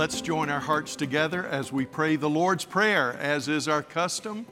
Let's 0.00 0.22
join 0.22 0.48
our 0.48 0.60
hearts 0.60 0.96
together 0.96 1.46
as 1.46 1.74
we 1.74 1.84
pray 1.84 2.16
the 2.16 2.30
Lord's 2.30 2.64
Prayer, 2.64 3.12
as 3.20 3.48
is 3.48 3.68
our 3.68 3.82
custom, 3.82 4.46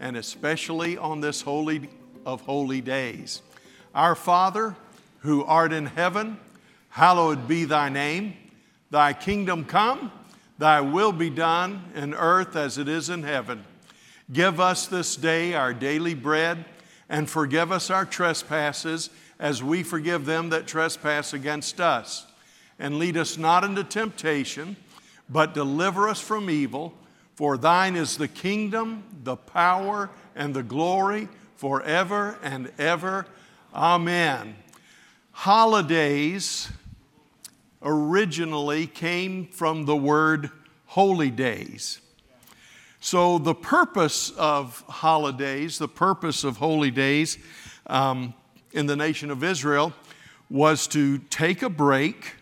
and 0.00 0.16
especially 0.16 0.98
on 0.98 1.20
this 1.20 1.42
holy 1.42 1.88
of 2.26 2.40
holy 2.40 2.80
days. 2.80 3.42
Our 3.94 4.16
Father, 4.16 4.74
who 5.20 5.44
art 5.44 5.72
in 5.72 5.86
heaven, 5.86 6.36
hallowed 6.88 7.46
be 7.46 7.64
thy 7.64 7.90
name. 7.90 8.34
Thy 8.90 9.12
kingdom 9.12 9.66
come, 9.66 10.10
thy 10.58 10.80
will 10.80 11.12
be 11.12 11.30
done 11.30 11.84
in 11.94 12.12
earth 12.12 12.56
as 12.56 12.76
it 12.76 12.88
is 12.88 13.08
in 13.08 13.22
heaven. 13.22 13.64
Give 14.32 14.58
us 14.58 14.88
this 14.88 15.14
day 15.14 15.54
our 15.54 15.72
daily 15.72 16.14
bread, 16.14 16.64
and 17.08 17.30
forgive 17.30 17.70
us 17.70 17.88
our 17.88 18.04
trespasses 18.04 19.10
as 19.38 19.62
we 19.62 19.84
forgive 19.84 20.24
them 20.24 20.48
that 20.48 20.66
trespass 20.66 21.32
against 21.32 21.80
us 21.80 22.26
and 22.78 22.98
lead 22.98 23.16
us 23.16 23.36
not 23.36 23.64
into 23.64 23.84
temptation, 23.84 24.76
but 25.28 25.54
deliver 25.54 26.08
us 26.08 26.20
from 26.20 26.50
evil. 26.50 26.94
For 27.34 27.56
thine 27.56 27.96
is 27.96 28.16
the 28.16 28.28
kingdom, 28.28 29.04
the 29.22 29.36
power, 29.36 30.10
and 30.34 30.54
the 30.54 30.62
glory 30.62 31.28
forever 31.56 32.38
and 32.42 32.70
ever. 32.78 33.26
Amen. 33.74 34.56
Holidays 35.32 36.68
originally 37.82 38.86
came 38.86 39.46
from 39.46 39.86
the 39.86 39.96
word 39.96 40.50
holy 40.86 41.30
days. 41.30 42.00
So, 43.00 43.38
the 43.38 43.54
purpose 43.54 44.30
of 44.30 44.84
holidays, 44.88 45.78
the 45.78 45.88
purpose 45.88 46.44
of 46.44 46.58
holy 46.58 46.92
days 46.92 47.38
um, 47.88 48.34
in 48.72 48.86
the 48.86 48.94
nation 48.94 49.30
of 49.30 49.42
Israel 49.42 49.92
was 50.48 50.86
to 50.88 51.18
take 51.18 51.62
a 51.62 51.70
break 51.70 52.34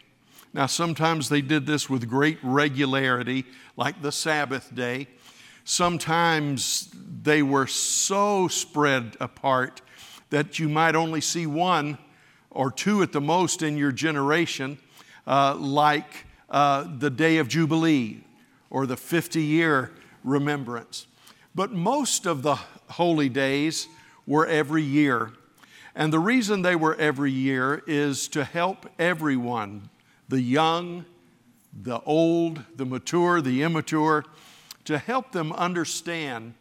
now, 0.53 0.67
sometimes 0.67 1.29
they 1.29 1.43
did 1.43 1.67
this 1.67 1.89
with 1.89 2.09
great 2.09 2.39
regularity, 2.43 3.45
like 3.77 4.03
the 4.03 4.11
Sabbath 4.11 4.75
day. 4.75 5.07
Sometimes 5.65 6.93
they 7.23 7.43
were 7.43 7.69
so 7.69 8.49
spread 8.49 9.17
apart 9.21 9.81
that 10.31 10.59
you 10.59 10.69
might 10.69 10.97
only 10.97 11.21
see 11.21 11.47
one 11.47 11.99
or 12.51 12.73
two 12.73 13.01
at 13.03 13.13
the 13.13 13.21
most 13.21 13.63
in 13.63 13.77
your 13.77 13.93
generation, 13.93 14.79
uh, 15.25 15.55
like 15.55 16.27
uh, 16.49 16.85
the 16.99 17.11
Day 17.11 17.39
of 17.39 17.47
Jubilee 17.47 18.25
or 18.71 18.87
the 18.87 18.97
50 18.97 19.41
year 19.41 19.93
remembrance. 20.25 21.07
But 21.55 21.73
most 21.73 22.27
of 22.27 22.43
the 22.43 22.57
holy 22.89 23.29
days 23.29 23.87
were 24.27 24.47
every 24.47 24.83
year. 24.83 25.31
And 25.95 26.13
the 26.13 26.19
reason 26.19 26.63
they 26.63 26.77
were 26.77 26.97
every 26.97 27.31
year 27.31 27.85
is 27.87 28.27
to 28.29 28.43
help 28.43 28.87
everyone 28.99 29.91
the 30.31 30.41
young, 30.41 31.05
the 31.83 32.01
old, 32.03 32.63
the 32.77 32.87
mature, 32.87 33.41
the 33.41 33.63
immature, 33.63 34.25
to 34.85 34.97
help 34.97 35.33
them 35.33 35.53
understand 35.53 36.55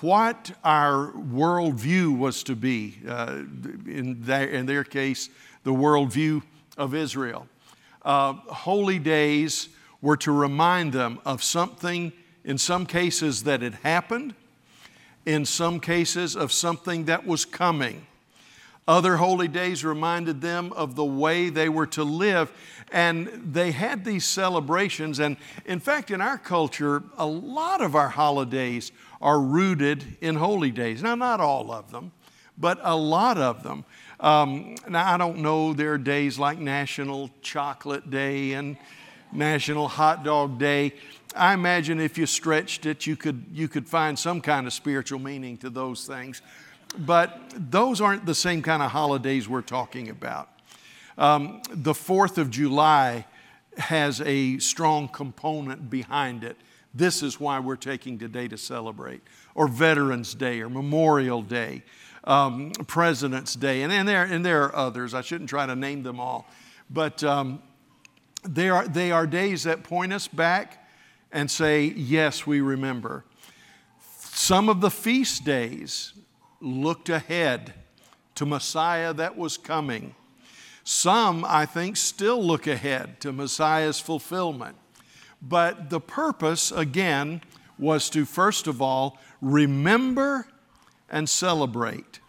what 0.00 0.52
our 0.64 1.12
worldview 1.12 2.16
was 2.16 2.42
to 2.42 2.56
be, 2.56 2.98
uh, 3.08 3.42
in, 3.86 4.16
their, 4.20 4.48
in 4.48 4.66
their 4.66 4.84
case, 4.84 5.30
the 5.62 5.72
worldview 5.72 6.42
of 6.76 6.94
Israel. 6.94 7.46
Uh, 8.02 8.32
holy 8.32 8.98
days 8.98 9.68
were 10.00 10.16
to 10.16 10.32
remind 10.32 10.92
them 10.92 11.18
of 11.24 11.42
something, 11.42 12.12
in 12.44 12.58
some 12.58 12.86
cases, 12.86 13.44
that 13.44 13.62
had 13.62 13.74
happened, 13.76 14.34
in 15.24 15.44
some 15.44 15.80
cases, 15.80 16.34
of 16.36 16.52
something 16.52 17.04
that 17.04 17.26
was 17.26 17.44
coming. 17.44 18.06
Other 18.88 19.16
holy 19.16 19.48
days 19.48 19.84
reminded 19.84 20.40
them 20.40 20.72
of 20.72 20.94
the 20.94 21.04
way 21.04 21.48
they 21.48 21.68
were 21.68 21.88
to 21.88 22.04
live. 22.04 22.52
And 22.92 23.52
they 23.52 23.72
had 23.72 24.04
these 24.04 24.24
celebrations. 24.24 25.18
And 25.18 25.36
in 25.64 25.80
fact, 25.80 26.12
in 26.12 26.20
our 26.20 26.38
culture, 26.38 27.02
a 27.18 27.26
lot 27.26 27.80
of 27.80 27.96
our 27.96 28.08
holidays 28.08 28.92
are 29.20 29.40
rooted 29.40 30.16
in 30.20 30.36
holy 30.36 30.70
days. 30.70 31.02
Now, 31.02 31.16
not 31.16 31.40
all 31.40 31.72
of 31.72 31.90
them, 31.90 32.12
but 32.56 32.78
a 32.82 32.94
lot 32.94 33.38
of 33.38 33.64
them. 33.64 33.84
Um, 34.20 34.76
now, 34.88 35.12
I 35.12 35.16
don't 35.16 35.38
know, 35.38 35.72
there 35.72 35.92
are 35.94 35.98
days 35.98 36.38
like 36.38 36.58
National 36.58 37.30
Chocolate 37.42 38.08
Day 38.08 38.52
and 38.52 38.76
National 39.32 39.88
Hot 39.88 40.22
Dog 40.22 40.58
Day. 40.58 40.94
I 41.34 41.54
imagine 41.54 42.00
if 42.00 42.16
you 42.16 42.24
stretched 42.24 42.86
it, 42.86 43.04
you 43.04 43.16
could, 43.16 43.46
you 43.52 43.66
could 43.68 43.88
find 43.88 44.16
some 44.16 44.40
kind 44.40 44.66
of 44.66 44.72
spiritual 44.72 45.18
meaning 45.18 45.56
to 45.58 45.70
those 45.70 46.06
things 46.06 46.40
but 46.98 47.52
those 47.54 48.00
aren't 48.00 48.26
the 48.26 48.34
same 48.34 48.62
kind 48.62 48.82
of 48.82 48.90
holidays 48.90 49.48
we're 49.48 49.62
talking 49.62 50.08
about. 50.08 50.48
Um, 51.18 51.62
the 51.70 51.92
4th 51.92 52.38
of 52.38 52.50
July 52.50 53.26
has 53.78 54.20
a 54.22 54.58
strong 54.58 55.08
component 55.08 55.90
behind 55.90 56.44
it. 56.44 56.56
This 56.94 57.22
is 57.22 57.38
why 57.38 57.58
we're 57.60 57.76
taking 57.76 58.18
today 58.18 58.48
to 58.48 58.56
celebrate, 58.56 59.22
or 59.54 59.68
Veterans 59.68 60.34
Day, 60.34 60.60
or 60.60 60.70
Memorial 60.70 61.42
Day, 61.42 61.82
um, 62.24 62.72
President's 62.86 63.54
Day, 63.54 63.82
and, 63.82 63.92
and, 63.92 64.08
there, 64.08 64.24
and 64.24 64.44
there 64.44 64.64
are 64.64 64.74
others. 64.74 65.12
I 65.14 65.20
shouldn't 65.20 65.50
try 65.50 65.66
to 65.66 65.76
name 65.76 66.02
them 66.02 66.18
all. 66.18 66.48
But 66.88 67.22
um, 67.22 67.62
they, 68.44 68.68
are, 68.68 68.86
they 68.88 69.12
are 69.12 69.26
days 69.26 69.64
that 69.64 69.82
point 69.82 70.12
us 70.12 70.28
back 70.28 70.88
and 71.32 71.50
say, 71.50 71.84
yes, 71.84 72.46
we 72.46 72.60
remember. 72.60 73.24
Some 74.20 74.68
of 74.68 74.80
the 74.80 74.90
feast 74.90 75.44
days 75.44 76.12
looked 76.60 77.08
ahead 77.08 77.74
to 78.34 78.46
Messiah 78.46 79.12
that 79.14 79.36
was 79.36 79.56
coming. 79.56 80.14
Some, 80.84 81.44
I 81.44 81.66
think, 81.66 81.96
still 81.96 82.42
look 82.42 82.66
ahead 82.66 83.20
to 83.20 83.32
Messiah's 83.32 83.98
fulfillment. 83.98 84.76
But 85.42 85.90
the 85.90 86.00
purpose, 86.00 86.70
again, 86.70 87.42
was 87.78 88.08
to 88.10 88.24
first 88.24 88.66
of 88.66 88.80
all 88.80 89.18
remember 89.40 90.46
and 91.10 91.28
celebrate. 91.28 92.20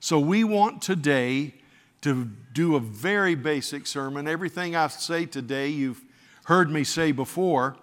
So 0.00 0.18
we 0.18 0.44
want 0.44 0.82
today 0.82 1.54
to 2.02 2.30
do 2.52 2.76
a 2.76 2.80
very 2.80 3.34
basic 3.34 3.86
sermon. 3.86 4.28
Everything 4.28 4.76
I 4.76 4.86
say 4.88 5.26
today, 5.26 5.68
you've 5.68 6.02
heard 6.44 6.70
me 6.70 6.84
say 6.84 7.12
before, 7.12 7.76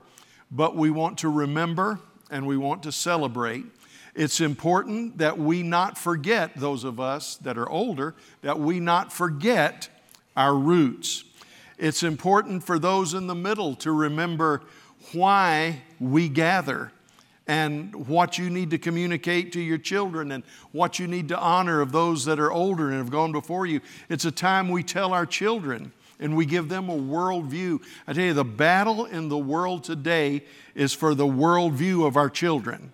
but 0.50 0.76
we 0.76 0.90
want 0.90 1.18
to 1.20 1.30
remember 1.30 2.00
and 2.32 2.48
we 2.48 2.58
want 2.58 2.84
to 2.84 2.92
celebrate. 2.92 3.66
It's 4.16 4.40
important 4.40 5.18
that 5.18 5.38
we 5.38 5.62
not 5.62 5.98
forget, 5.98 6.56
those 6.56 6.86
of 6.86 7.02
us 7.02 7.36
that 7.38 7.58
are 7.58 7.70
older, 7.70 8.16
that 8.42 8.60
we 8.60 8.80
not 8.80 9.12
forget 9.12 9.90
our 10.38 10.56
roots. 10.56 11.26
It's 11.78 12.02
important 12.02 12.64
for 12.64 12.80
those 12.80 13.14
in 13.14 13.28
the 13.28 13.36
middle 13.36 13.76
to 13.76 13.92
remember 13.92 14.62
why 15.12 15.82
we 16.00 16.30
gather 16.30 16.94
and 17.46 18.08
what 18.08 18.38
you 18.38 18.50
need 18.50 18.72
to 18.72 18.78
communicate 18.78 19.52
to 19.52 19.60
your 19.60 19.78
children 19.78 20.32
and 20.32 20.44
what 20.72 20.98
you 20.98 21.08
need 21.08 21.28
to 21.28 21.38
honor 21.38 21.82
of 21.82 21.92
those 21.92 22.26
that 22.26 22.40
are 22.40 22.52
older 22.52 22.90
and 22.90 22.98
have 22.98 23.12
gone 23.12 23.34
before 23.34 23.66
you. 23.66 23.82
It's 24.10 24.26
a 24.26 24.32
time 24.32 24.70
we 24.70 24.82
tell 24.82 25.14
our 25.14 25.26
children 25.26 25.92
and 26.20 26.38
we 26.38 26.46
give 26.46 26.70
them 26.70 26.90
a 26.90 26.98
worldview. 26.98 27.82
I 28.08 28.14
tell 28.14 28.24
you, 28.24 28.34
the 28.34 28.46
battle 28.46 29.06
in 29.06 29.28
the 29.28 29.38
world 29.38 29.84
today 29.84 30.46
is 30.74 30.94
for 30.94 31.14
the 31.14 31.28
worldview 31.28 32.08
of 32.08 32.16
our 32.16 32.30
children. 32.30 32.94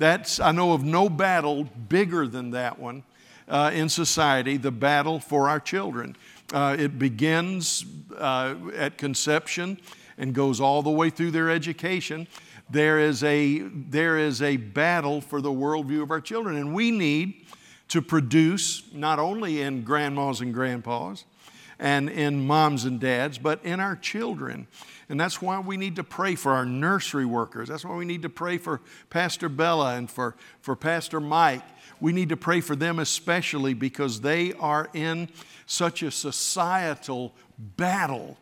That's, 0.00 0.40
I 0.40 0.52
know 0.52 0.72
of 0.72 0.82
no 0.82 1.10
battle 1.10 1.64
bigger 1.64 2.26
than 2.26 2.52
that 2.52 2.78
one 2.78 3.02
uh, 3.46 3.70
in 3.74 3.90
society, 3.90 4.56
the 4.56 4.70
battle 4.70 5.20
for 5.20 5.46
our 5.46 5.60
children. 5.60 6.16
Uh, 6.54 6.74
it 6.78 6.98
begins 6.98 7.84
uh, 8.16 8.54
at 8.74 8.96
conception 8.96 9.78
and 10.16 10.34
goes 10.34 10.58
all 10.58 10.80
the 10.80 10.90
way 10.90 11.10
through 11.10 11.32
their 11.32 11.50
education. 11.50 12.26
There 12.70 12.98
is, 12.98 13.22
a, 13.22 13.58
there 13.58 14.16
is 14.16 14.40
a 14.40 14.56
battle 14.56 15.20
for 15.20 15.42
the 15.42 15.50
worldview 15.50 16.02
of 16.02 16.10
our 16.10 16.22
children, 16.22 16.56
and 16.56 16.72
we 16.72 16.90
need 16.90 17.44
to 17.88 18.00
produce, 18.00 18.82
not 18.94 19.18
only 19.18 19.60
in 19.60 19.82
grandmas 19.82 20.40
and 20.40 20.54
grandpas 20.54 21.26
and 21.80 22.10
in 22.10 22.46
moms 22.46 22.84
and 22.84 23.00
dads, 23.00 23.38
but 23.38 23.64
in 23.64 23.80
our 23.80 23.96
children. 23.96 24.68
And 25.08 25.18
that's 25.18 25.42
why 25.42 25.58
we 25.58 25.76
need 25.76 25.96
to 25.96 26.04
pray 26.04 26.36
for 26.36 26.52
our 26.52 26.66
nursery 26.66 27.24
workers. 27.24 27.68
That's 27.68 27.84
why 27.84 27.96
we 27.96 28.04
need 28.04 28.22
to 28.22 28.28
pray 28.28 28.58
for 28.58 28.80
Pastor 29.08 29.48
Bella 29.48 29.96
and 29.96 30.08
for, 30.08 30.36
for 30.60 30.76
Pastor 30.76 31.18
Mike. 31.18 31.64
We 31.98 32.12
need 32.12 32.28
to 32.28 32.36
pray 32.36 32.60
for 32.60 32.76
them 32.76 32.98
especially 32.98 33.74
because 33.74 34.20
they 34.20 34.52
are 34.54 34.90
in 34.92 35.30
such 35.66 36.02
a 36.02 36.10
societal 36.10 37.34
battle 37.58 38.36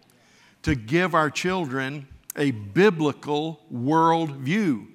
to 0.63 0.75
give 0.75 1.15
our 1.15 1.31
children 1.31 2.09
a 2.37 2.51
biblical 2.51 3.61
worldview, 3.73 4.87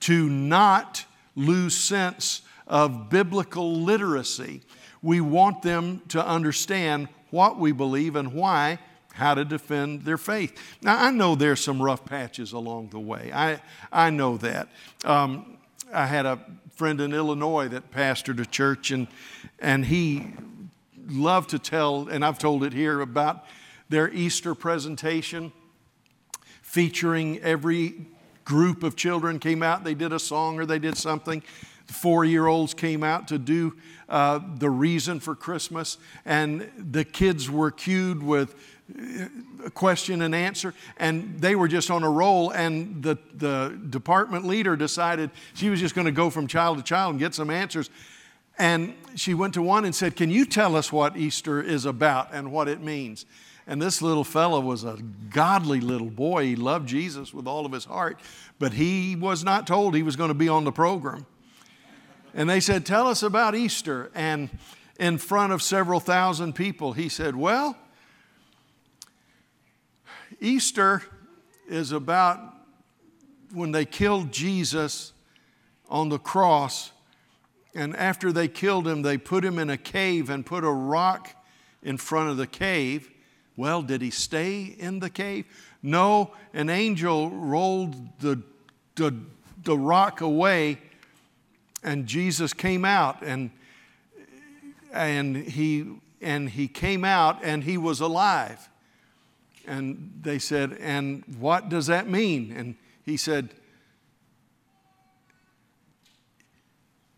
to 0.00 0.28
not 0.28 1.04
lose 1.36 1.76
sense 1.76 2.42
of 2.66 3.08
biblical 3.08 3.80
literacy. 3.80 4.62
We 5.00 5.20
want 5.20 5.62
them 5.62 6.02
to 6.08 6.26
understand 6.26 7.08
what 7.34 7.58
we 7.58 7.72
believe 7.72 8.14
and 8.16 8.32
why 8.32 8.78
how 9.14 9.34
to 9.34 9.44
defend 9.44 10.02
their 10.04 10.18
faith. 10.18 10.52
Now, 10.82 10.96
I 11.06 11.10
know 11.10 11.34
there's 11.34 11.62
some 11.62 11.82
rough 11.82 12.04
patches 12.04 12.52
along 12.52 12.88
the 12.88 12.98
way. 12.98 13.30
I, 13.32 13.60
I 13.92 14.10
know 14.10 14.36
that. 14.38 14.68
Um, 15.04 15.58
I 15.92 16.06
had 16.06 16.26
a 16.26 16.38
friend 16.74 17.00
in 17.00 17.12
Illinois 17.12 17.68
that 17.68 17.92
pastored 17.92 18.40
a 18.40 18.46
church, 18.46 18.90
and, 18.90 19.06
and 19.58 19.84
he 19.84 20.26
loved 21.08 21.50
to 21.50 21.58
tell, 21.58 22.08
and 22.08 22.24
I've 22.24 22.38
told 22.38 22.64
it 22.64 22.72
here, 22.72 23.00
about 23.00 23.44
their 23.88 24.08
Easter 24.12 24.54
presentation. 24.54 25.52
featuring 26.74 27.38
every 27.38 27.94
group 28.44 28.82
of 28.82 28.96
children 28.96 29.38
came 29.38 29.62
out. 29.62 29.84
They 29.84 29.94
did 29.94 30.12
a 30.12 30.18
song 30.18 30.58
or 30.58 30.66
they 30.66 30.80
did 30.80 30.96
something. 30.96 31.40
Four 31.86 32.24
year 32.24 32.46
olds 32.46 32.74
came 32.74 33.02
out 33.02 33.28
to 33.28 33.38
do 33.38 33.76
uh, 34.08 34.40
the 34.58 34.70
reason 34.70 35.20
for 35.20 35.34
Christmas, 35.34 35.98
and 36.24 36.70
the 36.78 37.04
kids 37.04 37.50
were 37.50 37.70
cued 37.70 38.22
with 38.22 38.54
a 39.64 39.70
question 39.70 40.22
and 40.22 40.34
answer, 40.34 40.74
and 40.98 41.40
they 41.40 41.56
were 41.56 41.68
just 41.68 41.90
on 41.90 42.02
a 42.02 42.10
roll. 42.10 42.50
And 42.50 43.02
the, 43.02 43.16
the 43.34 43.78
department 43.90 44.46
leader 44.46 44.76
decided 44.76 45.30
she 45.54 45.70
was 45.70 45.80
just 45.80 45.94
going 45.94 46.04
to 46.06 46.12
go 46.12 46.30
from 46.30 46.46
child 46.46 46.78
to 46.78 46.84
child 46.84 47.12
and 47.12 47.18
get 47.18 47.34
some 47.34 47.50
answers. 47.50 47.90
And 48.58 48.94
she 49.16 49.34
went 49.34 49.54
to 49.54 49.62
one 49.62 49.84
and 49.84 49.94
said, 49.94 50.16
Can 50.16 50.30
you 50.30 50.44
tell 50.44 50.76
us 50.76 50.92
what 50.92 51.16
Easter 51.16 51.60
is 51.60 51.86
about 51.86 52.32
and 52.32 52.52
what 52.52 52.68
it 52.68 52.80
means? 52.80 53.26
And 53.66 53.80
this 53.80 54.02
little 54.02 54.24
fellow 54.24 54.60
was 54.60 54.84
a 54.84 54.98
godly 55.30 55.80
little 55.80 56.10
boy. 56.10 56.44
He 56.44 56.56
loved 56.56 56.86
Jesus 56.86 57.32
with 57.32 57.46
all 57.46 57.64
of 57.64 57.72
his 57.72 57.86
heart, 57.86 58.20
but 58.58 58.74
he 58.74 59.16
was 59.16 59.42
not 59.42 59.66
told 59.66 59.94
he 59.94 60.02
was 60.02 60.16
going 60.16 60.28
to 60.28 60.34
be 60.34 60.48
on 60.48 60.64
the 60.64 60.72
program. 60.72 61.26
And 62.34 62.50
they 62.50 62.60
said, 62.60 62.84
Tell 62.84 63.06
us 63.06 63.22
about 63.22 63.54
Easter. 63.54 64.10
And 64.14 64.50
in 64.98 65.18
front 65.18 65.52
of 65.52 65.62
several 65.62 66.00
thousand 66.00 66.54
people, 66.54 66.92
he 66.92 67.08
said, 67.08 67.36
Well, 67.36 67.76
Easter 70.40 71.02
is 71.68 71.92
about 71.92 72.40
when 73.52 73.70
they 73.72 73.84
killed 73.84 74.32
Jesus 74.32 75.12
on 75.88 76.08
the 76.08 76.18
cross. 76.18 76.90
And 77.74 77.96
after 77.96 78.32
they 78.32 78.48
killed 78.48 78.86
him, 78.86 79.02
they 79.02 79.16
put 79.16 79.44
him 79.44 79.58
in 79.58 79.70
a 79.70 79.76
cave 79.76 80.28
and 80.28 80.44
put 80.44 80.64
a 80.64 80.70
rock 80.70 81.30
in 81.82 81.96
front 81.96 82.30
of 82.30 82.36
the 82.36 82.46
cave. 82.46 83.10
Well, 83.56 83.82
did 83.82 84.02
he 84.02 84.10
stay 84.10 84.62
in 84.62 84.98
the 84.98 85.10
cave? 85.10 85.44
No, 85.82 86.32
an 86.52 86.70
angel 86.70 87.30
rolled 87.30 88.18
the, 88.20 88.42
the, 88.96 89.14
the 89.62 89.78
rock 89.78 90.20
away, 90.20 90.78
and 91.84 92.06
Jesus 92.06 92.52
came 92.52 92.84
out, 92.84 93.22
and, 93.22 93.50
and, 94.92 95.36
he, 95.36 95.86
and 96.20 96.48
he 96.48 96.66
came 96.66 97.04
out, 97.04 97.44
and 97.44 97.62
he 97.62 97.76
was 97.76 98.00
alive. 98.00 98.68
And 99.66 100.20
they 100.22 100.38
said, 100.38 100.76
And 100.80 101.22
what 101.38 101.68
does 101.68 101.86
that 101.86 102.08
mean? 102.08 102.52
And 102.56 102.74
he 103.04 103.16
said, 103.16 103.50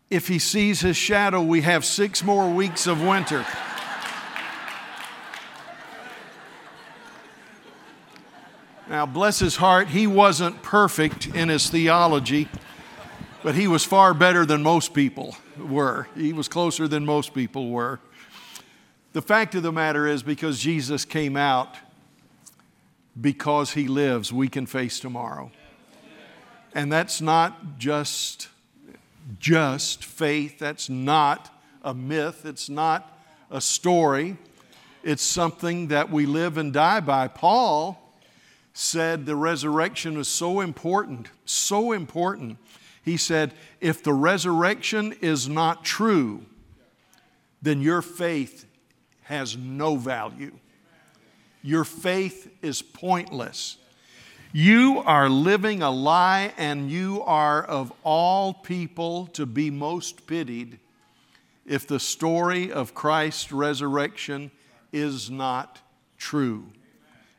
If 0.09 0.27
he 0.27 0.39
sees 0.39 0.81
his 0.81 0.95
shadow, 0.95 1.41
we 1.41 1.61
have 1.61 1.83
six 1.83 2.23
more 2.23 2.49
weeks 2.49 2.87
of 2.87 3.01
winter. 3.01 3.45
Now, 8.89 9.05
bless 9.05 9.39
his 9.39 9.57
heart, 9.57 9.89
he 9.89 10.07
wasn't 10.07 10.63
perfect 10.63 11.27
in 11.27 11.49
his 11.49 11.69
theology, 11.69 12.47
but 13.47 13.55
he 13.55 13.65
was 13.65 13.85
far 13.85 14.13
better 14.13 14.45
than 14.45 14.61
most 14.61 14.93
people 14.93 15.33
were. 15.57 16.09
He 16.17 16.33
was 16.33 16.49
closer 16.49 16.85
than 16.85 17.05
most 17.05 17.33
people 17.33 17.69
were. 17.69 18.01
The 19.13 19.21
fact 19.21 19.55
of 19.55 19.63
the 19.63 19.71
matter 19.71 20.05
is, 20.05 20.21
because 20.21 20.59
Jesus 20.59 21.05
came 21.05 21.37
out, 21.37 21.77
because 23.21 23.71
he 23.71 23.87
lives, 23.87 24.33
we 24.33 24.49
can 24.49 24.65
face 24.65 24.99
tomorrow. 24.99 25.49
And 26.73 26.91
that's 26.91 27.21
not 27.21 27.77
just 27.77 28.49
just 29.39 30.03
faith, 30.03 30.59
that's 30.59 30.89
not 30.89 31.49
a 31.83 31.93
myth, 31.93 32.45
it's 32.45 32.67
not 32.67 33.17
a 33.49 33.61
story. 33.61 34.35
It's 35.03 35.23
something 35.23 35.87
that 35.87 36.11
we 36.11 36.25
live 36.25 36.57
and 36.57 36.73
die 36.73 36.99
by. 36.99 37.29
Paul 37.29 38.13
said 38.73 39.25
the 39.25 39.37
resurrection 39.37 40.17
is 40.17 40.27
so 40.27 40.59
important, 40.59 41.29
so 41.45 41.93
important. 41.93 42.57
He 43.07 43.15
said, 43.15 43.53
if 43.79 44.03
the 44.03 44.11
resurrection 44.11 45.15
is 45.21 45.47
not 45.47 45.85
true, 45.85 46.43
then 47.61 47.81
your 47.81 48.01
faith 48.01 48.65
has 49.23 49.55
no 49.55 49.95
value. 49.95 50.51
Your 51.63 51.85
faith 51.85 52.51
is 52.61 52.81
pointless. 52.81 53.77
You 54.51 55.01
are 55.05 55.29
living 55.29 55.81
a 55.81 55.89
lie, 55.89 56.51
and 56.57 56.91
you 56.91 57.23
are 57.23 57.63
of 57.63 57.93
all 58.03 58.53
people 58.53 59.27
to 59.27 59.45
be 59.45 59.69
most 59.69 60.27
pitied 60.27 60.77
if 61.65 61.87
the 61.87 62.01
story 62.01 62.73
of 62.73 62.93
Christ's 62.93 63.53
resurrection 63.53 64.51
is 64.91 65.31
not 65.31 65.79
true. 66.17 66.65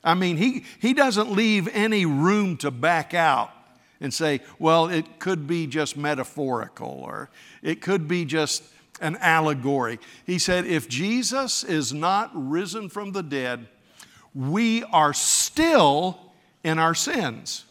I 0.02 0.14
mean, 0.14 0.38
he, 0.38 0.64
he 0.80 0.94
doesn't 0.94 1.30
leave 1.30 1.68
any 1.74 2.06
room 2.06 2.56
to 2.58 2.70
back 2.70 3.12
out 3.12 3.52
and 4.00 4.12
say, 4.12 4.40
well, 4.58 4.88
it 4.88 5.18
could 5.18 5.46
be 5.46 5.66
just 5.66 5.96
metaphorical 5.96 6.88
or 6.88 7.30
it 7.62 7.80
could 7.80 8.06
be 8.06 8.24
just 8.24 8.62
an 9.00 9.16
allegory. 9.16 9.98
He 10.24 10.38
said, 10.38 10.66
if 10.66 10.88
Jesus 10.88 11.64
is 11.64 11.92
not 11.92 12.30
risen 12.34 12.88
from 12.88 13.12
the 13.12 13.22
dead, 13.22 13.68
we 14.34 14.84
are 14.84 15.12
still 15.12 16.32
in 16.62 16.78
our 16.78 16.94
sins 16.94 17.64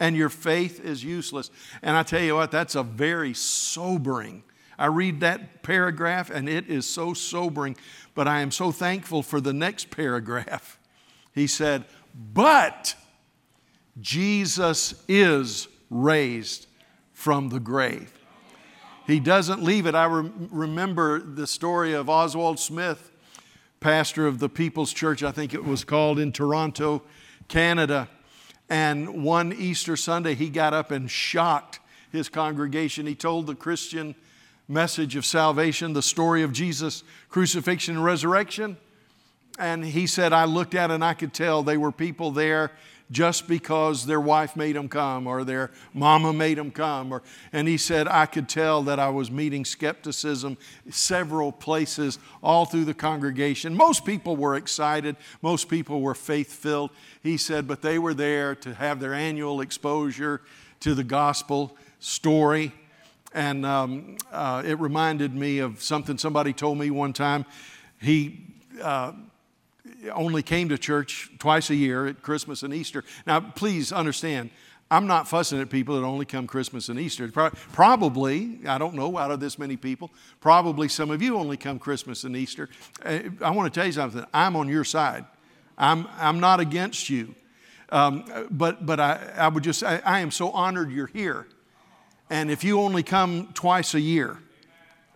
and 0.00 0.16
your 0.16 0.28
faith 0.28 0.84
is 0.84 1.04
useless. 1.04 1.50
And 1.82 1.96
I 1.96 2.02
tell 2.02 2.22
you 2.22 2.34
what, 2.34 2.50
that's 2.50 2.74
a 2.74 2.82
very 2.82 3.34
sobering. 3.34 4.42
I 4.78 4.86
read 4.86 5.20
that 5.20 5.62
paragraph 5.62 6.30
and 6.30 6.48
it 6.48 6.68
is 6.68 6.86
so 6.86 7.14
sobering, 7.14 7.76
but 8.14 8.26
I 8.26 8.40
am 8.40 8.50
so 8.50 8.72
thankful 8.72 9.22
for 9.22 9.40
the 9.40 9.52
next 9.52 9.90
paragraph. 9.96 10.78
He 11.32 11.46
said, 11.46 11.84
But 12.14 12.96
Jesus 14.00 14.94
is 15.06 15.68
raised 15.90 16.66
from 17.12 17.48
the 17.48 17.60
grave. 17.60 18.12
He 19.06 19.20
doesn't 19.20 19.62
leave 19.62 19.86
it. 19.86 19.94
I 19.94 20.06
re- 20.06 20.30
remember 20.50 21.20
the 21.20 21.46
story 21.46 21.92
of 21.92 22.08
Oswald 22.08 22.58
Smith, 22.58 23.10
pastor 23.80 24.26
of 24.26 24.38
the 24.38 24.48
People's 24.48 24.92
Church, 24.92 25.22
I 25.22 25.30
think 25.30 25.52
it 25.52 25.64
was 25.64 25.84
called 25.84 26.18
in 26.18 26.32
Toronto, 26.32 27.02
Canada. 27.48 28.08
And 28.68 29.22
one 29.22 29.52
Easter 29.52 29.96
Sunday, 29.96 30.34
he 30.34 30.48
got 30.48 30.72
up 30.72 30.90
and 30.90 31.10
shocked 31.10 31.80
his 32.10 32.28
congregation. 32.28 33.06
He 33.06 33.14
told 33.14 33.46
the 33.46 33.54
Christian 33.54 34.14
message 34.68 35.16
of 35.16 35.26
salvation, 35.26 35.92
the 35.92 36.02
story 36.02 36.42
of 36.42 36.52
Jesus' 36.52 37.04
crucifixion 37.28 37.96
and 37.96 38.04
resurrection. 38.04 38.78
And 39.58 39.84
he 39.84 40.06
said, 40.06 40.32
I 40.32 40.46
looked 40.46 40.74
at 40.74 40.90
it 40.90 40.94
and 40.94 41.04
I 41.04 41.14
could 41.14 41.32
tell 41.32 41.62
they 41.62 41.76
were 41.76 41.92
people 41.92 42.30
there 42.32 42.72
just 43.10 43.46
because 43.46 44.06
their 44.06 44.20
wife 44.20 44.56
made 44.56 44.74
them 44.74 44.88
come 44.88 45.26
or 45.26 45.44
their 45.44 45.70
mama 45.92 46.32
made 46.32 46.58
them 46.58 46.70
come. 46.70 47.12
Or, 47.12 47.22
and 47.52 47.68
he 47.68 47.76
said, 47.76 48.08
I 48.08 48.26
could 48.26 48.48
tell 48.48 48.82
that 48.84 48.98
I 48.98 49.10
was 49.10 49.30
meeting 49.30 49.64
skepticism 49.64 50.56
several 50.90 51.52
places 51.52 52.18
all 52.42 52.64
through 52.64 52.86
the 52.86 52.94
congregation. 52.94 53.76
Most 53.76 54.04
people 54.04 54.36
were 54.36 54.56
excited, 54.56 55.16
most 55.42 55.68
people 55.68 56.00
were 56.00 56.14
faith 56.14 56.52
filled. 56.52 56.90
He 57.22 57.36
said, 57.36 57.68
but 57.68 57.82
they 57.82 57.98
were 57.98 58.14
there 58.14 58.54
to 58.56 58.74
have 58.74 59.00
their 59.00 59.14
annual 59.14 59.60
exposure 59.60 60.40
to 60.80 60.94
the 60.94 61.04
gospel 61.04 61.76
story. 62.00 62.72
And 63.32 63.66
um, 63.66 64.16
uh, 64.32 64.62
it 64.64 64.78
reminded 64.78 65.34
me 65.34 65.58
of 65.58 65.82
something 65.82 66.18
somebody 66.18 66.52
told 66.52 66.78
me 66.78 66.90
one 66.90 67.12
time. 67.12 67.44
He 68.00 68.46
uh, 68.82 69.12
only 70.12 70.42
came 70.42 70.68
to 70.68 70.78
church 70.78 71.30
twice 71.38 71.70
a 71.70 71.74
year 71.74 72.06
at 72.06 72.22
Christmas 72.22 72.62
and 72.62 72.74
Easter. 72.74 73.04
Now, 73.26 73.40
please 73.40 73.92
understand, 73.92 74.50
I'm 74.90 75.06
not 75.06 75.28
fussing 75.28 75.60
at 75.60 75.70
people 75.70 75.98
that 75.98 76.06
only 76.06 76.26
come 76.26 76.46
Christmas 76.46 76.88
and 76.88 76.98
Easter. 76.98 77.28
Probably, 77.72 78.60
I 78.66 78.78
don't 78.78 78.94
know, 78.94 79.16
out 79.18 79.30
of 79.30 79.40
this 79.40 79.58
many 79.58 79.76
people, 79.76 80.10
probably 80.40 80.88
some 80.88 81.10
of 81.10 81.22
you 81.22 81.36
only 81.36 81.56
come 81.56 81.78
Christmas 81.78 82.24
and 82.24 82.36
Easter. 82.36 82.68
Uh, 83.04 83.20
I 83.40 83.50
want 83.50 83.72
to 83.72 83.80
tell 83.80 83.86
you 83.86 83.92
something. 83.92 84.24
I'm 84.32 84.56
on 84.56 84.68
your 84.68 84.84
side. 84.84 85.24
I'm, 85.78 86.06
I'm 86.18 86.38
not 86.38 86.60
against 86.60 87.08
you. 87.08 87.34
Um, 87.90 88.24
but 88.50 88.84
but 88.86 88.98
I, 88.98 89.32
I 89.36 89.48
would 89.48 89.62
just, 89.62 89.84
I, 89.84 90.00
I 90.04 90.20
am 90.20 90.30
so 90.30 90.50
honored 90.50 90.90
you're 90.90 91.06
here. 91.06 91.46
And 92.30 92.50
if 92.50 92.64
you 92.64 92.80
only 92.80 93.02
come 93.02 93.50
twice 93.54 93.94
a 93.94 94.00
year, 94.00 94.38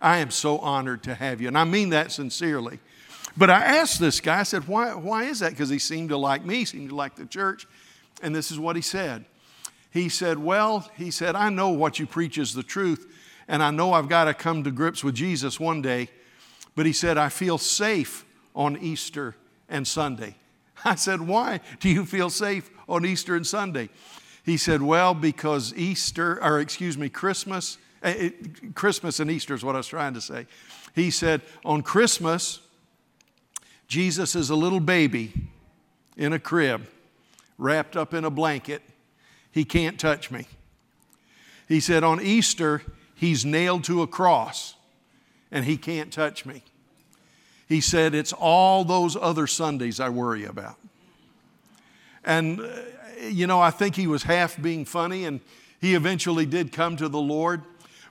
I 0.01 0.19
am 0.19 0.31
so 0.31 0.59
honored 0.59 1.03
to 1.03 1.15
have 1.15 1.41
you. 1.41 1.47
And 1.47 1.57
I 1.57 1.63
mean 1.63 1.89
that 1.89 2.11
sincerely. 2.11 2.79
But 3.39 3.49
I 3.49 3.63
asked 3.63 4.01
this 4.01 4.19
guy, 4.19 4.41
I 4.41 4.43
said, 4.43 4.67
why, 4.67 4.93
why 4.93 5.23
is 5.23 5.39
that? 5.39 5.51
Because 5.51 5.69
he 5.69 5.79
seemed 5.79 6.09
to 6.09 6.17
like 6.17 6.45
me, 6.45 6.65
seemed 6.65 6.89
to 6.89 6.95
like 6.95 7.15
the 7.15 7.25
church. 7.25 7.65
And 8.21 8.35
this 8.35 8.51
is 8.51 8.59
what 8.59 8.75
he 8.75 8.81
said. 8.81 9.23
He 9.91 10.09
said, 10.09 10.37
Well, 10.37 10.89
he 10.97 11.09
said, 11.09 11.35
I 11.35 11.49
know 11.49 11.69
what 11.69 11.99
you 11.99 12.05
preach 12.05 12.37
is 12.37 12.53
the 12.53 12.63
truth, 12.63 13.11
and 13.47 13.63
I 13.63 13.71
know 13.71 13.93
I've 13.93 14.09
got 14.09 14.25
to 14.25 14.33
come 14.33 14.63
to 14.65 14.71
grips 14.71 15.03
with 15.03 15.15
Jesus 15.15 15.59
one 15.59 15.81
day. 15.81 16.09
But 16.75 16.85
he 16.85 16.93
said, 16.93 17.17
I 17.17 17.29
feel 17.29 17.57
safe 17.57 18.25
on 18.55 18.77
Easter 18.77 19.35
and 19.67 19.87
Sunday. 19.87 20.35
I 20.85 20.95
said, 20.95 21.21
Why 21.21 21.61
do 21.79 21.89
you 21.89 22.05
feel 22.05 22.29
safe 22.29 22.69
on 22.87 23.05
Easter 23.05 23.35
and 23.35 23.47
Sunday? 23.47 23.89
He 24.43 24.57
said, 24.57 24.81
Well, 24.81 25.13
because 25.13 25.73
Easter, 25.75 26.43
or 26.43 26.59
excuse 26.59 26.97
me, 26.97 27.09
Christmas, 27.09 27.77
eh, 28.03 28.31
it, 28.31 28.75
Christmas 28.75 29.19
and 29.19 29.31
Easter 29.31 29.53
is 29.53 29.63
what 29.63 29.75
I 29.75 29.79
was 29.79 29.87
trying 29.87 30.13
to 30.13 30.21
say. 30.21 30.45
He 30.93 31.09
said, 31.09 31.41
On 31.65 31.81
Christmas, 31.81 32.59
Jesus 33.89 34.35
is 34.35 34.51
a 34.51 34.55
little 34.55 34.79
baby 34.79 35.33
in 36.15 36.31
a 36.31 36.39
crib 36.39 36.87
wrapped 37.57 37.97
up 37.97 38.13
in 38.13 38.23
a 38.23 38.29
blanket. 38.29 38.83
He 39.51 39.65
can't 39.65 39.99
touch 39.99 40.29
me. 40.29 40.45
He 41.67 41.79
said, 41.79 42.03
On 42.03 42.21
Easter, 42.21 42.83
he's 43.15 43.43
nailed 43.43 43.83
to 43.85 44.03
a 44.03 44.07
cross 44.07 44.75
and 45.51 45.65
he 45.65 45.75
can't 45.75 46.13
touch 46.13 46.45
me. 46.45 46.61
He 47.67 47.81
said, 47.81 48.13
It's 48.13 48.31
all 48.31 48.85
those 48.85 49.15
other 49.15 49.47
Sundays 49.47 49.99
I 49.99 50.09
worry 50.09 50.45
about. 50.45 50.75
And, 52.23 52.61
uh, 52.61 52.67
you 53.27 53.47
know, 53.47 53.59
I 53.59 53.71
think 53.71 53.95
he 53.95 54.05
was 54.05 54.21
half 54.21 54.61
being 54.61 54.85
funny 54.85 55.25
and 55.25 55.39
he 55.81 55.95
eventually 55.95 56.45
did 56.45 56.71
come 56.71 56.95
to 56.97 57.09
the 57.09 57.19
Lord. 57.19 57.63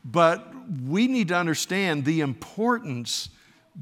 But 0.04 0.52
we 0.82 1.06
need 1.06 1.28
to 1.28 1.36
understand 1.36 2.04
the 2.04 2.20
importance 2.20 3.28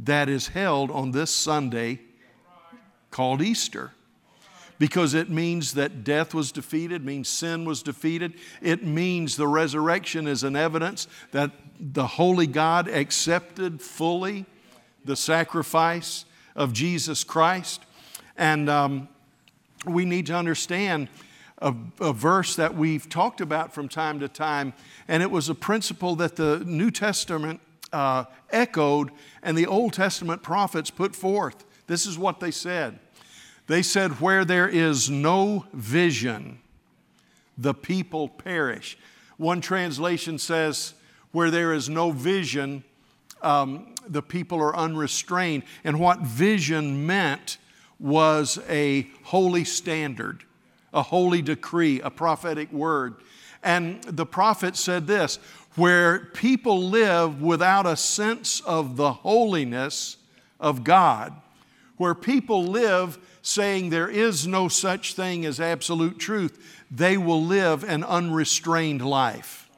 that 0.02 0.28
is 0.28 0.48
held 0.48 0.90
on 0.90 1.10
this 1.12 1.30
Sunday 1.30 2.00
called 3.10 3.40
Easter 3.42 3.92
because 4.78 5.14
it 5.14 5.30
means 5.30 5.72
that 5.74 6.04
death 6.04 6.34
was 6.34 6.52
defeated, 6.52 7.04
means 7.04 7.28
sin 7.28 7.64
was 7.64 7.82
defeated. 7.82 8.34
It 8.60 8.84
means 8.84 9.36
the 9.36 9.48
resurrection 9.48 10.26
is 10.26 10.42
an 10.42 10.54
evidence 10.54 11.08
that 11.32 11.50
the 11.80 12.06
holy 12.06 12.46
God 12.46 12.88
accepted 12.88 13.80
fully 13.80 14.44
the 15.04 15.16
sacrifice 15.16 16.24
of 16.54 16.72
Jesus 16.72 17.24
Christ. 17.24 17.82
And 18.36 18.68
um, 18.68 19.08
we 19.86 20.04
need 20.04 20.26
to 20.26 20.34
understand 20.34 21.08
a, 21.58 21.74
a, 22.00 22.12
verse 22.12 22.56
that 22.56 22.74
we've 22.74 23.08
talked 23.08 23.40
about 23.40 23.72
from 23.72 23.88
time 23.88 24.20
to 24.20 24.28
time, 24.28 24.74
and 25.08 25.22
it 25.22 25.30
was 25.30 25.48
a 25.48 25.54
principle 25.54 26.14
that 26.16 26.36
the 26.36 26.62
New 26.66 26.90
Testament 26.90 27.60
uh, 27.92 28.24
echoed 28.50 29.10
and 29.42 29.56
the 29.56 29.66
Old 29.66 29.92
Testament 29.92 30.42
prophets 30.42 30.90
put 30.90 31.14
forth. 31.14 31.64
This 31.86 32.06
is 32.06 32.18
what 32.18 32.40
they 32.40 32.50
said 32.50 32.98
they 33.66 33.82
said, 33.82 34.20
Where 34.20 34.44
there 34.44 34.68
is 34.68 35.10
no 35.10 35.66
vision, 35.72 36.60
the 37.58 37.74
people 37.74 38.28
perish. 38.28 38.96
One 39.36 39.60
translation 39.60 40.38
says, 40.38 40.94
Where 41.32 41.50
there 41.50 41.72
is 41.72 41.88
no 41.88 42.10
vision, 42.10 42.84
um, 43.42 43.94
the 44.08 44.22
people 44.22 44.60
are 44.60 44.76
unrestrained. 44.76 45.64
And 45.84 45.98
what 45.98 46.20
vision 46.20 47.06
meant 47.06 47.58
was 47.98 48.58
a 48.68 49.08
holy 49.24 49.64
standard, 49.64 50.44
a 50.92 51.02
holy 51.02 51.42
decree, 51.42 52.00
a 52.00 52.10
prophetic 52.10 52.72
word. 52.72 53.16
And 53.62 54.02
the 54.04 54.26
prophet 54.26 54.76
said 54.76 55.06
this 55.06 55.38
where 55.76 56.18
people 56.18 56.88
live 56.88 57.42
without 57.42 57.86
a 57.86 57.96
sense 57.96 58.60
of 58.60 58.96
the 58.96 59.12
holiness 59.12 60.16
of 60.58 60.84
God, 60.84 61.34
where 61.98 62.14
people 62.14 62.64
live 62.64 63.18
saying 63.42 63.90
there 63.90 64.08
is 64.08 64.46
no 64.46 64.68
such 64.68 65.14
thing 65.14 65.46
as 65.46 65.60
absolute 65.60 66.18
truth, 66.18 66.82
they 66.90 67.16
will 67.16 67.42
live 67.42 67.84
an 67.84 68.02
unrestrained 68.02 69.04
life. 69.04 69.68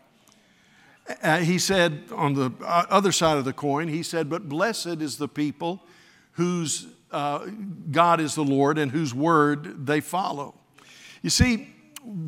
Uh, 1.22 1.38
he 1.38 1.58
said 1.58 2.04
on 2.14 2.34
the 2.34 2.52
uh, 2.64 2.84
other 2.90 3.12
side 3.12 3.38
of 3.38 3.44
the 3.44 3.52
coin, 3.52 3.88
he 3.88 4.02
said, 4.02 4.28
But 4.30 4.48
blessed 4.48 5.00
is 5.00 5.16
the 5.16 5.28
people 5.28 5.82
whose 6.32 6.86
uh, 7.10 7.46
God 7.90 8.20
is 8.20 8.34
the 8.34 8.44
Lord 8.44 8.78
and 8.78 8.92
whose 8.92 9.14
word 9.14 9.86
they 9.86 10.00
follow. 10.00 10.54
You 11.22 11.30
see, 11.30 11.74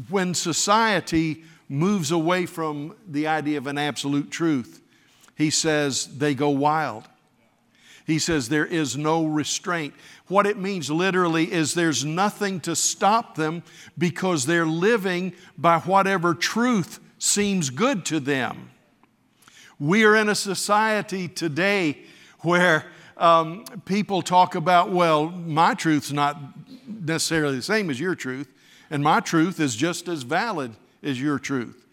when 0.08 0.34
society 0.34 1.44
moves 1.70 2.10
away 2.10 2.44
from 2.46 2.96
the 3.06 3.28
idea 3.28 3.56
of 3.56 3.68
an 3.68 3.78
absolute 3.78 4.28
truth, 4.28 4.82
he 5.36 5.50
says 5.50 6.18
they 6.18 6.34
go 6.34 6.50
wild. 6.50 7.08
He 8.06 8.18
says 8.18 8.48
there 8.48 8.66
is 8.66 8.96
no 8.96 9.24
restraint. 9.24 9.94
What 10.26 10.46
it 10.46 10.58
means 10.58 10.90
literally 10.90 11.50
is 11.50 11.74
there's 11.74 12.04
nothing 12.04 12.58
to 12.62 12.74
stop 12.74 13.36
them 13.36 13.62
because 13.96 14.46
they're 14.46 14.66
living 14.66 15.32
by 15.56 15.78
whatever 15.78 16.34
truth 16.34 16.98
seems 17.18 17.70
good 17.70 18.04
to 18.06 18.18
them. 18.18 18.70
We 19.78 20.04
are 20.04 20.16
in 20.16 20.28
a 20.28 20.34
society 20.34 21.28
today 21.28 21.98
where 22.40 22.84
um, 23.16 23.64
people 23.84 24.22
talk 24.22 24.56
about, 24.56 24.90
well, 24.90 25.28
my 25.28 25.74
truth's 25.74 26.10
not 26.10 26.36
necessarily 26.88 27.56
the 27.56 27.62
same 27.62 27.90
as 27.90 28.00
your 28.00 28.16
truth, 28.16 28.52
and 28.90 29.04
my 29.04 29.20
truth 29.20 29.60
is 29.60 29.76
just 29.76 30.08
as 30.08 30.24
valid 30.24 30.74
as 31.02 31.20
your 31.20 31.38
truth. 31.38 31.86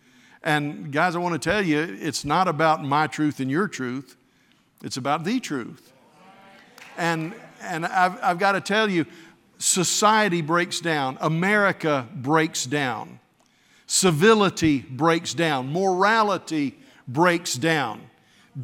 And 0.44 0.92
guys, 0.92 1.16
I 1.16 1.20
want 1.20 1.42
to 1.42 1.50
tell 1.50 1.62
you, 1.62 1.80
it's 1.80 2.24
not 2.24 2.48
about 2.48 2.84
my 2.84 3.08
truth 3.08 3.40
and 3.40 3.50
your 3.50 3.68
truth, 3.68 4.16
it's 4.84 4.98
about 4.98 5.24
the 5.24 5.40
truth. 5.40 5.92
And 6.98 7.34
and 7.62 7.86
I've, 7.86 8.22
I've 8.24 8.40
got 8.40 8.54
to 8.54 8.62
tell 8.62 8.90
you, 8.90 9.06
society 9.58 10.42
breaks 10.42 10.80
down, 10.80 11.18
America 11.22 12.08
breaks 12.14 12.66
down, 12.66 13.20
civility 13.88 14.80
breaks 14.80 15.34
down, 15.34 15.72
morality 15.72 16.78
breaks 17.08 17.56
down, 17.56 18.02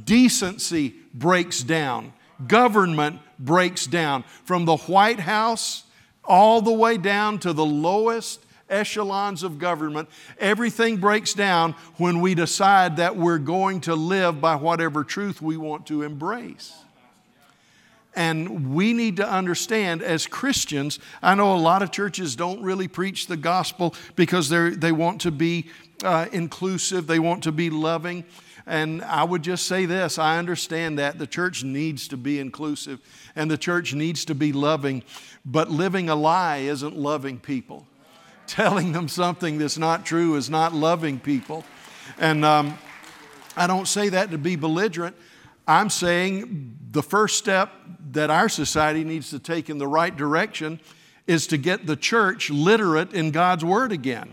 decency 0.06 0.96
breaks 1.14 1.64
down, 1.64 2.14
government 2.48 3.20
breaks 3.40 3.88
down. 3.88 4.24
From 4.44 4.66
the 4.66 4.78
White 4.78 5.20
House 5.20 5.84
all 6.24 6.62
the 6.62 6.74
way 6.74 6.98
down 6.98 7.40
to 7.40 7.54
the 7.54 7.66
lowest 7.66 8.46
echelons 8.74 9.44
of 9.44 9.60
government, 9.60 10.10
everything 10.40 10.98
breaks 10.98 11.34
down 11.34 11.74
when 11.98 12.20
we 12.20 12.36
decide 12.36 12.98
that 12.98 13.16
we're 13.16 13.38
going 13.38 13.82
to 13.82 13.96
live 13.96 14.42
by 14.42 14.56
whatever 14.56 15.04
truth 15.04 15.42
we 15.42 15.58
want 15.58 15.88
to 15.88 16.02
embrace. 16.02 16.74
And 18.16 18.76
we 18.76 18.94
need 18.94 19.18
to 19.18 19.28
understand 19.28 20.04
as 20.04 20.28
Christians, 20.28 21.00
I 21.22 21.34
know 21.36 21.56
a 21.56 21.58
lot 21.58 21.82
of 21.82 21.92
churches 21.92 22.36
don't 22.36 22.62
really 22.62 22.88
preach 22.88 23.28
the 23.28 23.38
gospel 23.38 23.96
because 24.16 24.50
they 24.50 24.92
want 24.92 25.22
to 25.22 25.32
be 25.32 25.70
uh, 26.04 26.28
inclusive, 26.32 27.08
they 27.08 27.20
want 27.20 27.44
to 27.44 27.52
be 27.52 27.70
loving. 27.70 28.24
And 28.66 29.02
I 29.04 29.24
would 29.24 29.42
just 29.42 29.68
say 29.68 29.86
this 29.86 30.18
I 30.18 30.38
understand 30.38 31.00
that 31.00 31.18
the 31.18 31.28
church 31.28 31.64
needs 31.64 32.08
to 32.10 32.18
be 32.18 32.40
inclusive 32.40 33.00
and 33.36 33.50
the 33.50 33.58
church 33.58 33.94
needs 33.94 34.26
to 34.26 34.36
be 34.36 34.54
loving, 34.54 35.04
but 35.44 35.70
living 35.70 36.10
a 36.10 36.16
lie 36.16 36.58
isn't 36.58 36.96
loving 36.96 37.40
people. 37.40 37.88
Telling 38.48 38.92
them 38.92 39.08
something 39.08 39.58
that's 39.58 39.78
not 39.78 40.06
true 40.06 40.36
is 40.36 40.50
not 40.50 40.74
loving 40.74 41.20
people. 41.20 41.64
And 42.18 42.44
um, 42.44 42.78
I 43.56 43.68
don't 43.68 43.88
say 43.88 44.10
that 44.10 44.32
to 44.32 44.38
be 44.38 44.56
belligerent. 44.56 45.16
I'm 45.68 45.90
saying 45.90 46.78
the 46.92 47.04
first 47.04 47.38
step 47.38 47.72
that 48.12 48.30
our 48.30 48.50
society 48.50 49.04
needs 49.04 49.30
to 49.30 49.40
take 49.40 49.70
in 49.70 49.78
the 49.78 49.88
right 49.88 50.16
direction 50.16 50.80
is 51.26 51.48
to 51.48 51.58
get 51.58 51.86
the 51.86 51.96
church 51.96 52.50
literate 52.50 53.14
in 53.14 53.32
God's 53.32 53.64
Word 53.64 53.92
again, 53.92 54.32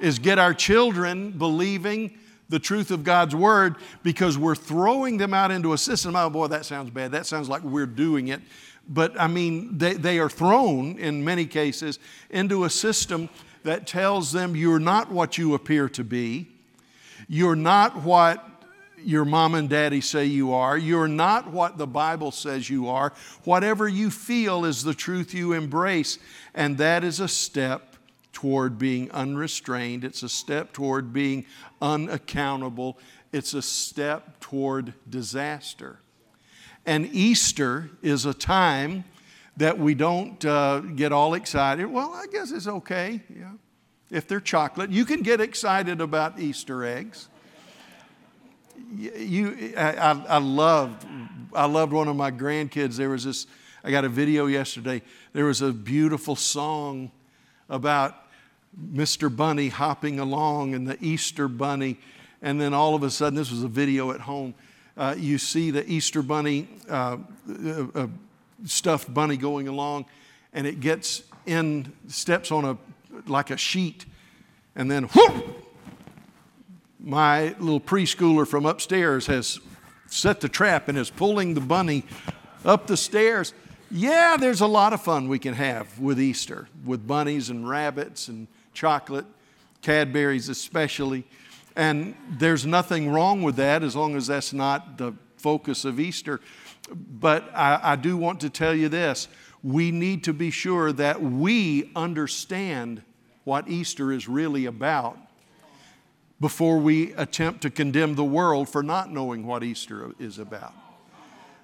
is 0.00 0.18
get 0.18 0.38
our 0.38 0.52
children 0.52 1.30
believing 1.30 2.18
the 2.50 2.58
truth 2.58 2.90
of 2.90 3.04
God's 3.04 3.34
Word 3.34 3.76
because 4.02 4.36
we're 4.36 4.54
throwing 4.54 5.16
them 5.16 5.32
out 5.32 5.50
into 5.50 5.72
a 5.72 5.78
system. 5.78 6.14
Oh, 6.14 6.28
boy, 6.28 6.48
that 6.48 6.66
sounds 6.66 6.90
bad. 6.90 7.12
That 7.12 7.26
sounds 7.26 7.48
like 7.48 7.62
we're 7.62 7.86
doing 7.86 8.28
it. 8.28 8.42
But 8.88 9.18
I 9.20 9.26
mean, 9.26 9.78
they, 9.78 9.94
they 9.94 10.18
are 10.18 10.28
thrown 10.28 10.98
in 10.98 11.24
many 11.24 11.46
cases 11.46 11.98
into 12.30 12.64
a 12.64 12.70
system 12.70 13.28
that 13.62 13.86
tells 13.86 14.32
them 14.32 14.54
you're 14.54 14.78
not 14.78 15.10
what 15.10 15.38
you 15.38 15.54
appear 15.54 15.88
to 15.90 16.04
be. 16.04 16.48
You're 17.28 17.56
not 17.56 18.02
what 18.02 18.46
your 18.98 19.24
mom 19.24 19.54
and 19.54 19.68
daddy 19.68 20.00
say 20.00 20.26
you 20.26 20.52
are. 20.52 20.76
You're 20.76 21.08
not 21.08 21.50
what 21.50 21.78
the 21.78 21.86
Bible 21.86 22.30
says 22.30 22.68
you 22.68 22.88
are. 22.88 23.12
Whatever 23.44 23.88
you 23.88 24.10
feel 24.10 24.64
is 24.64 24.82
the 24.82 24.94
truth 24.94 25.34
you 25.34 25.52
embrace. 25.52 26.18
And 26.54 26.78
that 26.78 27.04
is 27.04 27.20
a 27.20 27.28
step 27.28 27.96
toward 28.32 28.78
being 28.78 29.10
unrestrained. 29.12 30.04
It's 30.04 30.22
a 30.22 30.28
step 30.28 30.72
toward 30.72 31.12
being 31.12 31.46
unaccountable. 31.80 32.98
It's 33.32 33.54
a 33.54 33.62
step 33.62 34.40
toward 34.40 34.94
disaster. 35.08 35.98
And 36.86 37.06
Easter 37.12 37.90
is 38.02 38.26
a 38.26 38.34
time 38.34 39.04
that 39.56 39.78
we 39.78 39.94
don't 39.94 40.44
uh, 40.44 40.80
get 40.80 41.12
all 41.12 41.34
excited. 41.34 41.86
Well, 41.86 42.12
I 42.12 42.26
guess 42.26 42.50
it's 42.50 42.66
okay. 42.66 43.20
Yeah. 43.34 43.52
If 44.10 44.28
they're 44.28 44.40
chocolate, 44.40 44.90
you 44.90 45.04
can 45.04 45.22
get 45.22 45.40
excited 45.40 46.00
about 46.00 46.38
Easter 46.38 46.84
eggs 46.84 47.28
you, 48.96 49.74
I, 49.76 50.22
I, 50.28 50.38
loved, 50.38 51.06
I 51.52 51.66
loved 51.66 51.92
one 51.92 52.08
of 52.08 52.16
my 52.16 52.30
grandkids. 52.30 52.96
There 52.96 53.10
was 53.10 53.24
this, 53.24 53.46
I 53.82 53.90
got 53.90 54.04
a 54.04 54.08
video 54.08 54.46
yesterday. 54.46 55.02
There 55.32 55.44
was 55.44 55.62
a 55.62 55.72
beautiful 55.72 56.36
song 56.36 57.10
about 57.68 58.14
Mr. 58.92 59.34
Bunny 59.34 59.68
hopping 59.68 60.20
along 60.20 60.74
and 60.74 60.86
the 60.86 61.02
Easter 61.04 61.48
Bunny. 61.48 61.98
And 62.42 62.60
then 62.60 62.74
all 62.74 62.94
of 62.94 63.02
a 63.02 63.10
sudden, 63.10 63.34
this 63.34 63.50
was 63.50 63.62
a 63.62 63.68
video 63.68 64.10
at 64.12 64.20
home. 64.20 64.54
Uh, 64.96 65.14
you 65.18 65.38
see 65.38 65.70
the 65.70 65.88
Easter 65.90 66.22
Bunny, 66.22 66.68
uh, 66.88 67.16
uh, 67.48 67.86
uh 67.94 68.06
stuffed 68.64 69.12
bunny 69.12 69.36
going 69.36 69.68
along, 69.68 70.06
and 70.52 70.66
it 70.66 70.80
gets 70.80 71.24
in, 71.46 71.92
steps 72.08 72.52
on 72.52 72.64
a, 72.64 72.78
like 73.26 73.50
a 73.50 73.56
sheet, 73.56 74.06
and 74.76 74.90
then 74.90 75.04
whoop, 75.04 75.64
my 77.00 77.54
little 77.58 77.80
preschooler 77.80 78.46
from 78.46 78.64
upstairs 78.64 79.26
has 79.26 79.58
set 80.06 80.40
the 80.40 80.48
trap 80.48 80.88
and 80.88 80.96
is 80.96 81.10
pulling 81.10 81.54
the 81.54 81.60
bunny 81.60 82.04
up 82.64 82.86
the 82.86 82.96
stairs. 82.96 83.52
Yeah, 83.90 84.36
there's 84.38 84.60
a 84.60 84.66
lot 84.66 84.92
of 84.92 85.02
fun 85.02 85.28
we 85.28 85.38
can 85.38 85.54
have 85.54 85.98
with 85.98 86.20
Easter, 86.20 86.68
with 86.84 87.06
bunnies 87.06 87.50
and 87.50 87.68
rabbits 87.68 88.28
and 88.28 88.48
chocolate, 88.72 89.26
Cadbury's 89.82 90.48
especially. 90.48 91.24
And 91.76 92.14
there's 92.28 92.64
nothing 92.64 93.10
wrong 93.10 93.42
with 93.42 93.56
that 93.56 93.82
as 93.82 93.96
long 93.96 94.16
as 94.16 94.28
that's 94.28 94.52
not 94.52 94.98
the 94.98 95.14
focus 95.36 95.84
of 95.84 95.98
Easter. 95.98 96.40
But 96.90 97.50
I, 97.54 97.80
I 97.82 97.96
do 97.96 98.16
want 98.16 98.40
to 98.40 98.50
tell 98.50 98.74
you 98.74 98.88
this 98.88 99.28
we 99.62 99.90
need 99.90 100.24
to 100.24 100.34
be 100.34 100.50
sure 100.50 100.92
that 100.92 101.22
we 101.22 101.90
understand 101.96 103.02
what 103.44 103.66
Easter 103.66 104.12
is 104.12 104.28
really 104.28 104.66
about 104.66 105.18
before 106.38 106.78
we 106.78 107.12
attempt 107.14 107.62
to 107.62 107.70
condemn 107.70 108.14
the 108.14 108.24
world 108.24 108.68
for 108.68 108.82
not 108.82 109.10
knowing 109.10 109.46
what 109.46 109.64
Easter 109.64 110.12
is 110.18 110.38
about. 110.38 110.74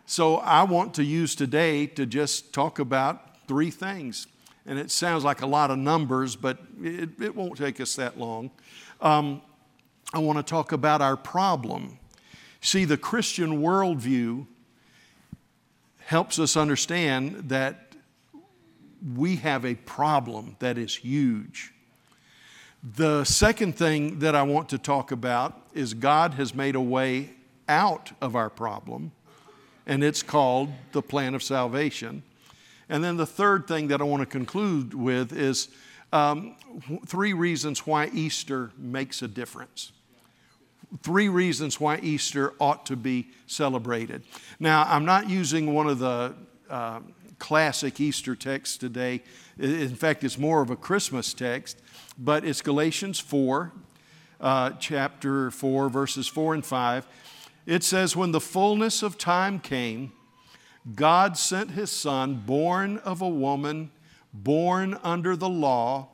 So 0.07 0.37
I 0.37 0.63
want 0.63 0.95
to 0.95 1.05
use 1.05 1.35
today 1.35 1.87
to 1.89 2.07
just 2.07 2.55
talk 2.55 2.79
about 2.79 3.47
three 3.47 3.71
things. 3.71 4.27
And 4.65 4.79
it 4.79 4.91
sounds 4.91 5.23
like 5.23 5.43
a 5.43 5.47
lot 5.47 5.71
of 5.71 5.79
numbers, 5.79 6.37
but 6.37 6.59
it, 6.83 7.11
it 7.21 7.37
won't 7.37 7.59
take 7.59 7.81
us 7.81 7.97
that 7.97 8.19
long. 8.19 8.51
Um, 9.01 9.43
I 10.13 10.19
want 10.19 10.39
to 10.39 10.43
talk 10.43 10.73
about 10.73 11.01
our 11.01 11.17
problem. 11.17 11.99
See, 12.61 12.85
the 12.85 12.97
Christian 12.97 13.63
worldview 13.63 14.47
helps 15.99 16.39
us 16.39 16.57
understand 16.57 17.49
that 17.51 17.95
we 19.17 19.37
have 19.37 19.65
a 19.65 19.77
problem 19.77 20.57
that 20.59 20.77
is 20.77 20.97
huge. 20.97 21.73
The 22.83 23.25
second 23.25 23.77
thing 23.77 24.19
that 24.19 24.35
I 24.35 24.43
want 24.43 24.69
to 24.71 24.79
talk 24.79 25.13
about 25.13 25.67
is 25.75 25.95
God 25.95 26.35
has 26.35 26.55
made 26.55 26.75
a 26.75 26.81
way 26.81 27.31
out 27.69 28.11
of 28.21 28.35
our 28.35 28.51
problem, 28.51 29.13
and 29.87 30.03
it's 30.03 30.23
called 30.23 30.73
the 30.91 31.03
plan 31.03 31.35
of 31.35 31.43
salvation. 31.43 32.25
And 32.89 33.05
then 33.05 33.17
the 33.17 33.27
third 33.27 33.69
thing 33.69 33.89
that 33.89 34.01
I 34.01 34.05
want 34.05 34.23
to 34.23 34.27
conclude 34.27 34.93
with 34.93 35.33
is 35.33 35.69
um, 36.13 36.57
three 37.07 37.33
reasons 37.33 37.87
why 37.87 38.09
Easter 38.13 38.73
makes 38.77 39.23
a 39.23 39.29
difference. 39.29 39.93
Three 41.03 41.29
reasons 41.29 41.79
why 41.79 41.99
Easter 41.99 42.55
ought 42.59 42.85
to 42.87 42.97
be 42.97 43.29
celebrated. 43.47 44.23
Now, 44.59 44.85
I'm 44.89 45.05
not 45.05 45.31
using 45.31 45.73
one 45.73 45.87
of 45.87 46.01
the 46.01 46.35
uh, 46.69 47.01
classic 47.39 48.01
Easter 48.01 48.35
texts 48.35 48.77
today. 48.77 49.23
In 49.59 49.95
fact, 49.95 50.25
it's 50.25 50.39
more 50.39 50.63
of 50.63 50.71
a 50.71 50.77
Christmas 50.77 51.33
text, 51.33 51.81
but 52.19 52.45
it's 52.45 52.61
Galatians 52.61 53.21
4, 53.21 53.73
uh, 54.41 54.71
chapter 54.79 55.51
4, 55.51 55.89
verses 55.89 56.27
4 56.27 56.55
and 56.55 56.67
5. 56.67 57.07
It 57.67 57.85
says, 57.85 58.17
When 58.17 58.33
the 58.33 58.41
fullness 58.41 59.03
of 59.03 59.19
time 59.19 59.61
came, 59.61 60.13
God 60.95 61.37
sent 61.37 61.73
his 61.73 61.91
son, 61.91 62.43
born 62.47 62.99
of 62.99 63.21
a 63.21 63.29
woman, 63.29 63.91
born 64.33 64.99
under 65.03 65.37
the 65.37 65.49
law, 65.49 66.09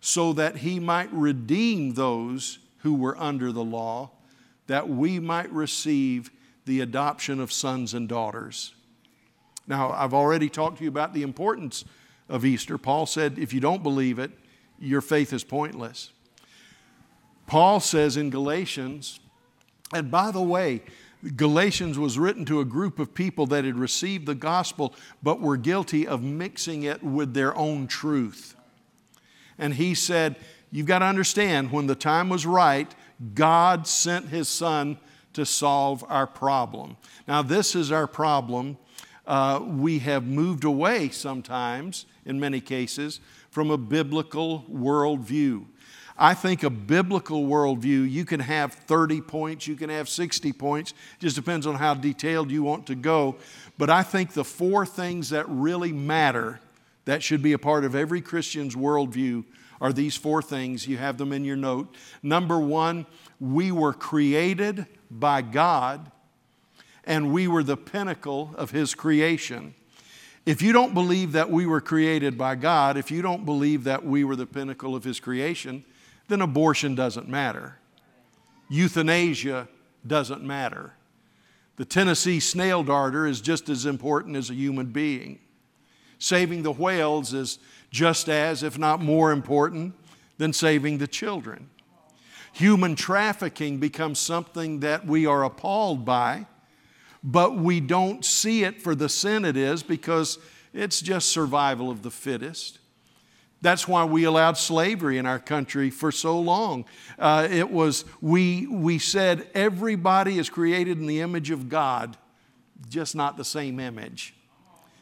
so 0.00 0.32
that 0.32 0.58
he 0.58 0.80
might 0.80 1.12
redeem 1.12 1.94
those 1.94 2.58
who 2.78 2.94
were 2.94 3.16
under 3.18 3.52
the 3.52 3.64
law, 3.64 4.10
that 4.66 4.88
we 4.88 5.18
might 5.18 5.50
receive 5.52 6.30
the 6.64 6.80
adoption 6.80 7.40
of 7.40 7.52
sons 7.52 7.94
and 7.94 8.08
daughters. 8.08 8.74
Now, 9.66 9.90
I've 9.92 10.14
already 10.14 10.48
talked 10.48 10.78
to 10.78 10.84
you 10.84 10.88
about 10.88 11.14
the 11.14 11.22
importance 11.22 11.84
of 12.28 12.44
Easter. 12.44 12.78
Paul 12.78 13.06
said, 13.06 13.38
if 13.38 13.52
you 13.52 13.60
don't 13.60 13.82
believe 13.82 14.18
it, 14.18 14.30
your 14.78 15.00
faith 15.00 15.32
is 15.32 15.44
pointless. 15.44 16.10
Paul 17.46 17.80
says 17.80 18.16
in 18.16 18.30
Galatians, 18.30 19.20
and 19.92 20.10
by 20.10 20.30
the 20.30 20.42
way, 20.42 20.82
Galatians 21.36 21.98
was 21.98 22.18
written 22.18 22.44
to 22.44 22.60
a 22.60 22.64
group 22.64 22.98
of 22.98 23.14
people 23.14 23.46
that 23.46 23.64
had 23.64 23.76
received 23.76 24.26
the 24.26 24.34
gospel 24.34 24.94
but 25.22 25.40
were 25.40 25.56
guilty 25.56 26.06
of 26.06 26.22
mixing 26.22 26.82
it 26.84 27.02
with 27.02 27.34
their 27.34 27.56
own 27.56 27.86
truth. 27.86 28.54
And 29.58 29.74
he 29.74 29.94
said, 29.94 30.36
You've 30.70 30.86
got 30.86 30.98
to 31.00 31.06
understand, 31.06 31.72
when 31.72 31.86
the 31.86 31.94
time 31.94 32.28
was 32.28 32.44
right, 32.44 32.92
God 33.34 33.86
sent 33.86 34.28
his 34.28 34.48
son 34.48 34.98
to 35.32 35.46
solve 35.46 36.04
our 36.08 36.26
problem. 36.26 36.96
Now, 37.26 37.42
this 37.42 37.74
is 37.74 37.90
our 37.92 38.06
problem. 38.06 38.76
Uh, 39.26 39.60
we 39.64 39.98
have 40.00 40.26
moved 40.26 40.64
away 40.64 41.10
sometimes, 41.10 42.06
in 42.24 42.40
many 42.40 42.60
cases, 42.60 43.20
from 43.50 43.70
a 43.70 43.78
biblical 43.78 44.64
worldview. 44.70 45.64
I 46.20 46.34
think 46.34 46.64
a 46.64 46.70
biblical 46.70 47.46
worldview, 47.46 48.10
you 48.10 48.24
can 48.24 48.40
have 48.40 48.72
30 48.72 49.20
points, 49.20 49.68
you 49.68 49.76
can 49.76 49.88
have 49.88 50.08
60 50.08 50.52
points, 50.52 50.92
just 51.20 51.36
depends 51.36 51.66
on 51.66 51.76
how 51.76 51.94
detailed 51.94 52.50
you 52.50 52.64
want 52.64 52.86
to 52.88 52.96
go. 52.96 53.36
But 53.78 53.88
I 53.88 54.02
think 54.02 54.32
the 54.32 54.44
four 54.44 54.84
things 54.84 55.30
that 55.30 55.48
really 55.48 55.92
matter 55.92 56.58
that 57.04 57.22
should 57.22 57.40
be 57.40 57.52
a 57.52 57.58
part 57.58 57.84
of 57.84 57.94
every 57.94 58.20
Christian's 58.20 58.74
worldview 58.74 59.44
are 59.80 59.92
these 59.92 60.16
four 60.16 60.42
things. 60.42 60.86
You 60.86 60.96
have 60.98 61.18
them 61.18 61.32
in 61.32 61.44
your 61.44 61.56
note. 61.56 61.94
Number 62.22 62.58
one, 62.58 63.06
we 63.40 63.70
were 63.70 63.92
created 63.92 64.86
by 65.10 65.42
God 65.42 66.10
and 67.04 67.32
we 67.32 67.48
were 67.48 67.62
the 67.62 67.76
pinnacle 67.76 68.54
of 68.56 68.70
His 68.70 68.94
creation. 68.94 69.74
If 70.44 70.62
you 70.62 70.72
don't 70.72 70.94
believe 70.94 71.32
that 71.32 71.50
we 71.50 71.66
were 71.66 71.80
created 71.80 72.36
by 72.36 72.54
God, 72.54 72.96
if 72.96 73.10
you 73.10 73.22
don't 73.22 73.44
believe 73.44 73.84
that 73.84 74.04
we 74.04 74.24
were 74.24 74.36
the 74.36 74.46
pinnacle 74.46 74.94
of 74.94 75.04
His 75.04 75.18
creation, 75.18 75.84
then 76.28 76.42
abortion 76.42 76.94
doesn't 76.94 77.28
matter. 77.28 77.78
Euthanasia 78.68 79.68
doesn't 80.06 80.42
matter. 80.42 80.92
The 81.76 81.84
Tennessee 81.84 82.40
snail 82.40 82.82
darter 82.82 83.26
is 83.26 83.40
just 83.40 83.68
as 83.68 83.86
important 83.86 84.36
as 84.36 84.50
a 84.50 84.54
human 84.54 84.86
being. 84.86 85.38
Saving 86.18 86.62
the 86.62 86.72
whales 86.72 87.32
is 87.32 87.58
just 87.90 88.28
as, 88.28 88.62
if 88.62 88.78
not 88.78 89.00
more 89.00 89.32
important, 89.32 89.94
than 90.38 90.52
saving 90.52 90.98
the 90.98 91.06
children. 91.06 91.68
Human 92.52 92.96
trafficking 92.96 93.78
becomes 93.78 94.18
something 94.18 94.80
that 94.80 95.06
we 95.06 95.26
are 95.26 95.44
appalled 95.44 96.04
by, 96.04 96.46
but 97.22 97.56
we 97.56 97.80
don't 97.80 98.24
see 98.24 98.64
it 98.64 98.80
for 98.80 98.94
the 98.94 99.08
sin 99.08 99.44
it 99.44 99.56
is 99.56 99.82
because 99.82 100.38
it's 100.72 101.00
just 101.00 101.28
survival 101.28 101.90
of 101.90 102.02
the 102.02 102.10
fittest. 102.10 102.78
That's 103.60 103.88
why 103.88 104.04
we 104.04 104.24
allowed 104.24 104.56
slavery 104.56 105.18
in 105.18 105.26
our 105.26 105.40
country 105.40 105.90
for 105.90 106.12
so 106.12 106.38
long. 106.38 106.84
Uh, 107.18 107.48
it 107.50 107.70
was, 107.70 108.04
we, 108.20 108.68
we 108.68 108.98
said 109.00 109.48
everybody 109.52 110.38
is 110.38 110.48
created 110.48 110.98
in 110.98 111.06
the 111.06 111.20
image 111.20 111.50
of 111.50 111.68
God, 111.68 112.16
just 112.88 113.16
not 113.16 113.36
the 113.36 113.44
same 113.44 113.80
image, 113.80 114.34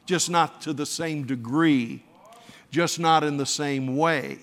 just 0.06 0.30
not 0.30 0.62
to 0.62 0.72
the 0.72 0.86
same 0.86 1.26
degree, 1.26 2.02
just 2.70 2.98
not 2.98 3.24
in 3.24 3.36
the 3.36 3.46
same 3.46 3.96
way. 3.96 4.38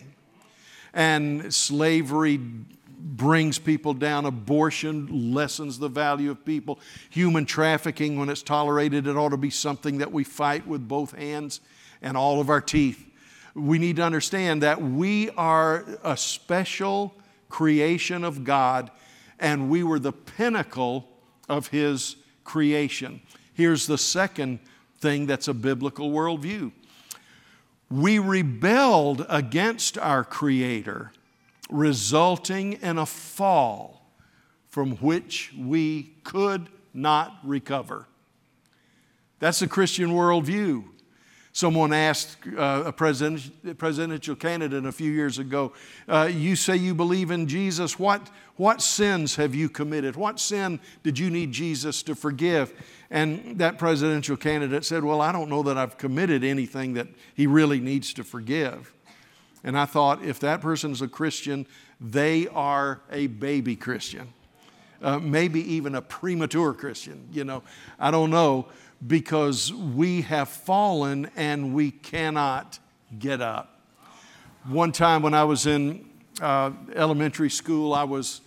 And 0.94 1.54
slavery 1.54 2.38
brings 2.38 3.60
people 3.60 3.94
down. 3.94 4.26
Abortion 4.26 5.34
lessens 5.34 5.80
the 5.80 5.90
value 5.90 6.32
of 6.32 6.46
people. 6.46 6.80
Human 7.10 7.46
trafficking, 7.46 8.18
when 8.18 8.30
it's 8.30 8.44
tolerated, 8.44 9.08
it 9.08 9.18
ought 9.18 9.30
to 9.30 9.38
be 9.38 9.50
something 9.50 9.98
that 9.98 10.12
we 10.12 10.24
fight 10.24 10.68
with 10.68 10.88
both 10.88 11.14
hands 11.14 11.62
and 12.02 12.16
all 12.16 12.40
of 12.40 12.50
our 12.50 12.62
teeth 12.62 13.10
we 13.56 13.78
need 13.78 13.98
to 13.98 14.02
understand 14.02 14.64
that 14.64 14.82
we 14.82 15.30
are 15.32 15.86
a 16.04 16.18
special 16.18 17.14
creation 17.50 18.24
of 18.24 18.44
God 18.44 18.90
and 19.40 19.70
we 19.70 19.84
were 19.84 20.00
the 20.00 20.12
pinnacle 20.12 21.08
of 21.48 21.68
His 21.68 22.16
creation. 22.44 23.22
Here's 23.54 23.86
the 23.86 23.98
second 23.98 24.60
thing 25.00 25.28
that's 25.28 25.48
a 25.48 25.54
biblical 25.54 26.12
worldview 26.12 26.72
we 27.90 28.20
rebelled 28.20 29.26
against 29.30 29.98
our 29.98 30.24
Creator, 30.24 31.12
resulting 31.70 32.74
in 32.74 32.98
a 32.98 33.06
fall 33.06 34.10
from 34.70 34.98
which 34.98 35.54
we 35.58 36.16
could 36.24 36.70
not 36.94 37.38
recover. 37.44 38.08
That's 39.40 39.60
the 39.60 39.68
Christian 39.68 40.12
worldview. 40.12 40.86
Someone 41.56 41.94
asked 41.94 42.38
uh, 42.58 42.84
a 42.88 42.92
president, 42.92 43.78
presidential 43.78 44.36
candidate 44.36 44.86
a 44.88 44.92
few 44.92 45.12
years 45.12 45.38
ago, 45.38 45.72
uh, 46.10 46.28
You 46.34 46.56
say 46.56 46.76
you 46.76 46.96
believe 46.96 47.30
in 47.30 47.48
Jesus. 47.48 48.00
What, 48.00 48.32
what 48.56 48.82
sins 48.82 49.36
have 49.36 49.54
you 49.54 49.70
committed? 49.70 50.16
What 50.16 50.40
sin 50.40 50.80
did 51.04 51.20
you 51.20 51.30
need 51.30 51.52
Jesus 51.52 52.02
to 52.04 52.16
forgive? 52.16 52.74
And 53.12 53.60
that 53.60 53.78
presidential 53.78 54.36
candidate 54.36 54.84
said, 54.84 55.04
Well, 55.04 55.22
I 55.22 55.32
don't 55.32 55.48
know 55.48 55.62
that 55.62 55.78
I've 55.78 56.00
committed 56.00 56.44
anything 56.44 56.96
that 56.96 57.08
he 57.36 57.46
really 57.46 57.80
needs 57.80 58.16
to 58.16 58.24
forgive. 58.24 58.92
And 59.64 59.78
I 59.78 59.86
thought, 59.86 60.26
if 60.26 60.40
that 60.40 60.60
person 60.60 60.92
is 60.92 61.04
a 61.04 61.08
Christian, 61.08 61.68
they 62.02 62.48
are 62.48 63.02
a 63.12 63.28
baby 63.28 63.76
Christian. 63.76 64.34
Uh, 65.04 65.20
maybe 65.20 65.62
even 65.76 65.94
a 65.94 66.02
premature 66.02 66.74
Christian, 66.74 67.28
you 67.32 67.44
know. 67.44 67.62
I 68.00 68.10
don't 68.10 68.32
know 68.32 68.70
because 69.08 69.74
we 69.74 70.22
have 70.22 70.50
fallen 70.50 71.30
and 71.36 71.74
we 71.74 71.92
cannot 71.92 72.80
get 73.20 73.42
up. 73.42 73.80
One 74.66 74.92
time 74.92 75.22
when 75.22 75.34
I 75.34 75.44
was 75.44 75.66
in 75.66 76.10
uh, 76.42 76.72
elementary 76.96 77.50
school, 77.50 77.94
I 77.94 78.04
was 78.04 78.42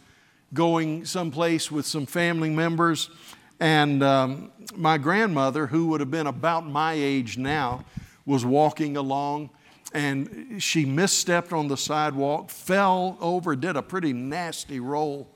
going 0.55 1.05
someplace 1.05 1.71
with 1.71 1.85
some 1.85 2.07
family 2.07 2.51
members, 2.51 3.11
And 3.59 4.03
um, 4.03 4.51
my 4.75 4.99
grandmother, 4.99 5.67
who 5.67 5.87
would 5.89 6.01
have 6.01 6.11
been 6.11 6.27
about 6.27 6.67
my 6.67 6.93
age 6.93 7.39
now, 7.39 7.85
was 8.25 8.45
walking 8.45 8.97
along 8.97 9.51
and 9.95 10.61
she 10.61 10.85
misstepped 10.85 11.57
on 11.57 11.69
the 11.69 11.77
sidewalk, 11.77 12.51
fell 12.51 13.17
over, 13.21 13.57
did 13.57 13.77
a 13.77 13.83
pretty 13.83 14.13
nasty 14.13 14.81
roll. 14.81 15.29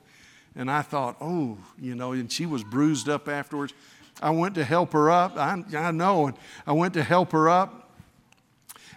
And 0.55 0.69
I 0.69 0.81
thought, 0.81 1.15
oh, 1.21 1.57
you 1.79 1.95
know, 1.95 2.11
and 2.11 2.31
she 2.31 2.45
was 2.45 2.63
bruised 2.63 3.07
up 3.07 3.27
afterwards. 3.29 3.73
I 4.21 4.29
went 4.29 4.55
to 4.55 4.63
help 4.63 4.93
her 4.93 5.09
up. 5.09 5.37
I, 5.37 5.63
I 5.75 5.91
know. 5.91 6.27
And 6.27 6.37
I 6.67 6.73
went 6.73 6.93
to 6.93 7.03
help 7.03 7.31
her 7.31 7.49
up. 7.49 7.89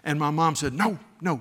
And 0.05 0.19
my 0.19 0.31
mom 0.31 0.55
said, 0.55 0.75
no, 0.75 0.99
no. 1.21 1.41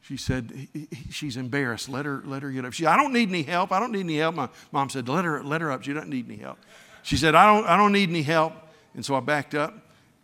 She 0.00 0.16
said, 0.16 0.68
she's 1.10 1.36
embarrassed. 1.36 1.88
Let 1.88 2.04
her, 2.04 2.22
let 2.24 2.42
her 2.42 2.50
get 2.50 2.64
up. 2.64 2.72
She, 2.72 2.86
I 2.86 2.96
don't 2.96 3.12
need 3.12 3.28
any 3.28 3.42
help. 3.42 3.72
I 3.72 3.80
don't 3.80 3.92
need 3.92 4.00
any 4.00 4.18
help. 4.18 4.34
My 4.34 4.48
mom 4.72 4.90
said, 4.90 5.08
let 5.08 5.24
her, 5.24 5.42
let 5.42 5.60
her 5.60 5.70
up. 5.70 5.82
She 5.82 5.92
doesn't 5.92 6.10
need 6.10 6.28
any 6.28 6.38
help. 6.38 6.58
She 7.02 7.16
said, 7.16 7.34
I 7.34 7.46
don't, 7.46 7.66
I 7.66 7.76
don't 7.76 7.92
need 7.92 8.08
any 8.08 8.22
help. 8.22 8.54
And 8.94 9.04
so 9.04 9.14
I 9.14 9.20
backed 9.20 9.54
up 9.54 9.74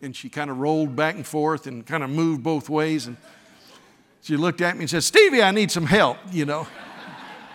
and 0.03 0.14
she 0.14 0.29
kind 0.29 0.51
of 0.51 0.59
rolled 0.59 0.97
back 0.97 1.14
and 1.14 1.27
forth 1.27 1.66
and 1.66 1.85
kind 1.87 2.03
of 2.03 2.11
moved 2.11 2.43
both 2.43 2.69
ways. 2.69 3.07
And 3.07 3.16
she 4.23 4.37
looked 4.37 4.61
at 4.61 4.77
me 4.77 4.83
and 4.83 4.90
said, 4.90 5.03
Stevie, 5.03 5.43
I 5.43 5.51
need 5.51 5.71
some 5.71 5.87
help, 5.87 6.19
you 6.31 6.45
know. 6.45 6.66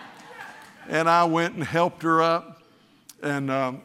and 0.88 1.08
I 1.08 1.24
went 1.24 1.54
and 1.54 1.64
helped 1.64 2.02
her 2.02 2.22
up. 2.22 2.62
And 3.22 3.50
um, 3.50 3.82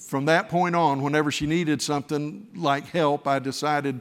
from 0.00 0.26
that 0.26 0.48
point 0.48 0.76
on, 0.76 1.02
whenever 1.02 1.30
she 1.30 1.46
needed 1.46 1.82
something 1.82 2.48
like 2.54 2.86
help, 2.86 3.26
I 3.26 3.38
decided 3.38 4.00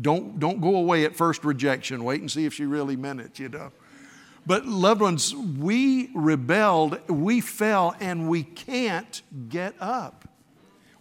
don't, 0.00 0.38
don't 0.38 0.60
go 0.60 0.76
away 0.76 1.04
at 1.04 1.16
first 1.16 1.44
rejection. 1.44 2.04
Wait 2.04 2.20
and 2.20 2.30
see 2.30 2.44
if 2.46 2.54
she 2.54 2.64
really 2.64 2.96
meant 2.96 3.20
it, 3.20 3.38
you 3.38 3.48
know. 3.48 3.72
But, 4.46 4.66
loved 4.66 5.00
ones, 5.00 5.34
we 5.34 6.10
rebelled, 6.14 6.98
we 7.08 7.40
fell, 7.40 7.96
and 7.98 8.28
we 8.28 8.42
can't 8.42 9.22
get 9.48 9.74
up. 9.80 10.28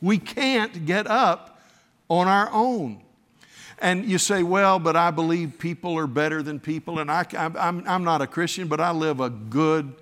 We 0.01 0.17
can't 0.17 0.85
get 0.85 1.07
up 1.07 1.61
on 2.07 2.27
our 2.27 2.49
own. 2.51 3.01
And 3.79 4.05
you 4.05 4.17
say, 4.17 4.43
well, 4.43 4.79
but 4.79 4.95
I 4.95 5.11
believe 5.11 5.59
people 5.59 5.97
are 5.97 6.07
better 6.07 6.41
than 6.41 6.59
people, 6.59 6.99
and 6.99 7.11
I, 7.11 7.25
I'm, 7.37 7.83
I'm 7.85 8.03
not 8.03 8.21
a 8.21 8.27
Christian, 8.27 8.69
but 8.69 8.79
I 8.79 8.91
live 8.91 9.19
a 9.19 9.29
good 9.29 9.93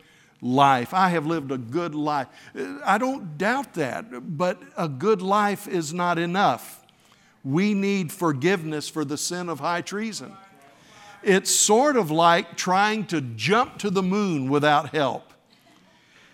life. 0.42 0.94
I 0.94 1.10
have 1.10 1.26
lived 1.26 1.52
a 1.52 1.58
good 1.58 1.94
life. 1.94 2.28
I 2.84 2.98
don't 2.98 3.38
doubt 3.38 3.76
that, 3.76 4.38
but 4.38 4.62
a 4.76 4.90
good 4.90 5.22
life 5.22 5.68
is 5.68 5.94
not 5.94 6.18
enough. 6.18 6.84
We 7.44 7.74
need 7.74 8.12
forgiveness 8.12 8.90
for 8.90 9.06
the 9.06 9.18
sin 9.18 9.50
of 9.50 9.60
high 9.60 9.82
treason. 9.82 10.36
It's 11.24 11.54
sort 11.54 11.98
of 11.98 12.10
like 12.10 12.58
trying 12.58 13.06
to 13.08 13.22
jump 13.22 13.78
to 13.80 13.90
the 13.90 14.04
moon 14.04 14.50
without 14.50 14.90
help. 14.90 15.34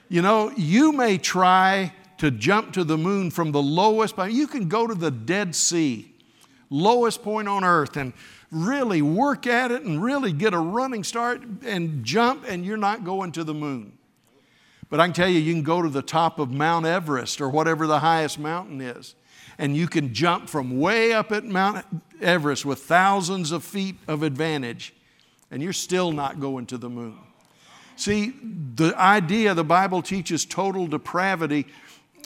You 0.09 0.21
know, 0.21 0.51
you 0.55 0.93
may 0.93 1.17
try 1.17 1.93
to 2.19 2.31
jump 2.31 2.73
to 2.73 2.83
the 2.83 2.97
moon 2.97 3.29
from 3.29 3.51
the 3.51 3.61
lowest 3.61 4.15
point. 4.15 4.31
You 4.31 4.47
can 4.47 4.69
go 4.69 4.87
to 4.87 4.95
the 4.95 5.11
Dead 5.11 5.53
Sea, 5.53 6.13
lowest 6.69 7.21
point 7.21 7.49
on 7.49 7.65
earth, 7.65 7.97
and 7.97 8.13
really 8.49 9.01
work 9.01 9.45
at 9.45 9.71
it 9.71 9.83
and 9.83 10.01
really 10.01 10.31
get 10.31 10.53
a 10.53 10.59
running 10.59 11.03
start 11.03 11.43
and 11.65 12.03
jump, 12.05 12.45
and 12.47 12.65
you're 12.65 12.77
not 12.77 13.03
going 13.03 13.33
to 13.33 13.43
the 13.43 13.53
moon. 13.53 13.96
But 14.89 14.99
I 14.99 15.05
can 15.05 15.13
tell 15.13 15.27
you, 15.27 15.39
you 15.39 15.53
can 15.53 15.63
go 15.63 15.81
to 15.81 15.89
the 15.89 16.01
top 16.01 16.39
of 16.39 16.51
Mount 16.51 16.85
Everest 16.85 17.41
or 17.41 17.49
whatever 17.49 17.87
the 17.87 17.99
highest 17.99 18.39
mountain 18.39 18.79
is, 18.79 19.15
and 19.57 19.75
you 19.75 19.87
can 19.87 20.13
jump 20.13 20.49
from 20.49 20.79
way 20.79 21.13
up 21.13 21.31
at 21.31 21.43
Mount 21.43 21.85
Everest 22.21 22.65
with 22.65 22.79
thousands 22.79 23.51
of 23.51 23.63
feet 23.63 23.95
of 24.07 24.23
advantage, 24.23 24.93
and 25.51 25.61
you're 25.61 25.73
still 25.73 26.11
not 26.11 26.39
going 26.39 26.65
to 26.67 26.77
the 26.77 26.89
moon. 26.89 27.17
See, 27.95 28.33
the 28.75 28.93
idea 28.95 29.53
the 29.53 29.63
Bible 29.63 30.01
teaches 30.01 30.45
total 30.45 30.87
depravity 30.87 31.65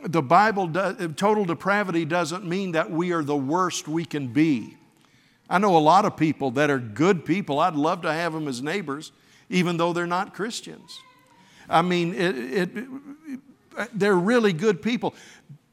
the 0.04 0.22
Bible, 0.22 0.68
total 1.16 1.46
depravity 1.46 2.06
doesn't 2.06 2.46
mean 2.46 2.72
that 2.72 2.90
we 2.90 3.12
are 3.12 3.24
the 3.24 3.36
worst 3.36 3.88
we 3.88 4.06
can 4.06 4.28
be. 4.28 4.78
I 5.50 5.58
know 5.60 5.78
a 5.78 5.80
lot 5.80 6.06
of 6.06 6.18
people 6.18 6.52
that 6.52 6.70
are 6.70 6.80
good 6.80 7.26
people. 7.26 7.60
I'd 7.60 7.76
love 7.76 8.02
to 8.04 8.12
have 8.12 8.34
them 8.34 8.48
as 8.48 8.62
neighbors, 8.62 9.12
even 9.50 9.78
though 9.78 9.94
they're 9.94 10.08
not 10.08 10.34
Christians. 10.34 11.00
I 11.72 11.82
mean, 11.82 12.14
it, 12.14 12.36
it, 12.38 13.90
they're 13.94 14.16
really 14.16 14.54
good 14.54 14.82
people. 14.82 15.16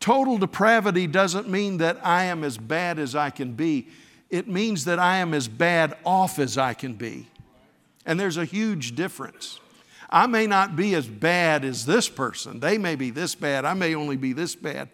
Total 0.01 0.39
depravity 0.39 1.07
doesn't 1.07 1.49
mean 1.49 1.79
that 1.79 2.05
I 2.07 2.25
am 2.25 2.45
as 2.45 2.57
bad 2.57 2.99
as 2.99 3.17
I 3.17 3.31
can 3.31 3.53
be. 3.53 3.89
It 4.31 4.47
means 4.47 4.85
that 4.85 4.99
I 4.99 5.17
am 5.17 5.35
as 5.35 5.49
bad 5.49 5.97
off 6.05 6.39
as 6.39 6.57
I 6.57 6.75
can 6.75 6.95
be. 6.95 7.27
And 8.07 8.19
there's 8.19 8.37
a 8.37 8.45
huge 8.45 8.95
difference. 8.95 9.61
I 10.11 10.27
may 10.27 10.47
not 10.47 10.77
be 10.77 10.95
as 10.95 11.07
bad 11.07 11.65
as 11.65 11.85
this 11.85 12.09
person. 12.09 12.61
They 12.61 12.79
may 12.79 12.95
be 12.95 13.11
this 13.11 13.35
bad. 13.35 13.65
I 13.65 13.75
may 13.75 13.95
only 13.95 14.17
be 14.17 14.33
this 14.33 14.55
bad. 14.55 14.89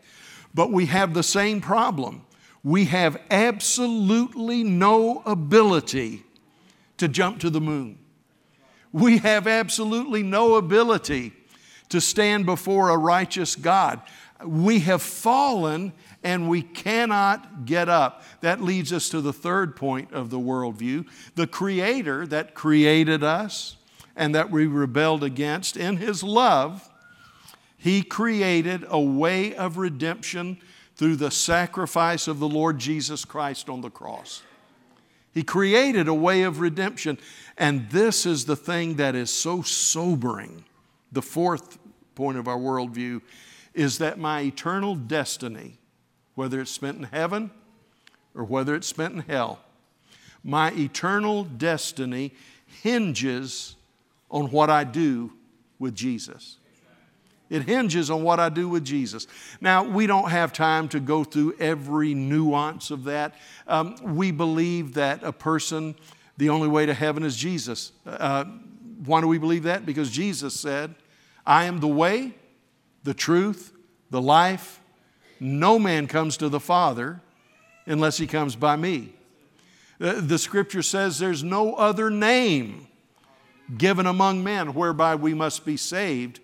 But 0.54 0.72
we 0.72 0.86
have 0.86 1.14
the 1.14 1.22
same 1.22 1.60
problem. 1.60 2.24
We 2.62 2.86
have 2.86 3.20
absolutely 3.30 4.64
no 4.64 5.22
ability 5.26 6.24
to 6.96 7.08
jump 7.08 7.40
to 7.40 7.50
the 7.50 7.60
moon. 7.60 7.98
We 8.94 9.18
have 9.18 9.48
absolutely 9.48 10.22
no 10.22 10.54
ability 10.54 11.32
to 11.88 12.00
stand 12.00 12.46
before 12.46 12.90
a 12.90 12.96
righteous 12.96 13.56
God. 13.56 14.00
We 14.46 14.78
have 14.80 15.02
fallen 15.02 15.92
and 16.22 16.48
we 16.48 16.62
cannot 16.62 17.64
get 17.64 17.88
up. 17.88 18.22
That 18.40 18.62
leads 18.62 18.92
us 18.92 19.08
to 19.08 19.20
the 19.20 19.32
third 19.32 19.74
point 19.74 20.12
of 20.12 20.30
the 20.30 20.38
worldview. 20.38 21.06
The 21.34 21.48
Creator 21.48 22.28
that 22.28 22.54
created 22.54 23.24
us, 23.24 23.76
and 24.14 24.32
that 24.36 24.52
we 24.52 24.66
rebelled 24.66 25.24
against, 25.24 25.76
in 25.76 25.96
His 25.96 26.22
love, 26.22 26.88
He 27.76 28.04
created 28.04 28.86
a 28.88 29.00
way 29.00 29.56
of 29.56 29.76
redemption 29.76 30.58
through 30.94 31.16
the 31.16 31.32
sacrifice 31.32 32.28
of 32.28 32.38
the 32.38 32.48
Lord 32.48 32.78
Jesus 32.78 33.24
Christ 33.24 33.68
on 33.68 33.80
the 33.80 33.90
cross. 33.90 34.44
He 35.34 35.42
created 35.42 36.06
a 36.06 36.14
way 36.14 36.44
of 36.44 36.60
redemption. 36.60 37.18
And 37.56 37.88
this 37.90 38.26
is 38.26 38.44
the 38.44 38.56
thing 38.56 38.94
that 38.94 39.14
is 39.14 39.32
so 39.32 39.62
sobering. 39.62 40.64
The 41.12 41.22
fourth 41.22 41.78
point 42.14 42.38
of 42.38 42.48
our 42.48 42.58
worldview 42.58 43.20
is 43.74 43.98
that 43.98 44.18
my 44.18 44.40
eternal 44.40 44.94
destiny, 44.94 45.78
whether 46.34 46.60
it's 46.60 46.70
spent 46.70 46.98
in 46.98 47.04
heaven 47.04 47.50
or 48.34 48.44
whether 48.44 48.74
it's 48.74 48.86
spent 48.86 49.14
in 49.14 49.20
hell, 49.20 49.60
my 50.42 50.72
eternal 50.72 51.44
destiny 51.44 52.32
hinges 52.82 53.76
on 54.30 54.50
what 54.50 54.70
I 54.70 54.84
do 54.84 55.32
with 55.78 55.94
Jesus. 55.94 56.58
It 57.50 57.62
hinges 57.62 58.10
on 58.10 58.22
what 58.22 58.40
I 58.40 58.48
do 58.48 58.68
with 58.68 58.84
Jesus. 58.84 59.26
Now, 59.60 59.84
we 59.84 60.06
don't 60.06 60.30
have 60.30 60.52
time 60.52 60.88
to 60.88 61.00
go 61.00 61.24
through 61.24 61.54
every 61.60 62.14
nuance 62.14 62.90
of 62.90 63.04
that. 63.04 63.34
Um, 63.68 63.96
we 64.02 64.30
believe 64.30 64.94
that 64.94 65.22
a 65.22 65.32
person, 65.32 65.94
the 66.36 66.48
only 66.50 66.68
way 66.68 66.86
to 66.86 66.94
heaven 66.94 67.22
is 67.22 67.36
Jesus. 67.36 67.92
Uh, 68.06 68.44
why 69.04 69.20
do 69.20 69.28
we 69.28 69.38
believe 69.38 69.64
that? 69.64 69.86
Because 69.86 70.10
Jesus 70.10 70.58
said, 70.58 70.94
I 71.46 71.64
am 71.64 71.80
the 71.80 71.88
way, 71.88 72.34
the 73.02 73.14
truth, 73.14 73.72
the 74.10 74.22
life. 74.22 74.80
No 75.40 75.78
man 75.78 76.06
comes 76.06 76.36
to 76.38 76.48
the 76.48 76.60
Father 76.60 77.20
unless 77.86 78.16
he 78.16 78.26
comes 78.26 78.56
by 78.56 78.76
me. 78.76 79.14
Uh, 80.00 80.20
the 80.20 80.38
scripture 80.38 80.82
says 80.82 81.18
there's 81.18 81.44
no 81.44 81.74
other 81.74 82.10
name 82.10 82.88
given 83.76 84.06
among 84.06 84.42
men 84.42 84.74
whereby 84.74 85.14
we 85.14 85.34
must 85.34 85.64
be 85.64 85.76
saved 85.76 86.40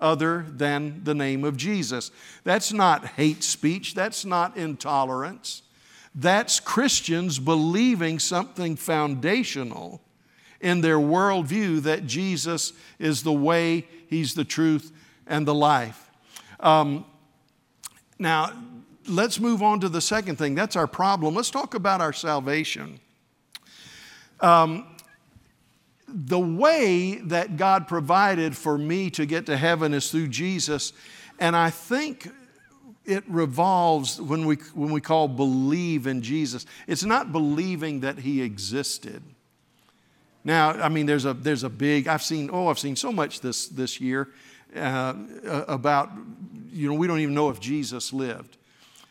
other 0.00 0.44
than 0.48 1.02
the 1.04 1.14
name 1.14 1.44
of 1.44 1.56
Jesus. 1.56 2.10
That's 2.44 2.72
not 2.72 3.06
hate 3.06 3.42
speech, 3.42 3.94
that's 3.94 4.24
not 4.24 4.56
intolerance. 4.56 5.62
That's 6.16 6.60
Christians 6.60 7.38
believing 7.38 8.18
something 8.18 8.76
foundational 8.76 10.00
in 10.62 10.80
their 10.80 10.96
worldview 10.96 11.82
that 11.82 12.06
Jesus 12.06 12.72
is 12.98 13.22
the 13.22 13.32
way, 13.32 13.86
He's 14.08 14.34
the 14.34 14.44
truth, 14.44 14.92
and 15.26 15.46
the 15.46 15.54
life. 15.54 16.10
Um, 16.58 17.04
now, 18.18 18.50
let's 19.06 19.38
move 19.38 19.62
on 19.62 19.80
to 19.80 19.90
the 19.90 20.00
second 20.00 20.36
thing. 20.36 20.54
That's 20.54 20.74
our 20.74 20.86
problem. 20.86 21.34
Let's 21.34 21.50
talk 21.50 21.74
about 21.74 22.00
our 22.00 22.14
salvation. 22.14 22.98
Um, 24.40 24.86
the 26.08 26.38
way 26.38 27.16
that 27.16 27.58
God 27.58 27.88
provided 27.88 28.56
for 28.56 28.78
me 28.78 29.10
to 29.10 29.26
get 29.26 29.44
to 29.46 29.56
heaven 29.58 29.92
is 29.92 30.10
through 30.10 30.28
Jesus. 30.28 30.94
And 31.38 31.54
I 31.54 31.68
think 31.68 32.30
it 33.06 33.24
revolves 33.28 34.20
when 34.20 34.46
we, 34.46 34.56
when 34.74 34.90
we 34.90 35.00
call 35.00 35.28
believe 35.28 36.06
in 36.06 36.22
Jesus. 36.22 36.66
It's 36.86 37.04
not 37.04 37.32
believing 37.32 38.00
that 38.00 38.18
He 38.18 38.42
existed. 38.42 39.22
Now, 40.44 40.70
I 40.70 40.88
mean, 40.88 41.06
there's 41.06 41.24
a, 41.24 41.34
there's 41.34 41.64
a 41.64 41.68
big, 41.70 42.06
I've 42.08 42.22
seen, 42.22 42.50
oh, 42.52 42.68
I've 42.68 42.78
seen 42.78 42.96
so 42.96 43.12
much 43.12 43.40
this, 43.40 43.68
this 43.68 44.00
year 44.00 44.28
uh, 44.74 45.14
about, 45.66 46.10
you 46.70 46.88
know, 46.88 46.94
we 46.94 47.06
don't 47.06 47.20
even 47.20 47.34
know 47.34 47.50
if 47.50 47.60
Jesus 47.60 48.12
lived. 48.12 48.56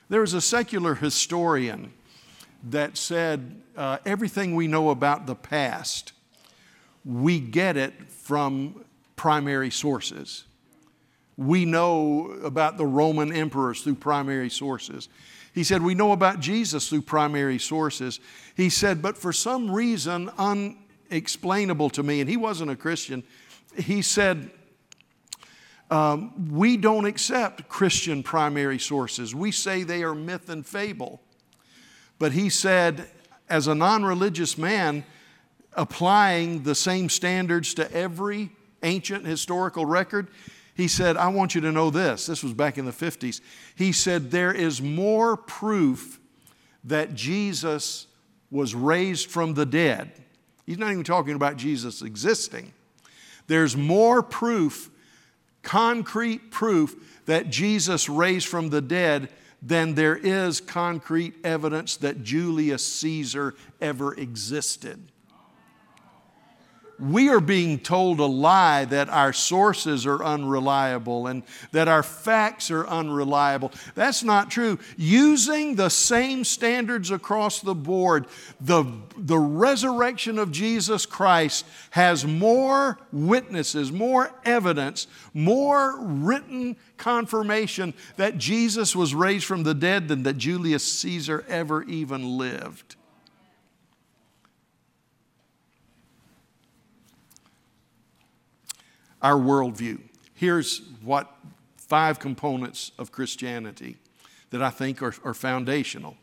There 0.08 0.22
was 0.22 0.34
a 0.34 0.42
secular 0.42 0.96
historian 0.96 1.92
that 2.70 2.98
said 2.98 3.62
uh, 3.76 3.98
everything 4.06 4.56
we 4.56 4.68
know 4.68 4.90
about 4.90 5.26
the 5.26 5.36
past 5.36 6.14
we 7.06 7.40
get 7.40 7.78
it 7.78 7.94
from 8.10 8.84
primary 9.16 9.70
sources. 9.70 10.46
We 11.38 11.66
know 11.66 12.32
about 12.44 12.78
the 12.78 12.86
Roman 12.86 13.34
emperors 13.34 13.82
through 13.82 13.96
primary 13.96 14.50
sources. 14.50 15.10
He 15.54 15.64
said, 15.64 15.82
We 15.82 15.96
know 15.96 16.12
about 16.12 16.40
Jesus 16.40 16.90
through 16.90 17.04
primary 17.04 17.60
sources. 17.60 18.20
He 18.56 18.70
said, 18.70 19.02
But 19.02 19.18
for 19.18 19.34
some 19.34 19.72
reason 19.72 20.30
unexplainable 20.38 21.90
to 21.92 22.04
me, 22.04 22.22
and 22.22 22.30
he 22.30 22.38
wasn't 22.38 22.72
a 22.72 22.76
Christian, 22.76 23.24
he 23.78 24.02
said, 24.02 24.52
um, 25.92 26.52
We 26.52 26.78
don't 26.78 27.06
accept 27.06 27.68
Christian 27.70 28.24
primary 28.24 28.80
sources. 28.80 29.34
We 29.34 29.52
say 29.52 29.84
they 29.84 30.04
are 30.04 30.16
myth 30.16 30.50
and 30.50 30.66
fable. 30.66 31.22
But 32.18 32.32
he 32.32 32.50
said, 32.50 33.10
as 33.50 33.68
a 33.68 33.76
non 33.76 34.04
religious 34.04 34.58
man, 34.58 35.06
applying 35.74 36.64
the 36.64 36.76
same 36.76 37.10
standards 37.10 37.74
to 37.76 37.92
every 37.92 38.52
ancient 38.84 39.26
historical 39.26 39.86
record, 39.86 40.28
he 40.76 40.90
said, 40.90 41.16
I 41.16 41.30
want 41.30 41.56
you 41.56 41.62
to 41.62 41.72
know 41.72 41.90
this. 41.90 42.26
This 42.26 42.44
was 42.44 42.54
back 42.54 42.78
in 42.78 42.86
the 42.86 42.92
50s. 42.92 43.40
He 43.76 43.94
said, 43.94 44.30
There 44.30 44.52
is 44.52 44.82
more 44.82 45.38
proof 45.38 46.20
that 46.84 47.16
Jesus 47.16 48.08
was 48.52 48.76
raised 48.76 49.30
from 49.30 49.54
the 49.54 49.66
dead. 49.66 50.12
He's 50.66 50.78
not 50.78 50.92
even 50.92 51.04
talking 51.04 51.36
about 51.36 51.56
Jesus 51.56 52.02
existing. 52.02 52.74
There's 53.48 53.78
more 53.78 54.22
proof, 54.22 54.90
concrete 55.62 56.52
proof, 56.52 57.22
that 57.26 57.50
Jesus 57.50 58.10
raised 58.10 58.48
from 58.48 58.70
the 58.70 58.82
dead 58.82 59.30
than 59.62 59.96
there 59.96 60.18
is 60.18 60.60
concrete 60.60 61.36
evidence 61.44 61.98
that 61.98 62.24
Julius 62.24 62.86
Caesar 62.86 63.56
ever 63.80 64.14
existed 64.14 65.12
we 67.00 67.30
are 67.30 67.40
being 67.40 67.80
told 67.80 68.20
a 68.20 68.26
lie 68.26 68.86
that 68.86 69.10
our 69.10 69.34
sources 69.34 70.06
are 70.06 70.24
unreliable 70.24 71.28
and 71.28 71.44
that 71.72 71.88
our 71.88 72.04
facts 72.04 72.72
are 72.72 72.88
unreliable. 72.88 73.72
That's 73.96 74.24
not 74.24 74.50
true. 74.50 74.80
Using 74.98 75.76
the 75.76 75.90
same 75.90 76.44
standards 76.44 77.12
across 77.12 77.60
the 77.60 77.76
board, 77.76 78.28
the, 78.62 78.86
the 79.18 79.38
resurrection 79.38 80.40
of 80.40 80.52
Jesus 80.52 81.06
Christ 81.06 81.66
has 81.92 82.26
more 82.26 82.98
witnesses, 83.12 83.92
more 83.92 84.32
evidence, 84.46 85.08
more 85.34 85.98
written 86.00 86.78
confirmation 86.98 87.94
that 88.16 88.38
Jesus 88.38 88.96
was 88.96 89.14
raised 89.14 89.46
from 89.46 89.64
the 89.64 89.74
dead 89.74 90.08
than 90.08 90.24
that 90.24 90.38
Julius 90.38 90.84
Caesar 91.00 91.46
ever 91.50 91.84
even 91.84 92.38
lived. 92.38 92.96
Our 99.26 99.34
worldview. 99.34 100.00
Here's 100.36 100.84
what 101.02 101.36
five 101.78 102.20
components 102.20 102.92
of 103.00 103.12
Christianity 103.12 103.98
that 104.52 104.62
I 104.62 104.70
think 104.70 105.02
are, 105.02 105.16
are 105.24 105.34
foundational. 105.34 106.16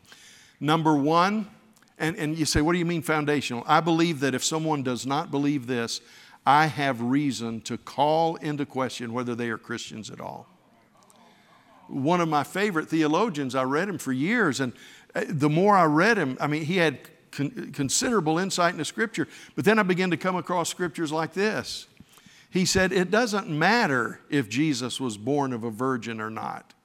Number 0.61 0.95
one, 0.95 1.49
and, 1.99 2.15
and 2.15 2.37
you 2.37 2.45
say, 2.45 2.61
what 2.61 2.71
do 2.71 2.79
you 2.79 2.85
mean 2.85 3.01
foundational? 3.01 3.65
I 3.67 3.81
believe 3.81 4.21
that 4.21 4.33
if 4.33 4.41
someone 4.41 4.83
does 4.83 5.05
not 5.05 5.31
believe 5.31 5.67
this, 5.67 5.99
I 6.45 6.67
have 6.67 7.01
reason 7.01 7.59
to 7.61 7.77
call 7.77 8.37
into 8.37 8.65
question 8.65 9.11
whether 9.11 9.35
they 9.35 9.49
are 9.49 9.57
Christians 9.57 10.09
at 10.09 10.21
all. 10.21 10.47
One 11.89 12.21
of 12.21 12.29
my 12.29 12.45
favorite 12.45 12.87
theologians, 12.87 13.53
I 13.53 13.63
read 13.63 13.89
him 13.89 13.97
for 13.97 14.13
years, 14.13 14.61
and 14.61 14.71
uh, 15.13 15.25
the 15.27 15.49
more 15.49 15.75
I 15.75 15.83
read 15.83 16.17
him, 16.17 16.37
I 16.39 16.47
mean, 16.47 16.63
he 16.63 16.77
had 16.77 16.99
con- 17.31 17.71
considerable 17.73 18.37
insight 18.37 18.71
into 18.71 18.85
Scripture, 18.85 19.27
but 19.55 19.65
then 19.65 19.77
I 19.77 19.83
began 19.83 20.09
to 20.11 20.17
come 20.17 20.37
across 20.37 20.69
scriptures 20.69 21.11
like 21.11 21.33
this. 21.33 21.87
He 22.53 22.65
said, 22.65 22.93
It 22.93 23.09
doesn't 23.09 23.49
matter 23.49 24.19
if 24.29 24.47
Jesus 24.47 24.99
was 24.99 25.17
born 25.17 25.53
of 25.53 25.63
a 25.63 25.71
virgin 25.71 26.21
or 26.21 26.29
not. 26.29 26.75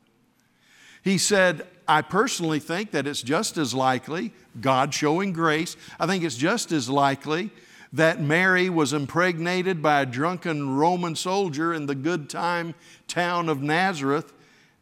He 1.04 1.18
said, 1.18 1.66
I 1.86 2.00
personally 2.00 2.58
think 2.58 2.92
that 2.92 3.06
it's 3.06 3.20
just 3.20 3.58
as 3.58 3.74
likely, 3.74 4.32
God 4.62 4.94
showing 4.94 5.34
grace, 5.34 5.76
I 6.00 6.06
think 6.06 6.24
it's 6.24 6.38
just 6.38 6.72
as 6.72 6.88
likely 6.88 7.50
that 7.92 8.18
Mary 8.18 8.70
was 8.70 8.94
impregnated 8.94 9.82
by 9.82 10.00
a 10.00 10.06
drunken 10.06 10.74
Roman 10.74 11.14
soldier 11.14 11.74
in 11.74 11.84
the 11.84 11.94
good 11.94 12.30
time 12.30 12.74
town 13.06 13.50
of 13.50 13.60
Nazareth. 13.60 14.32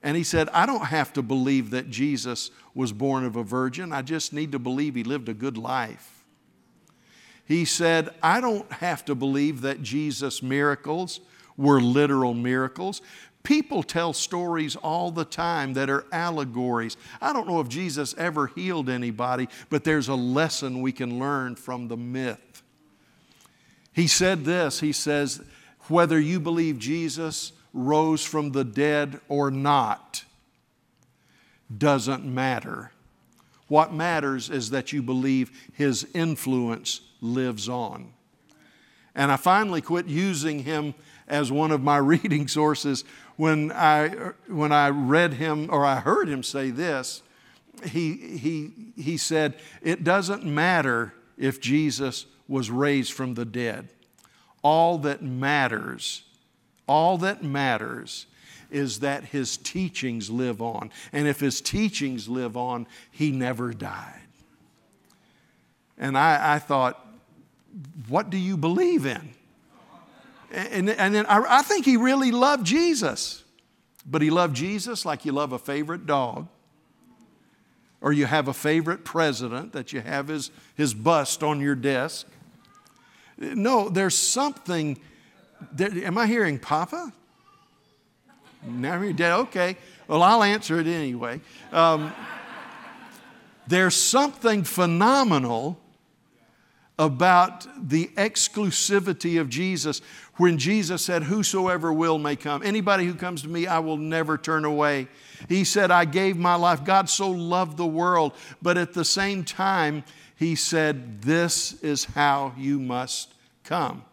And 0.04 0.16
he 0.16 0.22
said, 0.22 0.48
I 0.50 0.66
don't 0.66 0.86
have 0.86 1.12
to 1.14 1.22
believe 1.22 1.70
that 1.70 1.90
Jesus 1.90 2.52
was 2.74 2.92
born 2.92 3.24
of 3.24 3.34
a 3.34 3.42
virgin. 3.42 3.92
I 3.92 4.02
just 4.02 4.32
need 4.32 4.52
to 4.52 4.60
believe 4.60 4.94
he 4.94 5.02
lived 5.02 5.28
a 5.28 5.34
good 5.34 5.58
life. 5.58 6.15
He 7.46 7.64
said, 7.64 8.10
I 8.22 8.40
don't 8.40 8.70
have 8.72 9.04
to 9.06 9.14
believe 9.14 9.62
that 9.62 9.82
Jesus' 9.82 10.42
miracles 10.42 11.20
were 11.56 11.80
literal 11.80 12.34
miracles. 12.34 13.00
People 13.44 13.84
tell 13.84 14.12
stories 14.12 14.74
all 14.74 15.12
the 15.12 15.24
time 15.24 15.74
that 15.74 15.88
are 15.88 16.04
allegories. 16.10 16.96
I 17.20 17.32
don't 17.32 17.46
know 17.46 17.60
if 17.60 17.68
Jesus 17.68 18.14
ever 18.18 18.48
healed 18.48 18.90
anybody, 18.90 19.48
but 19.70 19.84
there's 19.84 20.08
a 20.08 20.16
lesson 20.16 20.82
we 20.82 20.90
can 20.90 21.20
learn 21.20 21.54
from 21.54 21.86
the 21.86 21.96
myth. 21.96 22.62
He 23.92 24.08
said 24.08 24.44
this 24.44 24.80
He 24.80 24.92
says, 24.92 25.40
whether 25.88 26.18
you 26.18 26.40
believe 26.40 26.78
Jesus 26.78 27.52
rose 27.72 28.24
from 28.24 28.52
the 28.52 28.64
dead 28.64 29.20
or 29.28 29.50
not 29.50 30.24
doesn't 31.76 32.24
matter. 32.24 32.90
What 33.68 33.92
matters 33.92 34.50
is 34.50 34.70
that 34.70 34.92
you 34.92 35.02
believe 35.02 35.70
his 35.72 36.06
influence 36.14 37.00
lives 37.26 37.68
on. 37.68 38.12
And 39.14 39.32
I 39.32 39.36
finally 39.36 39.80
quit 39.80 40.06
using 40.06 40.60
him 40.60 40.94
as 41.26 41.50
one 41.50 41.72
of 41.72 41.82
my 41.82 41.96
reading 42.12 42.48
sources 42.48 43.04
when 43.36 43.72
I, 43.72 44.08
when 44.48 44.72
I 44.72 44.90
read 44.90 45.34
him 45.34 45.68
or 45.70 45.84
I 45.84 46.00
heard 46.00 46.28
him 46.28 46.42
say 46.42 46.70
this. 46.70 47.22
He, 47.84 48.14
he, 48.38 48.72
he 48.96 49.16
said, 49.16 49.54
It 49.82 50.04
doesn't 50.04 50.44
matter 50.44 51.12
if 51.36 51.60
Jesus 51.60 52.26
was 52.48 52.70
raised 52.70 53.12
from 53.12 53.34
the 53.34 53.44
dead. 53.44 53.88
All 54.62 54.98
that 54.98 55.22
matters, 55.22 56.24
all 56.88 57.18
that 57.18 57.42
matters 57.42 58.26
is 58.70 59.00
that 59.00 59.24
his 59.24 59.56
teachings 59.56 60.30
live 60.30 60.60
on. 60.60 60.90
And 61.12 61.28
if 61.28 61.40
his 61.40 61.60
teachings 61.60 62.28
live 62.28 62.56
on, 62.56 62.86
he 63.10 63.30
never 63.30 63.72
died. 63.72 64.20
And 65.98 66.18
I, 66.18 66.54
I 66.54 66.58
thought, 66.58 67.05
what 68.08 68.30
do 68.30 68.36
you 68.36 68.56
believe 68.56 69.06
in? 69.06 69.30
And, 70.52 70.88
and 70.90 71.14
then 71.14 71.26
I, 71.26 71.58
I 71.58 71.62
think 71.62 71.84
he 71.84 71.96
really 71.96 72.30
loved 72.30 72.64
Jesus. 72.64 73.44
But 74.08 74.22
he 74.22 74.30
loved 74.30 74.54
Jesus 74.54 75.04
like 75.04 75.24
you 75.24 75.32
love 75.32 75.52
a 75.52 75.58
favorite 75.58 76.06
dog, 76.06 76.46
or 78.00 78.12
you 78.12 78.26
have 78.26 78.46
a 78.46 78.52
favorite 78.52 79.04
president 79.04 79.72
that 79.72 79.92
you 79.92 80.00
have 80.00 80.28
his, 80.28 80.52
his 80.76 80.94
bust 80.94 81.42
on 81.42 81.60
your 81.60 81.74
desk. 81.74 82.28
No, 83.36 83.88
there's 83.88 84.16
something. 84.16 84.98
Am 85.80 86.16
I 86.16 86.26
hearing 86.26 86.60
Papa? 86.60 87.12
Now 88.64 89.00
you're 89.00 89.12
dead. 89.12 89.32
Okay. 89.32 89.76
Well, 90.06 90.22
I'll 90.22 90.44
answer 90.44 90.78
it 90.78 90.86
anyway. 90.86 91.40
Um, 91.72 92.12
there's 93.66 93.96
something 93.96 94.62
phenomenal 94.62 95.80
about 96.98 97.66
the 97.88 98.06
exclusivity 98.16 99.40
of 99.40 99.48
Jesus 99.50 100.00
when 100.36 100.58
Jesus 100.58 101.02
said, 101.02 101.24
Whosoever 101.24 101.92
will 101.92 102.18
may 102.18 102.36
come. 102.36 102.62
Anybody 102.62 103.04
who 103.04 103.14
comes 103.14 103.42
to 103.42 103.48
me, 103.48 103.66
I 103.66 103.80
will 103.80 103.98
never 103.98 104.38
turn 104.38 104.64
away. 104.64 105.08
He 105.48 105.64
said, 105.64 105.90
I 105.90 106.06
gave 106.06 106.36
my 106.36 106.54
life. 106.54 106.84
God 106.84 107.10
so 107.10 107.30
loved 107.30 107.76
the 107.76 107.86
world. 107.86 108.32
But 108.62 108.78
at 108.78 108.94
the 108.94 109.04
same 109.04 109.44
time, 109.44 110.04
He 110.36 110.54
said, 110.54 111.22
This 111.22 111.82
is 111.82 112.04
how 112.04 112.54
you 112.56 112.78
must 112.78 113.34
come. 113.64 114.04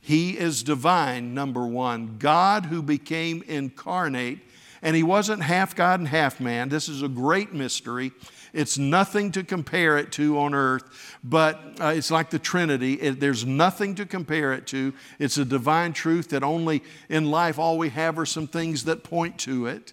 He 0.00 0.38
is 0.38 0.62
divine, 0.62 1.34
number 1.34 1.66
one. 1.66 2.18
God 2.18 2.66
who 2.66 2.82
became 2.82 3.42
incarnate, 3.46 4.38
and 4.82 4.94
He 4.94 5.02
wasn't 5.02 5.42
half 5.42 5.74
God 5.74 6.00
and 6.00 6.08
half 6.08 6.40
man. 6.40 6.68
This 6.68 6.88
is 6.88 7.02
a 7.02 7.08
great 7.08 7.52
mystery. 7.52 8.12
It's 8.56 8.78
nothing 8.78 9.32
to 9.32 9.44
compare 9.44 9.98
it 9.98 10.12
to 10.12 10.38
on 10.38 10.54
earth, 10.54 11.18
but 11.22 11.60
uh, 11.78 11.88
it's 11.88 12.10
like 12.10 12.30
the 12.30 12.38
Trinity. 12.38 12.94
It, 12.94 13.20
there's 13.20 13.44
nothing 13.44 13.94
to 13.96 14.06
compare 14.06 14.54
it 14.54 14.66
to. 14.68 14.94
It's 15.18 15.36
a 15.36 15.44
divine 15.44 15.92
truth 15.92 16.30
that 16.30 16.42
only 16.42 16.82
in 17.10 17.30
life 17.30 17.58
all 17.58 17.76
we 17.76 17.90
have 17.90 18.18
are 18.18 18.24
some 18.24 18.46
things 18.46 18.84
that 18.84 19.04
point 19.04 19.38
to 19.40 19.66
it. 19.66 19.92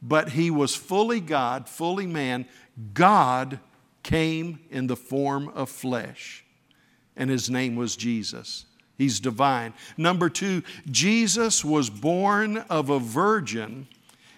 But 0.00 0.30
he 0.30 0.50
was 0.50 0.74
fully 0.74 1.20
God, 1.20 1.68
fully 1.68 2.06
man. 2.06 2.46
God 2.94 3.60
came 4.02 4.60
in 4.70 4.86
the 4.86 4.96
form 4.96 5.48
of 5.50 5.68
flesh, 5.68 6.42
and 7.16 7.28
his 7.28 7.50
name 7.50 7.76
was 7.76 7.96
Jesus. 7.96 8.64
He's 8.96 9.20
divine. 9.20 9.74
Number 9.98 10.30
two, 10.30 10.62
Jesus 10.90 11.62
was 11.62 11.90
born 11.90 12.56
of 12.70 12.88
a 12.88 12.98
virgin 12.98 13.88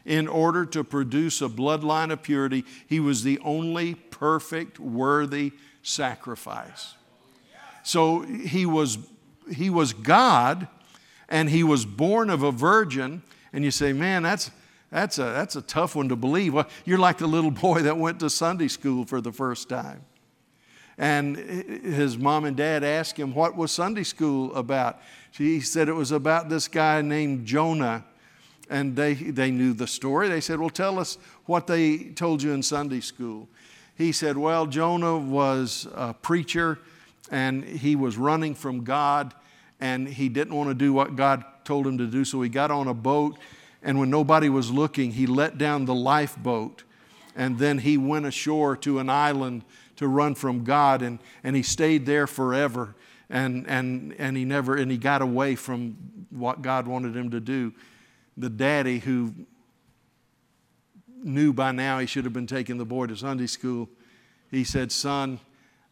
in 0.09 0.27
order 0.27 0.65
to 0.65 0.83
produce 0.83 1.43
a 1.43 1.49
bloodline 1.49 2.11
of 2.11 2.23
purity. 2.23 2.65
He 2.87 2.99
was 2.99 3.23
the 3.23 3.39
only 3.41 3.95
perfect, 3.95 4.81
worthy 4.81 5.53
sacrifice. 5.83 6.95
So 7.83 8.23
he 8.23 8.65
was, 8.65 8.97
he 9.53 9.69
was 9.69 9.93
God, 9.93 10.67
and 11.29 11.51
he 11.51 11.63
was 11.63 11.85
born 11.85 12.31
of 12.31 12.43
a 12.43 12.51
virgin. 12.51 13.23
And 13.53 13.65
you 13.65 13.71
say, 13.71 13.93
man, 13.93 14.23
that's, 14.23 14.51
that's, 14.91 15.19
a, 15.19 15.25
that's 15.25 15.57
a 15.57 15.63
tough 15.63 15.95
one 15.95 16.09
to 16.09 16.17
believe. 16.17 16.55
Well, 16.55 16.69
you're 16.87 16.99
like 16.99 17.19
the 17.19 17.27
little 17.27 17.51
boy 17.67 17.83
that 17.83 17.99
went 17.99 18.19
to 18.21 18.31
Sunday 18.31 18.69
school 18.69 19.05
for 19.05 19.21
the 19.21 19.33
first 19.33 19.69
time. 19.69 20.07
And 20.97 21.37
his 21.37 22.17
mom 22.17 22.47
and 22.47 22.57
dad 22.57 22.83
asked 22.83 23.19
him, 23.19 23.35
What 23.35 23.57
was 23.57 23.71
Sunday 23.71 24.03
school 24.05 24.55
about? 24.55 25.01
He 25.31 25.61
said 25.61 25.89
it 25.89 25.93
was 25.93 26.13
about 26.13 26.49
this 26.49 26.67
guy 26.67 27.03
named 27.03 27.47
Jonah. 27.47 28.05
And 28.71 28.95
they, 28.95 29.15
they 29.15 29.51
knew 29.51 29.73
the 29.73 29.87
story. 29.87 30.29
They 30.29 30.41
said, 30.41 30.61
Well, 30.61 30.71
tell 30.71 30.99
us 30.99 31.19
what 31.47 31.67
they 31.67 31.99
told 31.99 32.43
you 32.43 32.53
in 32.53 32.63
Sunday 32.63 33.01
school. 33.01 33.49
He 33.97 34.13
said, 34.13 34.37
Well, 34.37 34.67
Jonah 34.67 35.17
was 35.17 35.89
a 35.95 36.15
preacher 36.15 36.79
and 37.31 37.65
he 37.65 37.97
was 37.97 38.17
running 38.17 38.55
from 38.55 38.85
God 38.85 39.35
and 39.81 40.09
he 40.09 40.29
didn't 40.29 40.55
want 40.55 40.69
to 40.69 40.75
do 40.75 40.93
what 40.93 41.17
God 41.17 41.45
told 41.65 41.87
him 41.87 41.99
to 41.99 42.07
do. 42.07 42.25
So 42.25 42.43
he 42.43 42.49
got 42.49 42.71
on 42.71 42.89
a 42.89 42.95
boat 42.95 43.39
and 43.83 43.99
when 43.99 44.11
nobody 44.11 44.49
was 44.49 44.71
looking, 44.71 45.13
he 45.13 45.27
let 45.27 45.57
down 45.57 45.85
the 45.85 45.95
lifeboat 45.95 46.83
and 47.37 47.59
then 47.59 47.79
he 47.79 47.97
went 47.97 48.27
ashore 48.27 48.77
to 48.79 48.99
an 48.99 49.09
island 49.09 49.63
to 49.99 50.07
run 50.07 50.35
from 50.37 50.63
God, 50.63 51.03
and, 51.03 51.19
and 51.43 51.57
he 51.57 51.63
stayed 51.63 52.07
there 52.07 52.29
forever. 52.29 52.95
And, 53.31 53.67
and, 53.69 54.15
and 54.19 54.37
he 54.37 54.45
never, 54.45 54.77
and 54.77 54.91
he 54.91 54.97
got 54.97 55.23
away 55.23 55.55
from 55.55 55.97
what 56.31 56.63
God 56.63 56.87
wanted 56.87 57.17
him 57.17 57.31
to 57.31 57.41
do. 57.41 57.73
The 58.39 58.49
daddy 58.49 59.01
who 59.01 59.35
knew 61.25 61.53
by 61.53 61.73
now 61.73 61.99
he 61.99 62.07
should 62.07 62.25
have 62.25 62.33
been 62.33 62.47
taking 62.47 62.79
the 62.79 62.85
boy 62.85 63.07
to 63.07 63.17
Sunday 63.17 63.49
school, 63.49 63.89
he 64.51 64.63
said, 64.63 64.93
Son, 64.93 65.41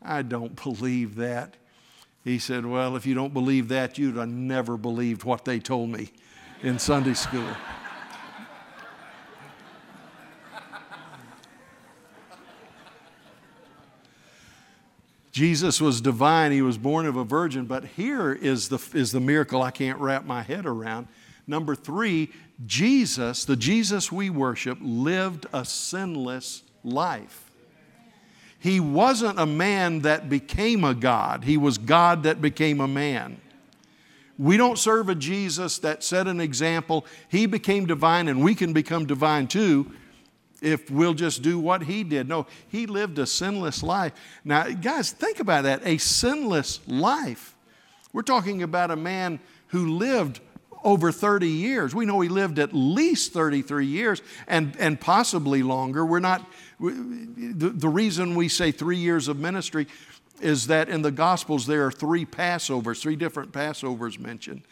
I 0.01 0.23
don't 0.23 0.63
believe 0.63 1.17
that. 1.17 1.55
He 2.23 2.39
said, 2.39 2.65
Well, 2.65 2.97
if 2.97 3.05
you 3.05 3.15
don't 3.15 3.33
believe 3.33 3.69
that, 3.69 3.99
you'd 3.99 4.17
have 4.17 4.29
never 4.29 4.77
believed 4.77 5.25
what 5.25 5.45
they 5.45 5.59
told 5.59 5.91
me 5.91 6.11
in 6.63 6.79
Sunday 6.79 7.15
school. 7.15 7.49
Jesus 15.33 15.83
was 15.83 16.01
divine, 16.01 16.51
he 16.51 16.63
was 16.63 16.79
born 16.79 17.05
of 17.05 17.17
a 17.17 17.25
virgin, 17.25 17.67
but 17.67 17.85
here 17.85 18.33
is 18.33 18.71
the, 18.71 18.79
is 18.95 19.13
the 19.13 19.21
miracle 19.21 19.61
I 19.61 19.71
can't 19.71 19.99
wrap 19.99 20.25
my 20.25 20.41
head 20.41 20.65
around. 20.65 21.09
Number 21.47 21.75
three, 21.75 22.31
Jesus, 22.65 23.45
the 23.45 23.57
Jesus 23.57 24.11
we 24.11 24.31
worship, 24.31 24.79
lived 24.81 25.47
a 25.53 25.65
sinless 25.65 26.63
life. 26.83 27.51
He 28.59 28.81
wasn't 28.81 29.39
a 29.39 29.47
man 29.47 30.01
that 30.01 30.29
became 30.29 30.83
a 30.83 30.95
God, 30.95 31.45
he 31.45 31.57
was 31.57 31.79
God 31.79 32.25
that 32.25 32.41
became 32.41 32.81
a 32.81 32.89
man. 32.89 33.41
We 34.39 34.59
don't 34.59 34.79
serve 34.79 35.09
a 35.09 35.15
Jesus 35.15 35.79
that 35.79 36.05
set 36.05 36.27
an 36.27 36.41
example. 36.41 37.07
He 37.29 37.47
became 37.47 37.87
divine, 37.87 38.29
and 38.29 38.45
we 38.45 38.55
can 38.55 38.75
become 38.75 39.07
divine 39.07 39.47
too 39.47 39.91
if 40.61 40.91
we'll 40.91 41.15
just 41.15 41.43
do 41.43 41.59
what 41.59 41.85
he 41.85 42.05
did. 42.05 42.29
No, 42.29 42.47
he 42.69 42.87
lived 42.87 43.19
a 43.19 43.27
sinless 43.27 43.83
life. 43.83 44.13
Now, 44.45 44.69
guys, 44.69 45.13
think 45.13 45.41
about 45.41 45.63
that 45.63 45.87
a 45.87 45.99
sinless 45.99 46.81
life. 46.87 47.55
We're 48.13 48.23
talking 48.23 48.63
about 48.63 48.91
a 48.91 48.97
man 48.97 49.41
who 49.69 49.97
lived 49.97 50.41
over 50.87 51.11
30 51.11 51.49
years. 51.49 51.94
We 51.94 52.07
know 52.07 52.20
he 52.20 52.29
lived 52.29 52.61
at 52.61 52.72
least 52.72 53.33
33 53.33 53.87
years 53.87 54.22
and, 54.46 54.77
and 54.79 55.01
possibly 55.01 55.64
longer. 55.64 56.07
We're 56.07 56.20
not, 56.20 56.49
the, 56.79 57.72
the 57.75 57.88
reason 57.88 58.37
we 58.37 58.49
say 58.49 58.70
three 58.70 58.96
years 58.96 59.27
of 59.27 59.37
ministry 59.37 59.88
is 60.40 60.68
that 60.68 60.88
in 60.88 61.03
the 61.03 61.11
Gospels 61.11 61.66
there 61.66 61.85
are 61.87 61.90
three 61.90 62.25
Passovers, 62.25 63.01
three 63.01 63.16
different 63.16 63.51
Passovers 63.51 64.18
mentioned. 64.18 64.62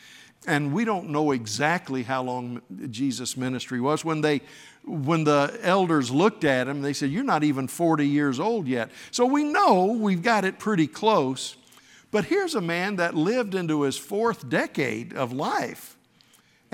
And 0.46 0.72
we 0.72 0.84
don't 0.84 1.08
know 1.08 1.32
exactly 1.32 2.04
how 2.04 2.22
long 2.22 2.62
Jesus' 2.90 3.36
ministry 3.36 3.80
was. 3.80 4.04
When 4.04 4.20
they 4.20 4.42
when 4.86 5.24
the 5.24 5.58
elders 5.62 6.10
looked 6.10 6.44
at 6.44 6.68
him, 6.68 6.82
they 6.82 6.92
said, 6.92 7.10
You're 7.10 7.24
not 7.24 7.42
even 7.42 7.66
40 7.66 8.06
years 8.06 8.38
old 8.38 8.68
yet. 8.68 8.90
So 9.10 9.24
we 9.24 9.42
know 9.42 9.86
we've 9.86 10.22
got 10.22 10.44
it 10.44 10.58
pretty 10.58 10.86
close. 10.86 11.56
But 12.10 12.26
here's 12.26 12.54
a 12.54 12.60
man 12.60 12.96
that 12.96 13.16
lived 13.16 13.56
into 13.56 13.82
his 13.82 13.96
fourth 13.96 14.48
decade 14.48 15.14
of 15.14 15.32
life, 15.32 15.93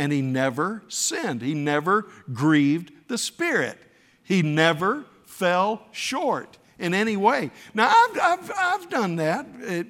and 0.01 0.11
he 0.11 0.23
never 0.23 0.83
sinned. 0.89 1.43
He 1.43 1.53
never 1.53 2.07
grieved 2.33 2.91
the 3.09 3.19
Spirit. 3.19 3.77
He 4.25 4.41
never 4.41 5.05
fell 5.27 5.83
short 5.93 6.57
in 6.79 6.95
any 6.95 7.19
way. 7.19 7.51
Now, 7.75 7.93
I've, 7.95 8.19
I've, 8.19 8.53
I've 8.57 8.89
done 8.89 9.17
that 9.17 9.47
it, 9.61 9.87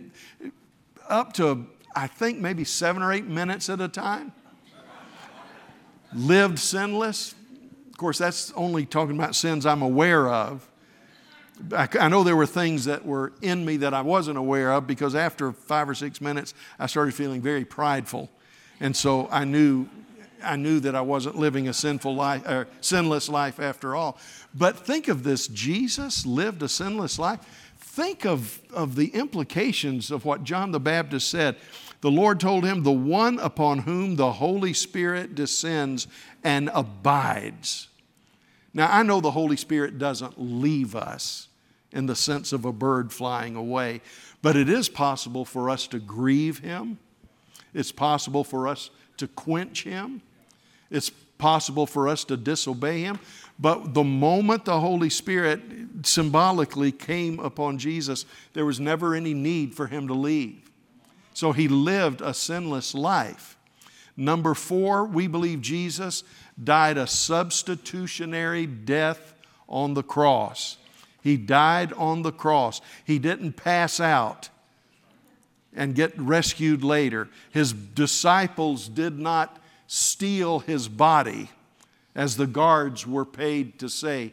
up 1.09 1.33
to, 1.35 1.65
I 1.95 2.09
think, 2.09 2.41
maybe 2.41 2.65
seven 2.65 3.05
or 3.05 3.13
eight 3.13 3.27
minutes 3.27 3.69
at 3.69 3.81
a 3.81 3.87
time. 3.87 4.33
Lived 6.13 6.59
sinless, 6.59 7.37
Of 7.89 7.97
course, 7.97 8.19
that's 8.19 8.53
only 8.57 8.87
talking 8.87 9.17
about 9.17 9.37
sins 9.37 9.65
I'm 9.65 9.83
aware 9.83 10.29
of. 10.29 10.69
I, 11.73 11.87
I 12.01 12.09
know 12.09 12.25
there 12.25 12.35
were 12.35 12.47
things 12.47 12.87
that 12.87 13.07
were 13.07 13.33
in 13.43 13.65
me 13.65 13.77
that 13.77 13.95
I 13.95 14.01
wasn't 14.01 14.39
aware 14.39 14.73
of 14.73 14.89
because 14.89 15.15
after 15.15 15.53
five 15.53 15.89
or 15.89 15.95
six 15.95 16.21
minutes, 16.21 16.53
I 16.81 16.87
started 16.87 17.15
feeling 17.15 17.41
very 17.41 17.65
prideful. 17.65 18.29
And 18.81 18.97
so 18.97 19.29
I 19.31 19.45
knew, 19.45 19.87
I 20.43 20.57
knew 20.57 20.81
that 20.81 20.95
I 20.95 21.01
wasn't 21.01 21.37
living 21.37 21.69
a 21.69 21.73
sinful 21.73 22.15
life, 22.15 22.47
or 22.47 22.67
sinless 22.81 23.29
life 23.29 23.61
after 23.61 23.95
all. 23.95 24.19
But 24.55 24.77
think 24.79 25.09
of 25.09 25.23
this 25.23 25.49
Jesus 25.49 26.27
lived 26.27 26.63
a 26.63 26.69
sinless 26.69 27.19
life. 27.19 27.41
Think 27.79 28.25
of, 28.25 28.61
of 28.73 28.97
the 28.97 29.09
implications 29.09 30.11
of 30.11 30.25
what 30.25 30.45
John 30.45 30.71
the 30.71 30.81
Baptist 30.81 31.29
said. 31.29 31.57
The 32.01 32.11
Lord 32.11 32.41
told 32.41 32.65
him, 32.65 32.83
The 32.83 32.93
one 32.93 33.39
upon 33.39 33.81
whom 33.81 34.17
the 34.17 34.33
Holy 34.33 34.73
Spirit 34.73 35.35
descends 35.35 36.07
and 36.43 36.71
abides. 36.73 37.89
Now, 38.73 38.89
I 38.91 39.03
know 39.03 39.21
the 39.21 39.33
Holy 39.33 39.57
Spirit 39.57 39.99
doesn't 39.99 40.35
leave 40.39 40.95
us 40.95 41.49
in 41.93 42.07
the 42.07 42.15
sense 42.15 42.53
of 42.53 42.65
a 42.65 42.73
bird 42.73 43.13
flying 43.13 43.57
away, 43.57 44.01
but 44.43 44.57
it 44.57 44.69
is 44.69 44.89
possible 44.89 45.45
for 45.45 45.69
us 45.69 45.87
to 45.89 45.99
grieve 45.99 46.61
Him. 46.61 46.99
It's 47.75 47.93
possible 47.93 48.45
for 48.45 48.69
us 48.69 48.91
to 49.17 49.27
quench 49.29 49.85
Him. 49.85 50.23
It's 50.91 51.11
possible 51.39 51.87
for 51.87 52.09
us 52.09 52.25
to 52.25 52.37
disobey 52.37 53.01
Him. 53.01 53.19
But 53.59 53.95
the 53.95 54.05
moment 54.05 54.65
the 54.65 54.81
Holy 54.81 55.11
Spirit 55.11 55.61
symbolically 56.03 56.93
came 56.93 57.39
upon 57.41 57.79
Jesus, 57.79 58.25
there 58.53 58.67
was 58.67 58.81
never 58.81 59.15
any 59.15 59.35
need 59.35 59.75
for 59.75 59.87
Him 59.87 60.09
to 60.09 60.15
leave. 60.15 60.71
So 61.35 61.53
He 61.53 61.69
lived 61.69 62.21
a 62.21 62.35
sinless 62.35 62.95
life. 62.95 63.57
Number 64.17 64.55
four, 64.55 65.05
we 65.05 65.27
believe 65.27 65.63
Jesus 65.63 66.25
died 66.63 66.99
a 66.99 67.07
substitutionary 67.07 68.67
death 68.67 69.35
on 69.69 69.95
the 69.95 70.03
cross. 70.03 70.77
He 71.23 71.37
died 71.37 71.93
on 71.95 72.23
the 72.23 72.33
cross. 72.33 72.81
He 73.05 73.19
didn't 73.19 73.53
pass 73.53 74.01
out 74.01 74.49
and 75.75 75.95
get 75.95 76.19
rescued 76.19 76.83
later. 76.83 77.29
His 77.51 77.73
disciples 77.73 78.89
did 78.89 79.19
not 79.19 79.60
steal 79.93 80.61
his 80.61 80.87
body, 80.87 81.51
as 82.15 82.37
the 82.37 82.47
guards 82.47 83.09
were 83.09 83.25
paid 83.25 83.77
to 83.77 83.89
say. 83.89 84.33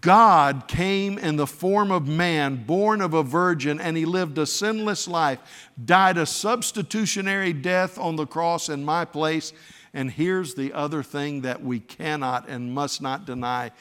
God 0.00 0.68
came 0.68 1.18
in 1.18 1.34
the 1.34 1.46
form 1.46 1.90
of 1.90 2.06
man, 2.06 2.62
born 2.64 3.00
of 3.00 3.12
a 3.12 3.24
virgin, 3.24 3.80
and 3.80 3.96
he 3.96 4.04
lived 4.04 4.38
a 4.38 4.46
sinless 4.46 5.08
life, 5.08 5.40
died 5.84 6.16
a 6.16 6.24
substitutionary 6.24 7.52
death 7.52 7.98
on 7.98 8.14
the 8.14 8.28
cross 8.28 8.68
in 8.68 8.84
my 8.84 9.04
place, 9.04 9.52
and 9.92 10.08
here's 10.08 10.54
the 10.54 10.72
other 10.72 11.02
thing 11.02 11.40
that 11.40 11.60
we 11.60 11.80
cannot 11.80 12.48
and 12.48 12.72
must 12.72 13.02
not 13.02 13.26
deny 13.26 13.72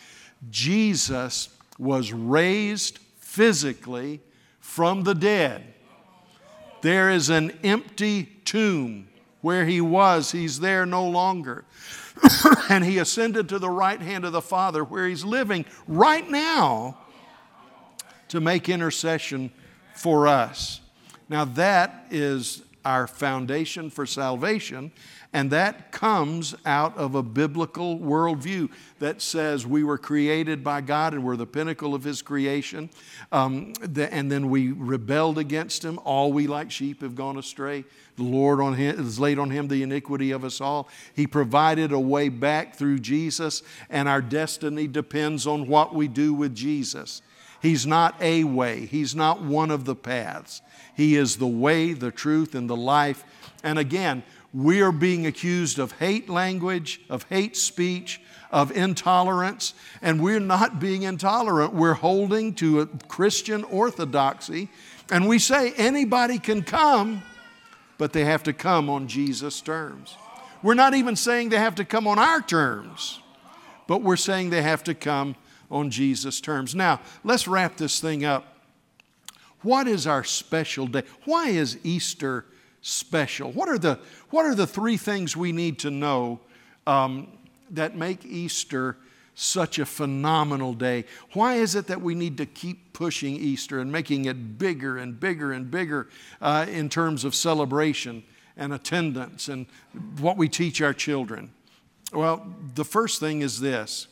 Jesus 0.49 1.49
was 1.77 2.13
raised 2.13 2.97
physically 3.19 4.21
from 4.59 5.03
the 5.03 5.13
dead. 5.13 5.71
There 6.81 7.11
is 7.11 7.29
an 7.29 7.51
empty 7.63 8.23
tomb 8.43 9.07
where 9.45 9.67
he 9.67 9.79
was, 9.79 10.31
he's 10.31 10.59
there 10.59 10.87
no 10.87 11.07
longer. 11.07 11.63
and 12.71 12.83
he 12.83 12.97
ascended 12.97 13.47
to 13.47 13.59
the 13.59 13.69
right 13.69 14.01
hand 14.01 14.25
of 14.25 14.31
the 14.31 14.41
Father 14.41 14.83
where 14.83 15.07
he's 15.07 15.23
living 15.23 15.63
right 15.87 16.27
now 16.27 16.97
to 18.27 18.41
make 18.41 18.69
intercession 18.69 19.51
for 19.93 20.27
us. 20.27 20.81
Now, 21.29 21.45
that 21.45 22.07
is 22.09 22.63
our 22.85 23.07
foundation 23.07 23.89
for 23.89 24.05
salvation, 24.05 24.91
and 25.33 25.51
that 25.51 25.91
comes 25.91 26.55
out 26.65 26.95
of 26.97 27.15
a 27.15 27.23
biblical 27.23 27.99
worldview 27.99 28.69
that 28.99 29.21
says 29.21 29.67
we 29.67 29.83
were 29.83 29.97
created 29.97 30.63
by 30.63 30.79
God 30.79 31.13
and 31.13 31.25
we're 31.25 31.35
the 31.35 31.45
pinnacle 31.45 31.93
of 31.93 32.03
His 32.03 32.21
creation. 32.21 32.89
Um, 33.33 33.73
the, 33.81 34.13
and 34.13 34.31
then 34.31 34.49
we 34.49 34.71
rebelled 34.71 35.37
against 35.37 35.83
Him. 35.83 35.99
All 36.05 36.31
we 36.31 36.47
like 36.47 36.71
sheep 36.71 37.01
have 37.01 37.15
gone 37.15 37.37
astray. 37.37 37.83
The 38.15 38.23
Lord 38.23 38.61
on 38.61 38.75
him, 38.75 38.95
has 38.95 39.19
laid 39.19 39.37
on 39.37 39.49
Him 39.49 39.67
the 39.67 39.83
iniquity 39.83 40.31
of 40.31 40.45
us 40.45 40.61
all. 40.61 40.87
He 41.13 41.27
provided 41.27 41.91
a 41.91 41.99
way 41.99 42.29
back 42.29 42.75
through 42.75 42.99
Jesus, 42.99 43.61
and 43.89 44.07
our 44.07 44.21
destiny 44.21 44.87
depends 44.87 45.45
on 45.45 45.67
what 45.67 45.93
we 45.93 46.07
do 46.07 46.33
with 46.33 46.55
Jesus. 46.55 47.21
He's 47.65 47.87
not 47.87 48.15
a 48.21 48.43
way, 48.43 48.85
He's 48.85 49.15
not 49.15 49.41
one 49.41 49.71
of 49.71 49.85
the 49.85 49.95
paths. 49.95 50.61
He 50.93 51.15
is 51.15 51.37
the 51.37 51.47
way, 51.47 51.93
the 51.93 52.11
truth, 52.11 52.53
and 52.53 52.69
the 52.69 52.75
life. 52.75 53.23
And 53.63 53.79
again, 53.79 54.21
we 54.53 54.83
are 54.83 54.91
being 54.91 55.25
accused 55.25 55.79
of 55.79 55.93
hate 55.93 56.29
language, 56.29 57.01
of 57.09 57.23
hate 57.23 57.57
speech, 57.57 58.21
of 58.51 58.71
intolerance, 58.71 59.73
and 60.03 60.21
we're 60.21 60.39
not 60.39 60.79
being 60.79 61.01
intolerant. 61.01 61.73
We're 61.73 61.95
holding 61.95 62.53
to 62.55 62.81
a 62.81 62.85
Christian 62.85 63.63
orthodoxy, 63.63 64.69
and 65.09 65.27
we 65.27 65.39
say 65.39 65.73
anybody 65.73 66.37
can 66.37 66.61
come, 66.61 67.23
but 67.97 68.13
they 68.13 68.25
have 68.25 68.43
to 68.43 68.53
come 68.53 68.91
on 68.91 69.07
Jesus' 69.07 69.59
terms. 69.59 70.15
We're 70.61 70.75
not 70.75 70.93
even 70.93 71.15
saying 71.15 71.49
they 71.49 71.57
have 71.57 71.75
to 71.75 71.85
come 71.85 72.05
on 72.05 72.19
our 72.19 72.41
terms, 72.41 73.21
but 73.87 74.03
we're 74.03 74.17
saying 74.17 74.51
they 74.51 74.61
have 74.61 74.83
to 74.83 74.93
come 74.93 75.35
on 75.69 75.89
Jesus' 75.89 76.41
terms. 76.41 76.75
Now, 76.75 77.01
let's 77.23 77.47
wrap 77.47 77.77
this 77.77 77.99
thing 77.99 78.25
up. 78.25 78.55
What 79.61 79.87
is 79.87 80.05
our 80.05 80.23
special 80.23 80.87
day? 80.87 81.03
Why 81.25 81.49
is 81.49 81.79
Easter 81.83 82.45
special? 82.81 83.51
What 83.51 83.67
are 83.67 83.79
the, 83.79 83.99
what 84.29 84.45
are 84.45 84.53
the 84.53 84.67
three 84.67 84.97
things 84.97 85.35
we 85.35 85.51
need 85.51 85.79
to 85.79 85.89
know 85.89 86.39
um, 86.85 87.29
that 87.71 87.95
make 87.95 88.23
Easter 88.25 88.97
such 89.33 89.79
a 89.79 89.85
phenomenal 89.85 90.73
day? 90.73 91.05
Why 91.33 91.55
is 91.55 91.75
it 91.75 91.87
that 91.87 92.01
we 92.01 92.15
need 92.15 92.37
to 92.37 92.45
keep 92.45 92.93
pushing 92.93 93.35
Easter 93.35 93.79
and 93.79 93.91
making 93.91 94.25
it 94.25 94.57
bigger 94.57 94.97
and 94.97 95.19
bigger 95.19 95.51
and 95.51 95.69
bigger 95.69 96.07
uh, 96.41 96.65
in 96.69 96.89
terms 96.89 97.23
of 97.23 97.35
celebration 97.35 98.23
and 98.55 98.73
attendance 98.73 99.47
and 99.49 99.65
what 100.19 100.37
we 100.37 100.47
teach 100.47 100.81
our 100.81 100.93
children? 100.93 101.51
Well, 102.13 102.55
the 102.75 102.85
first 102.85 103.19
thing 103.19 103.41
is 103.41 103.59
this 103.59 104.07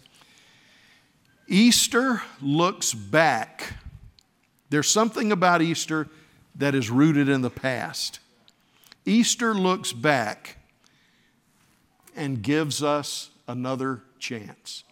Easter 1.47 2.21
looks 2.41 2.93
back. 2.93 3.73
There's 4.69 4.89
something 4.89 5.31
about 5.31 5.61
Easter 5.61 6.07
that 6.55 6.75
is 6.75 6.89
rooted 6.89 7.29
in 7.29 7.41
the 7.41 7.49
past. 7.49 8.19
Easter 9.05 9.53
looks 9.53 9.91
back 9.91 10.57
and 12.15 12.41
gives 12.41 12.81
us 12.81 13.29
another 13.47 14.01
chance. 14.19 14.83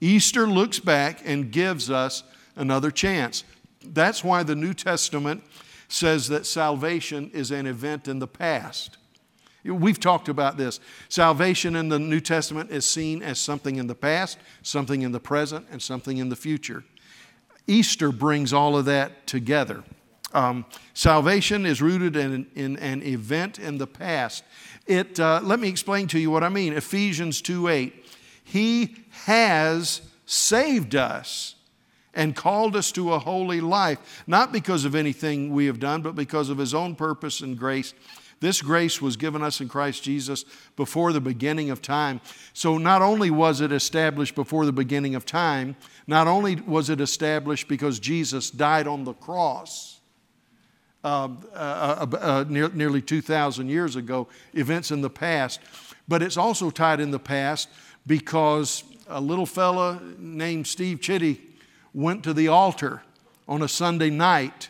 Easter 0.00 0.46
looks 0.46 0.78
back 0.78 1.22
and 1.24 1.50
gives 1.50 1.90
us 1.90 2.24
another 2.56 2.90
chance. 2.90 3.44
That's 3.82 4.22
why 4.22 4.42
the 4.42 4.54
New 4.54 4.74
Testament 4.74 5.42
says 5.88 6.28
that 6.28 6.46
salvation 6.46 7.30
is 7.32 7.50
an 7.50 7.66
event 7.66 8.08
in 8.08 8.18
the 8.18 8.26
past. 8.26 8.98
We've 9.64 9.98
talked 9.98 10.28
about 10.28 10.58
this. 10.58 10.78
Salvation 11.08 11.74
in 11.74 11.88
the 11.88 11.98
New 11.98 12.20
Testament 12.20 12.70
is 12.70 12.84
seen 12.84 13.22
as 13.22 13.38
something 13.38 13.76
in 13.76 13.86
the 13.86 13.94
past, 13.94 14.38
something 14.62 15.02
in 15.02 15.12
the 15.12 15.20
present, 15.20 15.66
and 15.70 15.80
something 15.80 16.18
in 16.18 16.28
the 16.28 16.36
future. 16.36 16.84
Easter 17.66 18.12
brings 18.12 18.52
all 18.52 18.76
of 18.76 18.84
that 18.84 19.26
together. 19.26 19.82
Um, 20.34 20.66
salvation 20.92 21.64
is 21.64 21.80
rooted 21.80 22.16
in, 22.16 22.46
in, 22.54 22.76
an 22.78 23.02
event 23.02 23.58
in 23.58 23.78
the 23.78 23.86
past. 23.86 24.44
It, 24.86 25.18
uh, 25.18 25.40
let 25.42 25.60
me 25.60 25.68
explain 25.68 26.08
to 26.08 26.18
you 26.18 26.30
what 26.30 26.42
I 26.42 26.48
mean. 26.48 26.74
Ephesians 26.74 27.40
2 27.40 27.68
8. 27.68 28.06
He 28.42 28.96
has 29.24 30.02
saved 30.26 30.94
us 30.94 31.54
and 32.12 32.36
called 32.36 32.76
us 32.76 32.92
to 32.92 33.12
a 33.12 33.18
holy 33.18 33.60
life, 33.60 34.22
not 34.26 34.52
because 34.52 34.84
of 34.84 34.94
anything 34.94 35.52
we 35.52 35.66
have 35.66 35.80
done, 35.80 36.02
but 36.02 36.14
because 36.14 36.50
of 36.50 36.58
His 36.58 36.74
own 36.74 36.94
purpose 36.96 37.40
and 37.40 37.58
grace. 37.58 37.94
This 38.44 38.60
grace 38.60 39.00
was 39.00 39.16
given 39.16 39.42
us 39.42 39.62
in 39.62 39.70
Christ 39.70 40.02
Jesus 40.02 40.44
before 40.76 41.14
the 41.14 41.20
beginning 41.20 41.70
of 41.70 41.80
time. 41.80 42.20
So, 42.52 42.76
not 42.76 43.00
only 43.00 43.30
was 43.30 43.62
it 43.62 43.72
established 43.72 44.34
before 44.34 44.66
the 44.66 44.72
beginning 44.72 45.14
of 45.14 45.24
time, 45.24 45.76
not 46.06 46.26
only 46.26 46.56
was 46.56 46.90
it 46.90 47.00
established 47.00 47.68
because 47.68 47.98
Jesus 47.98 48.50
died 48.50 48.86
on 48.86 49.04
the 49.04 49.14
cross, 49.14 49.98
um, 51.02 51.38
uh, 51.54 52.06
uh, 52.12 52.16
uh, 52.18 52.44
near, 52.46 52.68
nearly 52.68 53.00
2,000 53.00 53.70
years 53.70 53.96
ago, 53.96 54.28
events 54.52 54.90
in 54.90 55.00
the 55.00 55.08
past. 55.08 55.60
But 56.06 56.22
it's 56.22 56.36
also 56.36 56.68
tied 56.68 57.00
in 57.00 57.12
the 57.12 57.18
past 57.18 57.70
because 58.06 58.84
a 59.08 59.22
little 59.22 59.46
fella 59.46 60.02
named 60.18 60.66
Steve 60.66 61.00
Chitty 61.00 61.40
went 61.94 62.22
to 62.24 62.34
the 62.34 62.48
altar 62.48 63.00
on 63.48 63.62
a 63.62 63.68
Sunday 63.68 64.10
night 64.10 64.68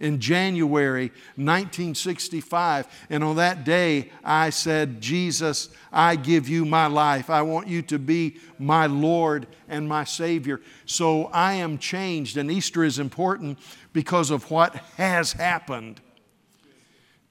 in 0.00 0.18
January 0.18 1.08
1965. 1.36 2.88
And 3.10 3.22
on 3.22 3.36
that 3.36 3.64
day, 3.64 4.10
I 4.24 4.50
said, 4.50 5.00
Jesus, 5.00 5.68
I 5.92 6.16
give 6.16 6.48
you 6.48 6.64
my 6.64 6.86
life. 6.86 7.30
I 7.30 7.42
want 7.42 7.68
you 7.68 7.82
to 7.82 7.98
be 7.98 8.38
my 8.58 8.86
Lord 8.86 9.46
and 9.68 9.88
my 9.88 10.04
Savior. 10.04 10.60
So 10.86 11.26
I 11.26 11.54
am 11.54 11.78
changed. 11.78 12.36
And 12.36 12.50
Easter 12.50 12.82
is 12.82 12.98
important 12.98 13.58
because 13.92 14.30
of 14.30 14.50
what 14.50 14.74
has 14.96 15.34
happened. 15.34 16.00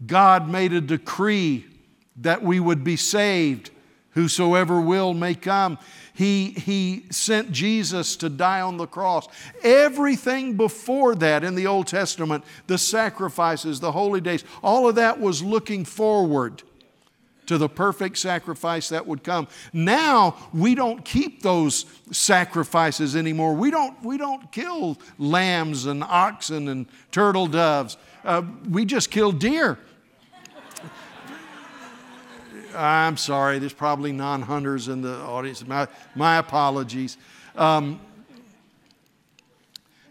God 0.06 0.48
made 0.48 0.72
a 0.72 0.80
decree 0.80 1.66
that 2.18 2.44
we 2.44 2.60
would 2.60 2.84
be 2.84 2.96
saved. 2.96 3.72
Whosoever 4.12 4.80
will 4.80 5.14
may 5.14 5.36
come. 5.36 5.78
He, 6.20 6.50
he 6.50 7.06
sent 7.12 7.50
Jesus 7.54 8.18
to 8.18 8.28
die 8.28 8.60
on 8.60 8.76
the 8.76 8.86
cross. 8.86 9.30
Everything 9.64 10.58
before 10.58 11.16
that 11.16 11.46
in 11.46 11.56
the 11.56 11.66
Old 11.66 11.88
Testament, 11.88 12.44
the 12.68 12.78
sacrifices, 12.78 13.80
the 13.80 13.94
holy 13.94 14.20
days, 14.20 14.44
all 14.62 14.90
of 14.90 14.96
that 14.96 15.22
was 15.22 15.42
looking 15.42 15.86
forward 15.86 16.62
to 17.46 17.58
the 17.58 17.70
perfect 17.70 18.18
sacrifice 18.18 18.90
that 18.90 19.08
would 19.08 19.24
come. 19.24 19.48
Now 19.72 20.36
we 20.54 20.76
don't 20.76 21.06
keep 21.06 21.42
those 21.42 21.86
sacrifices 22.12 23.16
anymore. 23.16 23.54
We 23.54 23.72
don't, 23.72 24.04
we 24.04 24.18
don't 24.18 24.52
kill 24.52 25.00
lambs 25.20 25.86
and 25.86 26.04
oxen 26.04 26.68
and 26.68 26.88
turtle 27.14 27.48
doves. 27.48 27.96
Uh, 28.26 28.42
we 28.70 28.84
just 28.84 29.10
kill 29.10 29.32
deer. 29.32 29.80
I'm 32.76 33.18
sorry, 33.18 33.60
there's 33.60 33.74
probably 33.74 34.12
non 34.12 34.42
hunters 34.42 34.88
in 34.88 35.02
the 35.02 35.16
audience. 35.18 35.66
My, 35.66 35.88
my 36.16 36.38
apologies. 36.38 37.18
Um, 37.56 38.00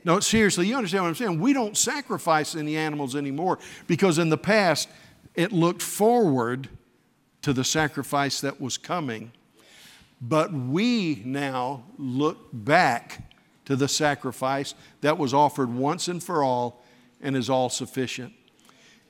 no, 0.05 0.21
seriously, 0.21 0.67
you 0.67 0.77
understand 0.77 1.05
what 1.05 1.09
I'm 1.09 1.15
saying? 1.15 1.41
We 1.41 1.53
don't 1.53 1.77
sacrifice 1.77 2.55
any 2.55 2.77
animals 2.77 3.15
anymore 3.15 3.59
because 3.87 4.19
in 4.19 4.29
the 4.31 4.39
past 4.39 4.89
it 5.35 5.53
looked 5.53 5.83
forward 5.83 6.69
to 7.43 7.53
the 7.53 7.65
sacrifice 7.65 8.41
that 8.41 8.61
was 8.61 8.79
coming. 8.79 9.33
But 10.21 10.53
we 10.53 11.23
now 11.25 11.85
look 11.97 12.39
back 12.53 13.33
to 13.67 13.77
the 13.77 13.87
sacrifice 13.87 14.75
that 15.03 15.19
was 15.19 15.33
offered 15.33 15.73
once 15.73 16.09
and 16.09 16.23
for 16.23 16.43
all 16.43 16.83
and 17.21 17.37
is 17.37 17.51
all 17.51 17.69
sufficient. 17.69 18.33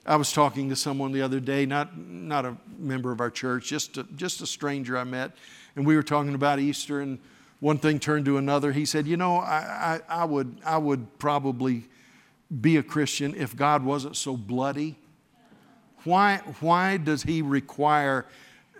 I 0.08 0.16
was 0.16 0.32
talking 0.32 0.70
to 0.70 0.76
someone 0.76 1.12
the 1.12 1.20
other 1.20 1.38
day, 1.38 1.66
not, 1.66 1.98
not 1.98 2.46
a 2.46 2.56
member 2.78 3.12
of 3.12 3.20
our 3.20 3.30
church, 3.30 3.68
just 3.68 3.98
a, 3.98 4.04
just 4.16 4.40
a 4.40 4.46
stranger 4.46 4.96
I 4.96 5.04
met, 5.04 5.32
and 5.76 5.86
we 5.86 5.96
were 5.96 6.02
talking 6.02 6.34
about 6.34 6.58
Easter, 6.58 7.02
and 7.02 7.18
one 7.60 7.76
thing 7.76 7.98
turned 8.00 8.24
to 8.24 8.38
another. 8.38 8.72
He 8.72 8.86
said, 8.86 9.06
You 9.06 9.18
know, 9.18 9.36
I, 9.36 10.00
I, 10.08 10.22
I 10.22 10.24
would, 10.24 10.60
I 10.64 10.78
would 10.78 11.18
probably 11.18 11.88
be 12.62 12.78
a 12.78 12.82
Christian 12.82 13.34
if 13.34 13.54
God 13.54 13.84
wasn't 13.84 14.16
so 14.16 14.34
bloody. 14.34 14.96
Why, 16.04 16.38
why 16.60 16.96
does 16.96 17.24
He 17.24 17.42
require 17.42 18.24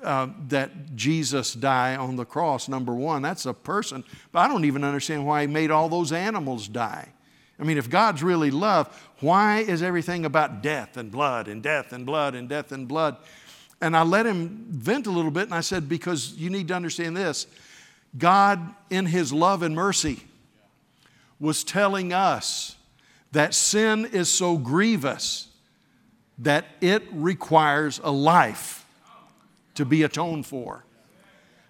uh, 0.03 0.29
that 0.49 0.97
Jesus 0.97 1.53
die 1.53 1.95
on 1.95 2.17
the 2.17 2.25
cross? 2.25 2.69
Number 2.69 2.95
one, 2.95 3.21
that's 3.21 3.45
a 3.45 3.53
person, 3.53 4.03
but 4.33 4.39
I 4.39 4.49
don't 4.49 4.65
even 4.65 4.83
understand 4.83 5.27
why 5.27 5.43
He 5.43 5.47
made 5.47 5.71
all 5.71 5.91
those 5.91 6.11
animals 6.11 6.69
die. 6.69 7.13
I 7.59 7.65
mean, 7.65 7.79
if 7.79 7.91
God's 7.91 8.23
really 8.23 8.51
love, 8.51 8.89
why 9.21 9.59
is 9.59 9.83
everything 9.83 10.25
about 10.25 10.63
death 10.63 10.97
and 10.97 11.11
blood 11.11 11.49
and 11.49 11.63
death 11.63 11.93
and 11.93 12.07
blood 12.07 12.35
and 12.35 12.49
death 12.49 12.73
and 12.73 12.87
blood? 12.87 13.17
And 13.81 13.97
I 13.97 14.03
let 14.03 14.27
him 14.27 14.67
vent 14.71 15.07
a 15.07 15.11
little 15.11 15.31
bit 15.31 15.45
and 15.45 15.55
I 15.55 15.61
said, 15.61 15.89
because 15.89 16.35
you 16.37 16.51
need 16.51 16.69
to 16.69 16.75
understand 16.75 17.17
this 17.17 17.47
God, 18.17 18.75
in 18.91 19.07
his 19.07 19.33
love 19.33 19.63
and 19.63 19.75
mercy, 19.75 20.25
was 21.41 21.63
telling 21.63 22.13
us 22.13 22.77
that 23.33 23.55
sin 23.55 24.07
is 24.07 24.31
so 24.31 24.57
grievous 24.57 25.49
that 26.39 26.65
it 26.81 27.03
requires 27.13 28.01
a 28.03 28.11
life 28.11 28.87
to 29.75 29.85
be 29.85 30.03
atoned 30.03 30.47
for. 30.47 30.85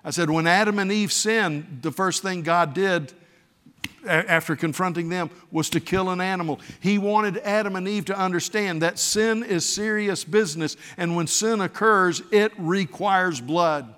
I 0.04 0.10
said, 0.10 0.30
when 0.30 0.46
Adam 0.46 0.78
and 0.78 0.92
Eve 0.92 1.12
sinned, 1.12 1.80
the 1.82 1.90
first 1.90 2.22
thing 2.22 2.42
God 2.42 2.72
did 2.72 3.12
after 4.06 4.56
confronting 4.56 5.08
them 5.08 5.30
was 5.50 5.70
to 5.70 5.80
kill 5.80 6.10
an 6.10 6.20
animal. 6.20 6.60
He 6.80 6.98
wanted 6.98 7.38
Adam 7.38 7.76
and 7.76 7.88
Eve 7.88 8.06
to 8.06 8.18
understand 8.18 8.82
that 8.82 8.98
sin 8.98 9.42
is 9.42 9.68
serious 9.68 10.24
business, 10.24 10.76
and 10.96 11.16
when 11.16 11.26
sin 11.26 11.60
occurs, 11.60 12.22
it 12.30 12.52
requires 12.58 13.40
blood. 13.40 13.94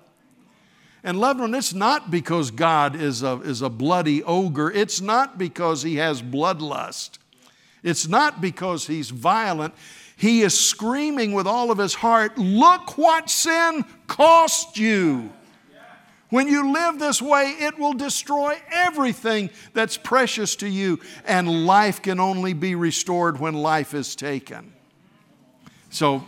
And 1.03 1.19
loved 1.19 1.39
one, 1.39 1.55
it's 1.55 1.73
not 1.73 2.11
because 2.11 2.51
God 2.51 2.95
is 2.95 3.23
a, 3.23 3.41
is 3.41 3.61
a 3.61 3.69
bloody 3.69 4.23
ogre. 4.23 4.71
It's 4.71 5.01
not 5.01 5.37
because 5.37 5.81
he 5.81 5.95
has 5.95 6.21
bloodlust. 6.21 7.17
It's 7.83 8.07
not 8.07 8.39
because 8.39 8.85
he's 8.85 9.09
violent. 9.09 9.73
He 10.15 10.41
is 10.41 10.59
screaming 10.59 11.33
with 11.33 11.47
all 11.47 11.71
of 11.71 11.79
his 11.79 11.95
heart, 11.95 12.37
Look 12.37 12.97
what 12.97 13.29
sin 13.29 13.83
cost 14.05 14.77
you. 14.77 15.31
When 16.31 16.47
you 16.47 16.71
live 16.71 16.97
this 16.97 17.21
way, 17.21 17.55
it 17.59 17.77
will 17.77 17.93
destroy 17.93 18.57
everything 18.71 19.49
that's 19.73 19.97
precious 19.97 20.55
to 20.57 20.67
you, 20.67 20.99
and 21.25 21.67
life 21.67 22.01
can 22.01 22.21
only 22.21 22.53
be 22.53 22.73
restored 22.73 23.37
when 23.39 23.53
life 23.53 23.93
is 23.93 24.15
taken. 24.15 24.73
So, 25.89 26.25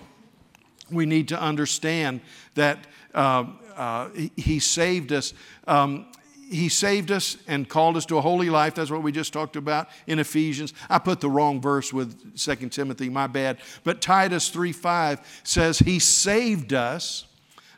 we 0.91 1.05
need 1.05 1.29
to 1.29 1.41
understand 1.41 2.19
that 2.55 2.85
uh, 3.15 3.45
uh, 3.75 4.09
He 4.35 4.59
saved 4.59 5.13
us. 5.13 5.33
Um, 5.67 6.07
he 6.49 6.69
saved 6.69 7.09
us 7.09 7.37
and 7.47 7.67
called 7.67 7.97
us 7.97 8.05
to 8.07 8.17
a 8.17 8.21
holy 8.21 8.49
life. 8.49 8.75
That's 8.75 8.91
what 8.91 9.01
we 9.01 9.11
just 9.11 9.33
talked 9.33 9.55
about 9.55 9.87
in 10.05 10.19
Ephesians. 10.19 10.73
I 10.87 10.99
put 10.99 11.19
the 11.19 11.29
wrong 11.29 11.59
verse 11.59 11.91
with 11.91 12.37
2 12.37 12.69
Timothy, 12.69 13.09
my 13.09 13.25
bad. 13.25 13.57
But 13.83 14.01
Titus 14.01 14.49
3 14.49 14.71
5 14.71 15.41
says, 15.43 15.79
He 15.79 15.97
saved 15.97 16.73
us 16.73 17.25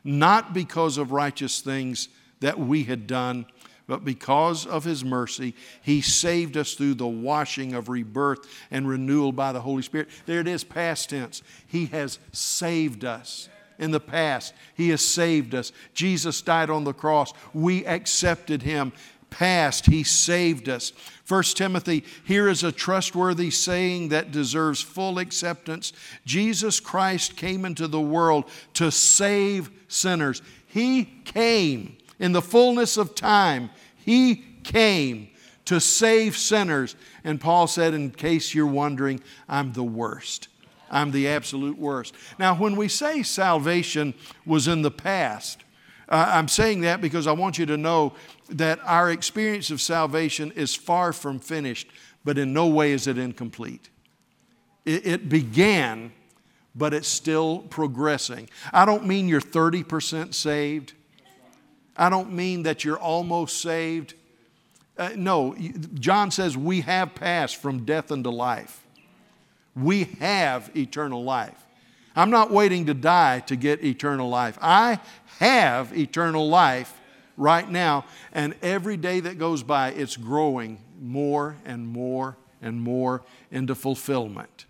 not 0.04 0.54
because 0.54 0.98
of 0.98 1.12
righteous 1.12 1.62
things 1.62 2.10
that 2.46 2.60
we 2.60 2.84
had 2.84 3.08
done, 3.08 3.44
but 3.88 4.06
because 4.06 4.68
of 4.68 4.84
His 4.84 5.04
mercy, 5.04 5.56
He 5.82 6.00
saved 6.02 6.56
us 6.58 6.76
through 6.76 6.94
the 6.94 7.08
washing 7.08 7.74
of 7.74 7.90
rebirth 7.90 8.48
and 8.70 8.88
renewal 8.88 9.32
by 9.32 9.52
the 9.52 9.62
Holy 9.62 9.82
Spirit. 9.82 10.10
There 10.28 10.42
it 10.42 10.48
is, 10.48 10.64
past 10.64 11.10
tense. 11.10 11.42
He 11.66 11.88
has 11.88 12.20
saved 12.32 13.04
us 13.04 13.50
in 13.80 13.90
the 13.90 14.00
past. 14.00 14.54
He 14.76 14.90
has 14.90 15.04
saved 15.04 15.56
us. 15.56 15.72
Jesus 15.96 16.40
died 16.44 16.70
on 16.70 16.84
the 16.84 16.94
cross. 16.94 17.34
We 17.52 17.84
accepted 17.88 18.62
him. 18.62 18.94
Past, 19.32 19.88
he 19.88 20.04
saved 20.04 20.70
us. 20.70 20.94
1 21.28 21.44
Timothy, 21.56 22.04
here 22.26 22.48
is 22.48 22.64
a 22.64 22.72
trustworthy 22.72 23.50
saying 23.50 24.10
that 24.10 24.32
deserves 24.32 24.84
full 24.84 25.18
acceptance. 25.18 25.94
Jesus 26.28 26.80
Christ 26.80 27.38
came 27.38 27.66
into 27.66 27.88
the 27.88 28.00
world 28.00 28.46
to 28.76 28.92
save 28.92 29.72
sinners. 29.88 30.44
He 30.68 31.06
came 31.06 31.98
in 32.20 32.32
the 32.32 32.42
fullness 32.42 32.98
of 32.98 33.16
time. 33.16 33.70
He 33.96 34.44
came 34.64 35.30
to 35.66 35.80
save 35.80 36.38
sinners. 36.38 36.96
And 37.24 37.42
Paul 37.42 37.68
said, 37.68 37.94
in 37.94 38.12
case 38.12 38.54
you're 38.54 38.66
wondering, 38.66 39.22
I'm 39.50 39.74
the 39.74 39.84
worst. 39.84 40.48
I'm 40.90 41.12
the 41.12 41.28
absolute 41.28 41.78
worst. 41.78 42.16
Now, 42.38 42.56
when 42.56 42.76
we 42.76 42.88
say 42.88 43.24
salvation 43.24 44.14
was 44.46 44.68
in 44.68 44.82
the 44.82 44.92
past, 44.92 45.64
uh, 46.08 46.32
I'm 46.34 46.48
saying 46.48 46.82
that 46.82 47.02
because 47.02 47.26
I 47.26 47.32
want 47.32 47.58
you 47.58 47.66
to 47.66 47.78
know 47.78 48.14
that 48.50 48.80
our 48.84 49.10
experience 49.10 49.72
of 49.72 49.82
salvation 49.82 50.52
is 50.52 50.76
far 50.76 51.12
from 51.14 51.40
finished, 51.40 51.88
but 52.24 52.38
in 52.38 52.54
no 52.54 52.68
way 52.68 52.92
is 52.92 53.08
it 53.08 53.18
incomplete. 53.18 53.90
It, 54.86 55.06
it 55.08 55.30
began, 55.30 56.12
but 56.76 56.94
it's 56.94 57.08
still 57.08 57.60
progressing. 57.60 58.50
I 58.72 58.86
don't 58.86 59.08
mean 59.08 59.28
you're 59.28 59.42
30% 59.42 60.36
saved. 60.36 60.94
I 61.98 62.10
don't 62.10 62.34
mean 62.34 62.64
that 62.64 62.84
you're 62.84 63.00
almost 63.00 63.62
saved. 63.62 64.14
Uh, 64.98 65.10
no, 65.16 65.56
John 65.96 66.32
says 66.32 66.58
we 66.58 66.82
have 66.82 67.16
passed 67.16 67.58
from 67.58 67.86
death 67.86 68.12
unto 68.12 68.30
life 68.30 68.86
we 69.76 70.06
have 70.20 70.72
eternal 70.76 71.24
life. 71.24 71.66
I'm 72.16 72.30
not 72.30 72.50
waiting 72.50 72.86
to 72.86 72.94
die 72.94 73.42
to 73.42 73.56
get 73.56 73.84
eternal 73.84 74.30
life. 74.30 74.58
I 74.62 75.00
have 75.40 75.96
eternal 75.98 76.48
life 76.48 77.02
right 77.36 77.70
now, 77.70 78.06
and 78.32 78.56
every 78.62 78.96
day 78.96 79.20
that 79.20 79.38
goes 79.38 79.64
by, 79.64 79.90
it's 79.90 80.16
growing 80.16 80.80
more 81.02 81.58
and 81.66 81.86
more 81.88 82.38
and 82.62 82.82
more 82.82 83.24
into 83.52 83.76
fulfillment. 83.76 84.66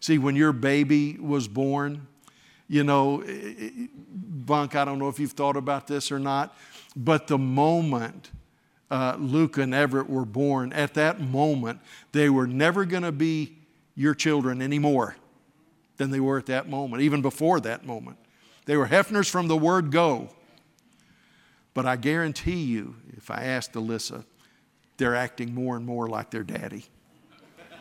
See, 0.00 0.18
when 0.18 0.36
your 0.36 0.52
baby 0.52 1.16
was 1.18 1.48
born, 1.48 2.06
you 2.72 2.84
know, 2.84 3.22
Bunk, 4.14 4.74
I 4.76 4.86
don't 4.86 4.98
know 4.98 5.10
if 5.10 5.20
you've 5.20 5.32
thought 5.32 5.58
about 5.58 5.86
this 5.86 6.10
or 6.10 6.18
not, 6.18 6.56
but 6.96 7.26
the 7.26 7.36
moment 7.36 8.30
uh, 8.90 9.14
Luke 9.18 9.58
and 9.58 9.74
Everett 9.74 10.08
were 10.08 10.24
born, 10.24 10.72
at 10.72 10.94
that 10.94 11.20
moment, 11.20 11.80
they 12.12 12.30
were 12.30 12.46
never 12.46 12.86
going 12.86 13.02
to 13.02 13.12
be 13.12 13.58
your 13.94 14.14
children 14.14 14.62
anymore 14.62 15.16
than 15.98 16.10
they 16.10 16.18
were 16.18 16.38
at 16.38 16.46
that 16.46 16.66
moment, 16.66 17.02
even 17.02 17.20
before 17.20 17.60
that 17.60 17.84
moment. 17.84 18.16
They 18.64 18.78
were 18.78 18.88
Hefners 18.88 19.28
from 19.28 19.48
the 19.48 19.56
word 19.56 19.90
go. 19.90 20.30
But 21.74 21.84
I 21.84 21.96
guarantee 21.96 22.62
you, 22.62 22.96
if 23.14 23.30
I 23.30 23.44
asked 23.44 23.74
Alyssa, 23.74 24.24
they're 24.96 25.14
acting 25.14 25.54
more 25.54 25.76
and 25.76 25.84
more 25.84 26.08
like 26.08 26.30
their 26.30 26.42
daddy. 26.42 26.86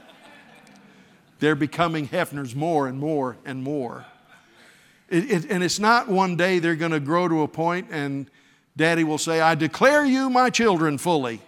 they're 1.40 1.56
becoming 1.56 2.10
Hefners 2.10 2.56
more 2.56 2.90
and 2.90 3.00
more 3.00 3.38
and 3.46 3.64
more. 3.64 4.06
It, 5.12 5.30
it, 5.30 5.52
and 5.52 5.62
it's 5.62 5.78
not 5.78 6.08
one 6.08 6.38
day 6.38 6.60
they're 6.60 6.78
going 6.78 6.94
to 6.94 7.00
grow 7.02 7.28
to 7.28 7.42
a 7.42 7.48
point 7.48 7.90
and 7.92 8.32
daddy 8.78 9.04
will 9.04 9.18
say, 9.18 9.42
I 9.42 9.56
declare 9.56 10.06
you 10.06 10.30
my 10.30 10.50
children 10.50 10.98
fully. 10.98 11.42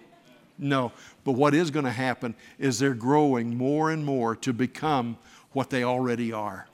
No, 0.58 0.92
but 1.24 1.32
what 1.32 1.54
is 1.54 1.72
going 1.72 1.86
to 1.86 1.92
happen 1.92 2.36
is 2.60 2.78
they're 2.78 2.94
growing 2.94 3.58
more 3.58 3.90
and 3.90 4.06
more 4.06 4.36
to 4.38 4.52
become 4.52 5.18
what 5.54 5.70
they 5.70 5.84
already 5.84 6.34
are. 6.34 6.68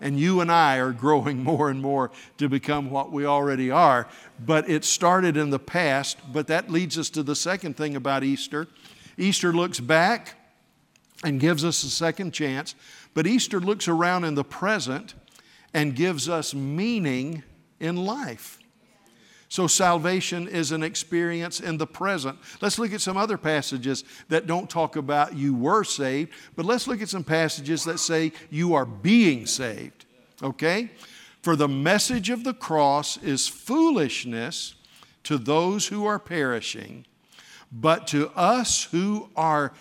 And 0.00 0.18
you 0.18 0.40
and 0.40 0.50
I 0.50 0.78
are 0.78 0.92
growing 0.92 1.42
more 1.44 1.70
and 1.70 1.80
more 1.80 2.10
to 2.38 2.48
become 2.48 2.90
what 2.90 3.12
we 3.12 3.24
already 3.24 3.70
are. 3.70 4.08
But 4.44 4.68
it 4.68 4.84
started 4.84 5.36
in 5.36 5.50
the 5.50 5.60
past, 5.60 6.18
but 6.32 6.48
that 6.48 6.68
leads 6.68 6.98
us 6.98 7.10
to 7.10 7.22
the 7.22 7.36
second 7.36 7.76
thing 7.76 7.94
about 7.94 8.24
Easter. 8.24 8.66
Easter 9.16 9.52
looks 9.52 9.78
back 9.78 10.34
and 11.22 11.38
gives 11.38 11.64
us 11.64 11.84
a 11.84 11.90
second 11.90 12.32
chance, 12.32 12.74
but 13.14 13.24
Easter 13.24 13.60
looks 13.60 13.86
around 13.86 14.24
in 14.24 14.34
the 14.34 14.44
present 14.44 15.14
and 15.74 15.96
gives 15.96 16.28
us 16.28 16.54
meaning 16.54 17.42
in 17.80 17.96
life. 17.96 18.58
So 19.48 19.66
salvation 19.66 20.48
is 20.48 20.72
an 20.72 20.82
experience 20.82 21.60
in 21.60 21.76
the 21.76 21.86
present. 21.86 22.38
Let's 22.60 22.78
look 22.78 22.92
at 22.92 23.00
some 23.00 23.16
other 23.16 23.36
passages 23.36 24.02
that 24.28 24.46
don't 24.46 24.70
talk 24.70 24.96
about 24.96 25.36
you 25.36 25.54
were 25.54 25.84
saved, 25.84 26.32
but 26.56 26.64
let's 26.64 26.88
look 26.88 27.02
at 27.02 27.08
some 27.08 27.22
passages 27.22 27.84
that 27.84 27.98
say 27.98 28.32
you 28.50 28.74
are 28.74 28.86
being 28.86 29.46
saved. 29.46 30.06
Okay? 30.42 30.90
For 31.42 31.54
the 31.56 31.68
message 31.68 32.30
of 32.30 32.42
the 32.42 32.54
cross 32.54 33.16
is 33.18 33.46
foolishness 33.46 34.74
to 35.24 35.38
those 35.38 35.86
who 35.86 36.04
are 36.04 36.18
perishing, 36.18 37.06
but 37.70 38.06
to 38.08 38.30
us 38.30 38.84
who 38.84 39.28
are 39.36 39.72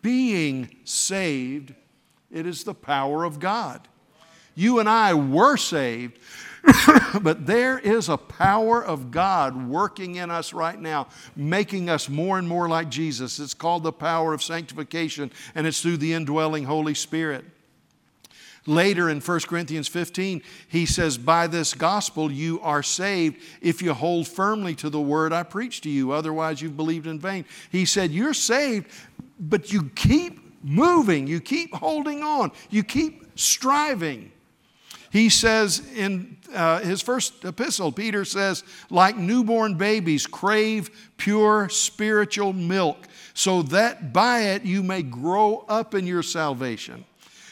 being 0.00 0.76
saved, 0.84 1.74
it 2.30 2.46
is 2.46 2.64
the 2.64 2.74
power 2.74 3.24
of 3.24 3.40
God. 3.40 3.88
You 4.58 4.80
and 4.80 4.88
I 4.88 5.14
were 5.14 5.56
saved 5.56 6.18
but 7.22 7.46
there 7.46 7.78
is 7.78 8.08
a 8.08 8.16
power 8.16 8.84
of 8.84 9.10
God 9.10 9.68
working 9.68 10.16
in 10.16 10.30
us 10.30 10.52
right 10.52 10.78
now, 10.78 11.08
making 11.36 11.88
us 11.88 12.08
more 12.08 12.38
and 12.38 12.48
more 12.48 12.68
like 12.68 12.88
Jesus. 12.88 13.38
It's 13.38 13.54
called 13.54 13.82
the 13.82 13.92
power 13.92 14.32
of 14.32 14.42
sanctification, 14.42 15.30
and 15.54 15.66
it's 15.66 15.80
through 15.80 15.98
the 15.98 16.12
indwelling 16.12 16.64
Holy 16.64 16.94
Spirit. 16.94 17.44
Later 18.66 19.08
in 19.08 19.20
1 19.20 19.40
Corinthians 19.40 19.88
15, 19.88 20.42
he 20.68 20.84
says, 20.84 21.16
By 21.16 21.46
this 21.46 21.72
gospel 21.72 22.30
you 22.30 22.60
are 22.60 22.82
saved 22.82 23.42
if 23.62 23.80
you 23.80 23.94
hold 23.94 24.28
firmly 24.28 24.74
to 24.76 24.90
the 24.90 25.00
word 25.00 25.32
I 25.32 25.42
preach 25.42 25.80
to 25.82 25.90
you. 25.90 26.12
Otherwise, 26.12 26.60
you've 26.60 26.76
believed 26.76 27.06
in 27.06 27.18
vain. 27.18 27.46
He 27.70 27.86
said, 27.86 28.10
You're 28.10 28.34
saved, 28.34 28.90
but 29.40 29.72
you 29.72 29.90
keep 29.94 30.62
moving, 30.62 31.26
you 31.26 31.40
keep 31.40 31.74
holding 31.74 32.22
on, 32.22 32.52
you 32.68 32.82
keep 32.82 33.24
striving. 33.36 34.32
He 35.10 35.28
says 35.28 35.82
in 35.94 36.36
uh, 36.54 36.80
his 36.80 37.00
first 37.00 37.44
epistle, 37.44 37.92
Peter 37.92 38.24
says, 38.24 38.62
like 38.90 39.16
newborn 39.16 39.74
babies, 39.74 40.26
crave 40.26 40.90
pure 41.16 41.68
spiritual 41.68 42.52
milk, 42.52 43.06
so 43.34 43.62
that 43.62 44.12
by 44.12 44.40
it 44.40 44.64
you 44.64 44.82
may 44.82 45.02
grow 45.02 45.64
up 45.68 45.94
in 45.94 46.06
your 46.06 46.22
salvation. 46.22 47.04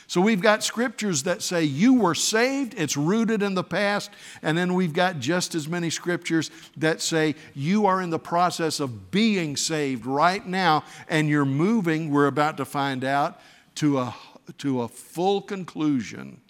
So 0.09 0.21
we've 0.21 0.41
got 0.41 0.63
scriptures 0.63 1.25
that 1.25 1.43
say 1.43 1.65
you 1.65 1.95
were 1.95 2.15
saved, 2.15 2.75
it's 2.79 2.97
rooted 2.97 3.43
in 3.43 3.55
the 3.55 3.65
past, 3.65 4.11
and 4.41 4.57
then 4.57 4.75
we've 4.75 4.93
got 4.93 5.19
just 5.19 5.55
as 5.57 5.67
many 5.67 5.91
scriptures 5.91 6.51
that 6.77 7.01
say 7.01 7.35
you 7.55 7.87
are 7.87 8.01
in 8.01 8.11
the 8.11 8.19
process 8.19 8.79
of 8.79 9.11
being 9.11 9.57
saved 9.57 10.07
right 10.07 10.47
now, 10.47 10.85
and 11.09 11.29
you're 11.29 11.45
moving, 11.45 12.11
we're 12.11 12.29
about 12.29 12.57
to 12.59 12.65
find 12.65 13.03
out, 13.03 13.41
to 13.77 13.99
a, 13.99 14.15
to 14.59 14.83
a 14.83 14.89
full 14.89 15.41
conclusion 15.41 16.41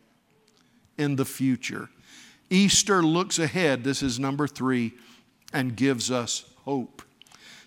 in 0.99 1.16
the 1.16 1.24
future. 1.24 1.88
Easter 2.51 3.03
looks 3.03 3.38
ahead, 3.38 3.84
this 3.84 4.03
is 4.03 4.18
number 4.18 4.47
three, 4.47 4.94
and 5.53 5.76
gives 5.76 6.11
us 6.11 6.44
hope. 6.64 7.03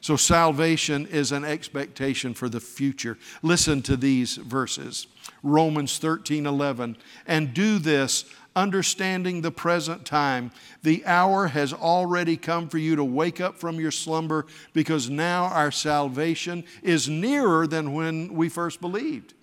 So, 0.01 0.15
salvation 0.15 1.05
is 1.07 1.33
an 1.33 1.43
expectation 1.43 2.33
for 2.33 2.47
the 2.47 2.61
future. 2.61 3.17
Listen 3.41 3.81
to 3.81 3.97
these 3.97 4.37
verses 4.37 5.07
Romans 5.43 5.97
13 5.97 6.45
11. 6.45 6.97
And 7.27 7.53
do 7.53 7.79
this, 7.79 8.25
understanding 8.55 9.41
the 9.41 9.51
present 9.51 10.05
time. 10.05 10.51
The 10.83 11.05
hour 11.05 11.47
has 11.47 11.73
already 11.73 12.37
come 12.37 12.69
for 12.69 12.77
you 12.77 12.95
to 12.95 13.03
wake 13.03 13.39
up 13.41 13.57
from 13.57 13.79
your 13.79 13.91
slumber 13.91 14.45
because 14.73 15.09
now 15.09 15.45
our 15.45 15.71
salvation 15.71 16.63
is 16.81 17.09
nearer 17.09 17.67
than 17.67 17.93
when 17.93 18.33
we 18.33 18.49
first 18.49 18.81
believed. 18.81 19.33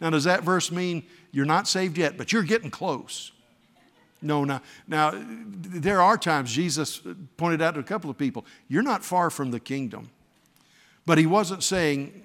Now, 0.00 0.10
does 0.10 0.24
that 0.24 0.42
verse 0.42 0.70
mean 0.70 1.04
you're 1.32 1.46
not 1.46 1.68
saved 1.68 1.98
yet, 1.98 2.16
but 2.16 2.32
you're 2.32 2.42
getting 2.42 2.70
close? 2.70 3.32
No, 4.22 4.44
now, 4.44 4.62
now 4.88 5.12
there 5.14 6.00
are 6.00 6.16
times 6.16 6.52
Jesus 6.52 7.00
pointed 7.36 7.60
out 7.60 7.74
to 7.74 7.80
a 7.80 7.84
couple 7.84 8.10
of 8.10 8.16
people, 8.16 8.44
you're 8.68 8.82
not 8.82 9.04
far 9.04 9.30
from 9.30 9.50
the 9.50 9.60
kingdom. 9.60 10.10
But 11.04 11.18
he 11.18 11.26
wasn't 11.26 11.62
saying, 11.62 12.24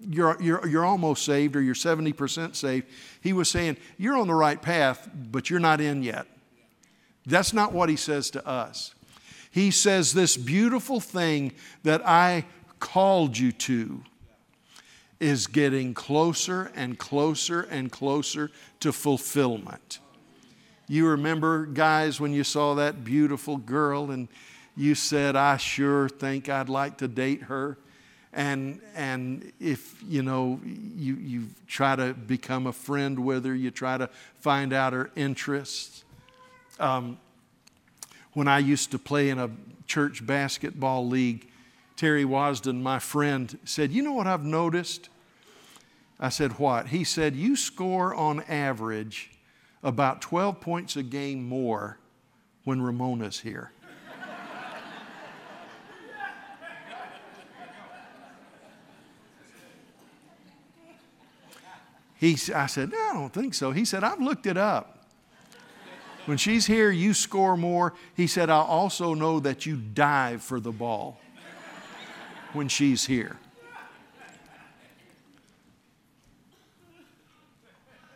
you're, 0.00 0.40
you're, 0.40 0.66
you're 0.66 0.84
almost 0.84 1.24
saved 1.24 1.56
or 1.56 1.60
you're 1.60 1.74
70% 1.74 2.54
saved. 2.54 2.86
He 3.20 3.32
was 3.32 3.50
saying, 3.50 3.76
you're 3.98 4.16
on 4.16 4.28
the 4.28 4.34
right 4.34 4.60
path, 4.60 5.08
but 5.14 5.50
you're 5.50 5.60
not 5.60 5.80
in 5.80 6.02
yet. 6.02 6.26
That's 7.26 7.52
not 7.52 7.72
what 7.72 7.88
he 7.88 7.96
says 7.96 8.30
to 8.30 8.46
us. 8.46 8.94
He 9.50 9.70
says, 9.70 10.12
This 10.12 10.36
beautiful 10.36 11.00
thing 11.00 11.52
that 11.84 12.06
I 12.06 12.44
called 12.80 13.38
you 13.38 13.52
to 13.52 14.02
is 15.20 15.46
getting 15.46 15.94
closer 15.94 16.70
and 16.74 16.98
closer 16.98 17.62
and 17.62 17.90
closer 17.90 18.50
to 18.80 18.92
fulfillment. 18.92 20.00
You 20.86 21.08
remember, 21.08 21.66
guys, 21.66 22.20
when 22.20 22.32
you 22.32 22.44
saw 22.44 22.74
that 22.74 23.04
beautiful 23.04 23.56
girl 23.56 24.10
and 24.10 24.28
you 24.76 24.94
said, 24.94 25.36
I 25.36 25.56
sure 25.56 26.08
think 26.08 26.48
I'd 26.48 26.68
like 26.68 26.98
to 26.98 27.08
date 27.08 27.44
her. 27.44 27.78
And, 28.32 28.80
and 28.96 29.52
if 29.60 30.02
you 30.02 30.22
know 30.22 30.60
you, 30.64 31.14
you 31.14 31.48
try 31.68 31.94
to 31.94 32.12
become 32.12 32.66
a 32.66 32.72
friend 32.72 33.24
with 33.24 33.44
her, 33.44 33.54
you 33.54 33.70
try 33.70 33.96
to 33.96 34.10
find 34.40 34.72
out 34.72 34.92
her 34.92 35.10
interests. 35.14 36.04
Um, 36.80 37.18
when 38.32 38.48
I 38.48 38.58
used 38.58 38.90
to 38.90 38.98
play 38.98 39.30
in 39.30 39.38
a 39.38 39.50
church 39.86 40.26
basketball 40.26 41.06
league, 41.06 41.48
Terry 41.96 42.24
Wasden, 42.24 42.82
my 42.82 42.98
friend, 42.98 43.58
said, 43.64 43.92
You 43.92 44.02
know 44.02 44.12
what 44.12 44.26
I've 44.26 44.44
noticed? 44.44 45.08
I 46.18 46.28
said, 46.28 46.58
What? 46.58 46.88
He 46.88 47.04
said, 47.04 47.36
You 47.36 47.56
score 47.56 48.14
on 48.14 48.40
average 48.42 49.30
about 49.82 50.20
12 50.20 50.60
points 50.60 50.96
a 50.96 51.02
game 51.02 51.48
more 51.48 51.98
when 52.64 52.82
Ramona's 52.82 53.40
here. 53.40 53.70
He, 62.16 62.38
I 62.54 62.66
said, 62.66 62.90
No, 62.90 62.98
I 62.98 63.12
don't 63.12 63.32
think 63.32 63.54
so. 63.54 63.70
He 63.70 63.84
said, 63.84 64.02
I've 64.02 64.20
looked 64.20 64.46
it 64.46 64.56
up. 64.56 64.90
When 66.24 66.38
she's 66.38 66.64
here, 66.64 66.90
you 66.90 67.12
score 67.12 67.54
more. 67.54 67.92
He 68.16 68.26
said, 68.26 68.48
I 68.48 68.60
also 68.60 69.12
know 69.12 69.40
that 69.40 69.66
you 69.66 69.76
dive 69.76 70.42
for 70.42 70.58
the 70.58 70.72
ball 70.72 71.20
when 72.54 72.68
she's 72.68 73.04
here. 73.04 73.36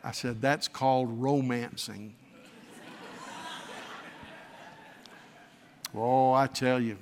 I 0.02 0.12
said, 0.12 0.40
That's 0.40 0.68
called 0.68 1.20
romancing. 1.20 2.14
oh, 5.94 6.32
I 6.32 6.46
tell 6.46 6.80
you. 6.80 6.96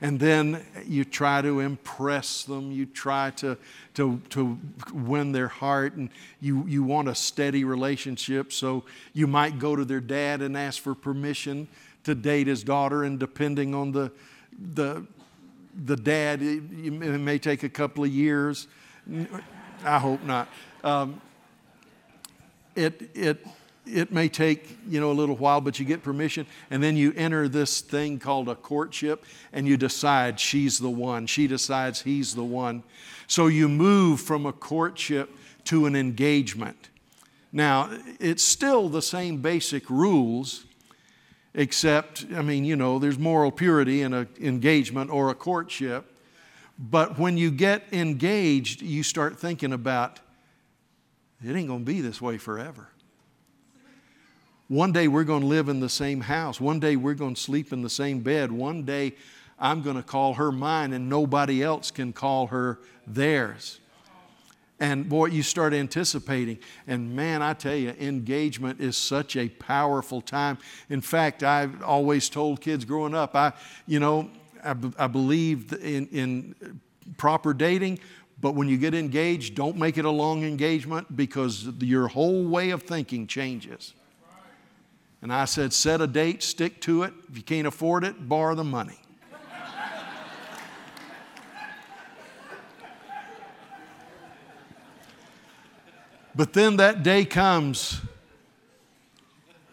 And 0.00 0.20
then 0.20 0.64
you 0.86 1.04
try 1.04 1.40
to 1.40 1.60
impress 1.60 2.44
them, 2.44 2.70
you 2.70 2.84
try 2.84 3.30
to, 3.36 3.56
to, 3.94 4.20
to 4.30 4.58
win 4.92 5.32
their 5.32 5.48
heart, 5.48 5.94
and 5.94 6.10
you, 6.40 6.64
you 6.66 6.82
want 6.82 7.08
a 7.08 7.14
steady 7.14 7.64
relationship. 7.64 8.52
So 8.52 8.84
you 9.14 9.26
might 9.26 9.58
go 9.58 9.74
to 9.74 9.84
their 9.84 10.00
dad 10.00 10.42
and 10.42 10.56
ask 10.56 10.82
for 10.82 10.94
permission 10.94 11.68
to 12.02 12.14
date 12.14 12.46
his 12.46 12.62
daughter, 12.62 13.04
and 13.04 13.18
depending 13.18 13.74
on 13.74 13.92
the, 13.92 14.12
the, 14.74 15.06
the 15.84 15.96
dad, 15.96 16.42
it, 16.42 16.62
it 16.72 17.18
may 17.20 17.38
take 17.38 17.62
a 17.62 17.68
couple 17.68 18.04
of 18.04 18.10
years. 18.10 18.68
I 19.84 19.98
hope 19.98 20.22
not. 20.22 20.48
Um, 20.82 21.20
it, 22.74 23.10
it, 23.14 23.46
it 23.86 24.12
may 24.12 24.28
take 24.28 24.78
you 24.88 25.00
know 25.00 25.10
a 25.10 25.12
little 25.12 25.36
while 25.36 25.60
but 25.60 25.78
you 25.78 25.84
get 25.84 26.02
permission 26.02 26.46
and 26.70 26.82
then 26.82 26.96
you 26.96 27.12
enter 27.16 27.48
this 27.48 27.80
thing 27.80 28.18
called 28.18 28.48
a 28.48 28.54
courtship 28.54 29.24
and 29.52 29.68
you 29.68 29.76
decide 29.76 30.40
she's 30.40 30.78
the 30.78 30.90
one 30.90 31.26
she 31.26 31.46
decides 31.46 32.02
he's 32.02 32.34
the 32.34 32.44
one 32.44 32.82
so 33.26 33.46
you 33.46 33.68
move 33.68 34.20
from 34.20 34.46
a 34.46 34.52
courtship 34.52 35.30
to 35.64 35.86
an 35.86 35.94
engagement 35.94 36.88
now 37.52 37.90
it's 38.18 38.42
still 38.42 38.88
the 38.88 39.02
same 39.02 39.36
basic 39.38 39.88
rules 39.90 40.64
except 41.54 42.26
i 42.34 42.42
mean 42.42 42.64
you 42.64 42.76
know 42.76 42.98
there's 42.98 43.18
moral 43.18 43.50
purity 43.50 44.02
in 44.02 44.12
an 44.12 44.28
engagement 44.40 45.10
or 45.10 45.30
a 45.30 45.34
courtship 45.34 46.10
but 46.78 47.18
when 47.18 47.36
you 47.36 47.50
get 47.50 47.82
engaged 47.92 48.82
you 48.82 49.02
start 49.02 49.38
thinking 49.38 49.72
about 49.72 50.20
it 51.44 51.54
ain't 51.54 51.68
going 51.68 51.80
to 51.80 51.84
be 51.84 52.00
this 52.00 52.22
way 52.22 52.38
forever. 52.38 52.88
One 54.68 54.92
day 54.92 55.08
we're 55.08 55.24
going 55.24 55.42
to 55.42 55.46
live 55.46 55.68
in 55.68 55.80
the 55.80 55.90
same 55.90 56.22
house. 56.22 56.58
One 56.58 56.80
day 56.80 56.96
we're 56.96 57.14
going 57.14 57.34
to 57.34 57.40
sleep 57.40 57.72
in 57.72 57.82
the 57.82 57.90
same 57.90 58.20
bed. 58.20 58.50
One 58.50 58.84
day 58.84 59.14
I'm 59.58 59.82
going 59.82 59.96
to 59.96 60.02
call 60.02 60.34
her 60.34 60.50
mine 60.50 60.94
and 60.94 61.08
nobody 61.08 61.62
else 61.62 61.90
can 61.90 62.14
call 62.14 62.46
her 62.46 62.80
theirs. 63.06 63.78
And 64.80 65.08
boy, 65.08 65.26
you 65.26 65.42
start 65.42 65.72
anticipating. 65.72 66.58
And 66.86 67.14
man, 67.14 67.42
I 67.42 67.54
tell 67.54 67.76
you, 67.76 67.90
engagement 68.00 68.80
is 68.80 68.96
such 68.96 69.36
a 69.36 69.48
powerful 69.48 70.20
time. 70.20 70.58
In 70.90 71.00
fact, 71.00 71.42
I've 71.42 71.82
always 71.82 72.28
told 72.28 72.60
kids 72.60 72.84
growing 72.84 73.14
up, 73.14 73.36
I, 73.36 73.52
you 73.86 74.00
know, 74.00 74.30
I, 74.64 75.06
believe 75.06 75.72
in, 75.74 76.08
in 76.08 76.80
proper 77.18 77.52
dating, 77.52 77.98
but 78.40 78.52
when 78.54 78.66
you 78.66 78.78
get 78.78 78.94
engaged, 78.94 79.54
don't 79.54 79.76
make 79.76 79.98
it 79.98 80.04
a 80.04 80.10
long 80.10 80.42
engagement 80.42 81.16
because 81.16 81.66
your 81.80 82.08
whole 82.08 82.44
way 82.46 82.70
of 82.70 82.82
thinking 82.82 83.26
changes. 83.26 83.94
And 85.22 85.32
I 85.32 85.44
said, 85.44 85.72
set 85.72 86.00
a 86.00 86.06
date, 86.06 86.42
stick 86.42 86.80
to 86.82 87.04
it. 87.04 87.12
If 87.30 87.36
you 87.36 87.42
can't 87.42 87.66
afford 87.66 88.04
it, 88.04 88.28
borrow 88.28 88.54
the 88.54 88.64
money. 88.64 88.98
But 96.34 96.52
then 96.52 96.76
that 96.76 97.02
day 97.02 97.24
comes 97.24 98.00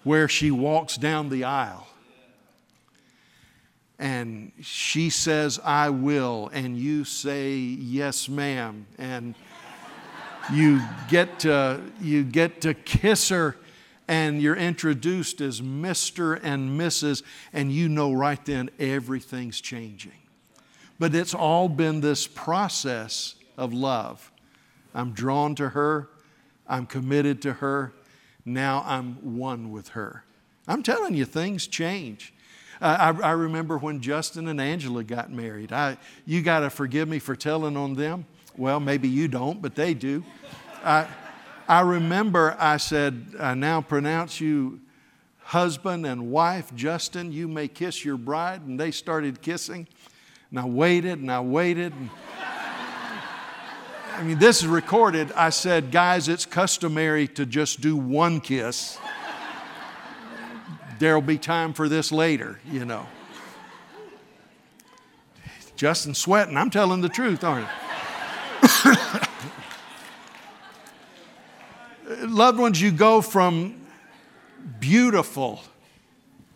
where 0.04 0.28
she 0.28 0.52
walks 0.52 0.98
down 0.98 1.30
the 1.30 1.44
aisle 1.44 1.88
and 4.02 4.52
she 4.60 5.12
says, 5.12 5.60
I 5.64 5.92
will, 5.92 6.50
and 6.52 6.76
you 6.76 7.06
say, 7.06 7.54
Yes, 7.54 8.28
ma'am. 8.28 8.88
And 8.98 9.36
you 10.52 10.82
get 11.08 11.40
to, 11.42 11.80
you 12.02 12.24
get 12.24 12.62
to 12.62 12.74
kiss 12.74 13.30
her, 13.30 13.56
and 14.08 14.42
you're 14.42 14.56
introduced 14.56 15.40
as 15.40 15.62
Mr. 15.62 16.40
and 16.42 16.82
Mrs., 16.82 17.22
and 17.54 17.72
you 17.72 17.88
know 17.88 18.12
right 18.12 18.44
then 18.44 18.72
everything's 18.80 19.62
changing. 19.62 20.14
But 20.98 21.14
it's 21.14 21.36
all 21.36 21.70
been 21.70 22.02
this 22.02 22.26
process 22.26 23.36
of 23.56 23.72
love. 23.72 24.32
I'm 24.96 25.12
drawn 25.12 25.54
to 25.56 25.70
her, 25.70 26.10
I'm 26.72 26.86
committed 26.86 27.42
to 27.42 27.54
her, 27.54 27.94
now 28.46 28.84
I'm 28.88 29.36
one 29.36 29.72
with 29.72 29.90
her. 29.90 30.24
I'm 30.70 30.82
telling 30.82 31.16
you, 31.16 31.26
things 31.26 31.68
change. 31.68 32.34
I, 32.80 33.10
I 33.10 33.32
remember 33.32 33.78
when 33.78 34.00
Justin 34.00 34.48
and 34.48 34.60
Angela 34.60 35.04
got 35.04 35.30
married. 35.30 35.74
I, 35.74 35.98
you 36.26 36.42
got 36.42 36.62
to 36.62 36.70
forgive 36.70 37.10
me 37.10 37.20
for 37.20 37.36
telling 37.36 37.76
on 37.76 37.94
them. 37.96 38.26
Well, 38.56 38.80
maybe 38.80 39.10
you 39.10 39.28
don't, 39.28 39.62
but 39.62 39.76
they 39.76 39.94
do. 39.94 40.24
I, 40.84 41.08
I 41.68 41.82
remember 41.82 42.56
I 42.58 42.78
said, 42.78 43.36
I 43.38 43.54
now 43.54 43.82
pronounce 43.82 44.40
you 44.40 44.80
husband 45.40 46.06
and 46.06 46.32
wife. 46.32 46.74
Justin, 46.74 47.34
you 47.34 47.50
may 47.50 47.68
kiss 47.68 48.06
your 48.06 48.18
bride. 48.18 48.62
And 48.62 48.80
they 48.80 48.92
started 48.92 49.42
kissing. 49.42 49.88
And 50.50 50.60
I 50.60 50.66
waited 50.66 51.20
and 51.20 51.30
I 51.32 51.42
waited. 51.42 51.94
And 51.94 52.10
I 54.22 54.24
mean, 54.24 54.38
this 54.38 54.62
is 54.62 54.68
recorded. 54.68 55.32
I 55.32 55.50
said, 55.50 55.92
guys, 55.92 56.28
it's 56.28 56.46
customary 56.46 57.28
to 57.30 57.46
just 57.46 57.82
do 57.82 57.98
one 57.98 58.40
kiss 58.40 59.00
there'll 61.02 61.20
be 61.20 61.40
time 61.40 61.74
for 61.74 61.90
this 61.90 62.12
later, 62.12 62.60
you 62.72 62.86
know. 62.86 63.08
Justin 65.76 66.14
sweating. 66.14 66.56
I'm 66.56 66.70
telling 66.70 67.02
the 67.02 67.10
truth, 67.10 67.44
aren't 67.44 67.68
I? 68.62 69.28
Loved 72.28 72.60
ones, 72.60 72.80
you 72.80 72.92
go 72.92 73.22
from 73.22 73.82
beautiful 74.80 75.62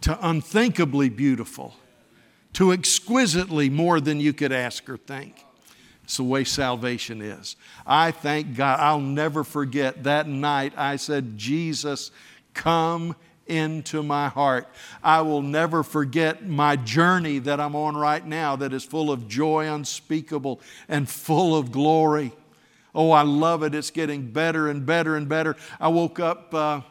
to 0.01 0.16
unthinkably 0.30 1.09
beautiful 1.09 1.74
to 2.53 2.72
exquisitely 2.72 3.72
more 3.72 3.99
than 3.99 4.20
you 4.20 4.32
could 4.32 4.51
ask 4.51 4.88
or 4.88 4.97
think. 4.97 5.45
It's 6.06 6.18
the 6.18 6.24
way 6.24 6.43
salvation 6.43 7.20
is. 7.20 7.56
I 7.86 8.12
thank 8.12 8.56
God. 8.56 8.80
I'll 8.80 8.99
never 8.99 9.43
forget 9.43 10.03
that 10.03 10.28
night 10.28 10.74
I 10.78 10.97
said, 10.97 11.36
Jesus, 11.36 12.12
come 12.53 13.16
into 13.47 14.03
my 14.03 14.28
heart. 14.28 14.68
I 15.03 15.22
will 15.22 15.41
never 15.41 15.82
forget 15.82 16.47
my 16.47 16.76
journey 16.76 17.39
that 17.39 17.60
I'm 17.60 17.76
on 17.76 17.97
right 17.97 18.24
now 18.24 18.56
that 18.58 18.72
is 18.72 18.84
full 18.84 19.12
of 19.12 19.28
joy 19.28 19.68
unspeakable 19.68 20.62
and 20.88 21.10
full 21.10 21.58
of 21.58 21.72
glory. 21.72 22.34
Oh, 22.93 23.10
I 23.10 23.24
love 23.24 23.64
it. 23.64 23.74
It's 23.74 23.89
getting 23.89 24.30
better 24.30 24.70
and 24.70 24.86
better 24.86 25.16
and 25.16 25.28
better. 25.28 25.56
I 25.80 25.88
woke 25.88 26.20
up 26.20 26.53
uh, 26.53 26.82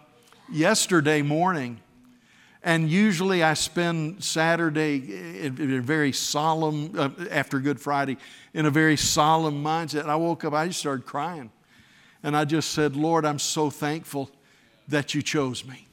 yesterday 0.50 1.22
morning, 1.22 1.80
and 2.64 2.90
usually 2.90 3.42
I 3.42 3.52
spend 3.52 4.24
Saturday 4.24 5.44
in 5.44 5.74
a 5.74 5.82
very 5.82 6.12
solemn, 6.12 6.98
uh, 6.98 7.10
after 7.30 7.60
Good 7.60 7.78
Friday, 7.78 8.16
in 8.54 8.64
a 8.64 8.70
very 8.70 8.96
solemn 8.96 9.62
mindset. 9.62 10.06
I 10.06 10.16
woke 10.16 10.44
up, 10.44 10.54
I 10.54 10.68
just 10.68 10.80
started 10.80 11.04
crying. 11.04 11.50
And 12.22 12.34
I 12.34 12.46
just 12.46 12.70
said, 12.70 12.96
Lord, 12.96 13.26
I'm 13.26 13.38
so 13.38 13.68
thankful 13.68 14.30
that 14.88 15.14
you 15.14 15.20
chose 15.20 15.66
me. 15.66 15.86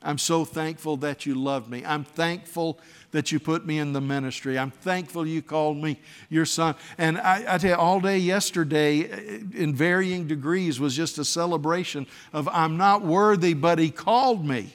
I'm 0.00 0.18
so 0.18 0.44
thankful 0.44 0.96
that 0.98 1.26
you 1.26 1.34
loved 1.34 1.68
me. 1.68 1.84
I'm 1.84 2.04
thankful 2.04 2.78
that 3.10 3.32
you 3.32 3.40
put 3.40 3.66
me 3.66 3.80
in 3.80 3.92
the 3.92 4.00
ministry. 4.00 4.58
I'm 4.58 4.70
thankful 4.70 5.26
you 5.26 5.42
called 5.42 5.76
me 5.76 5.98
your 6.28 6.46
son. 6.46 6.76
And 6.98 7.18
I, 7.18 7.54
I 7.54 7.58
tell 7.58 7.70
you, 7.70 7.76
all 7.76 8.00
day 8.00 8.18
yesterday, 8.18 9.00
in 9.54 9.74
varying 9.74 10.28
degrees, 10.28 10.78
was 10.78 10.94
just 10.94 11.18
a 11.18 11.24
celebration 11.24 12.06
of 12.32 12.48
I'm 12.48 12.76
not 12.76 13.02
worthy, 13.02 13.54
but 13.54 13.80
he 13.80 13.90
called 13.90 14.46
me. 14.46 14.74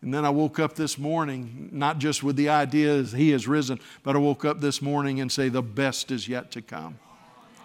And 0.00 0.14
then 0.14 0.24
I 0.24 0.30
woke 0.30 0.60
up 0.60 0.74
this 0.74 0.96
morning, 0.96 1.70
not 1.72 1.98
just 1.98 2.22
with 2.22 2.36
the 2.36 2.48
idea 2.50 3.02
that 3.02 3.16
He 3.16 3.30
has 3.30 3.48
risen, 3.48 3.80
but 4.02 4.14
I 4.14 4.18
woke 4.18 4.44
up 4.44 4.60
this 4.60 4.80
morning 4.80 5.20
and 5.20 5.30
say, 5.30 5.48
The 5.48 5.62
best 5.62 6.10
is 6.10 6.28
yet 6.28 6.52
to 6.52 6.62
come. 6.62 6.98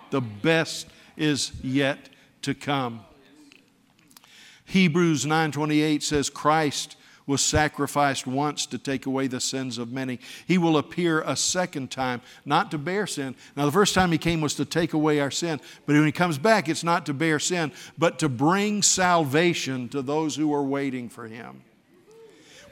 The 0.09 0.21
best 0.21 0.87
is 1.15 1.51
yet 1.61 2.09
to 2.41 2.53
come. 2.53 3.01
Hebrews 4.65 5.25
9:28 5.25 6.01
says 6.01 6.29
Christ 6.29 6.95
was 7.25 7.41
sacrificed 7.41 8.27
once 8.27 8.65
to 8.65 8.77
take 8.77 9.05
away 9.05 9.27
the 9.27 9.39
sins 9.39 9.77
of 9.77 9.91
many. 9.91 10.19
He 10.45 10.57
will 10.57 10.77
appear 10.77 11.21
a 11.21 11.37
second 11.37 11.89
time, 11.89 12.21
not 12.43 12.69
to 12.71 12.77
bear 12.77 13.07
sin. 13.07 13.35
Now, 13.55 13.65
the 13.65 13.71
first 13.71 13.93
time 13.93 14.11
he 14.11 14.17
came 14.17 14.41
was 14.41 14.55
to 14.55 14.65
take 14.65 14.91
away 14.91 15.21
our 15.21 15.31
sin, 15.31 15.61
but 15.85 15.95
when 15.95 16.05
he 16.05 16.11
comes 16.11 16.37
back, 16.37 16.67
it's 16.67 16.83
not 16.83 17.05
to 17.05 17.13
bear 17.13 17.39
sin, 17.39 17.71
but 17.97 18.19
to 18.19 18.27
bring 18.27 18.81
salvation 18.81 19.87
to 19.89 20.01
those 20.01 20.35
who 20.35 20.53
are 20.53 20.63
waiting 20.63 21.07
for 21.07 21.27
him 21.27 21.61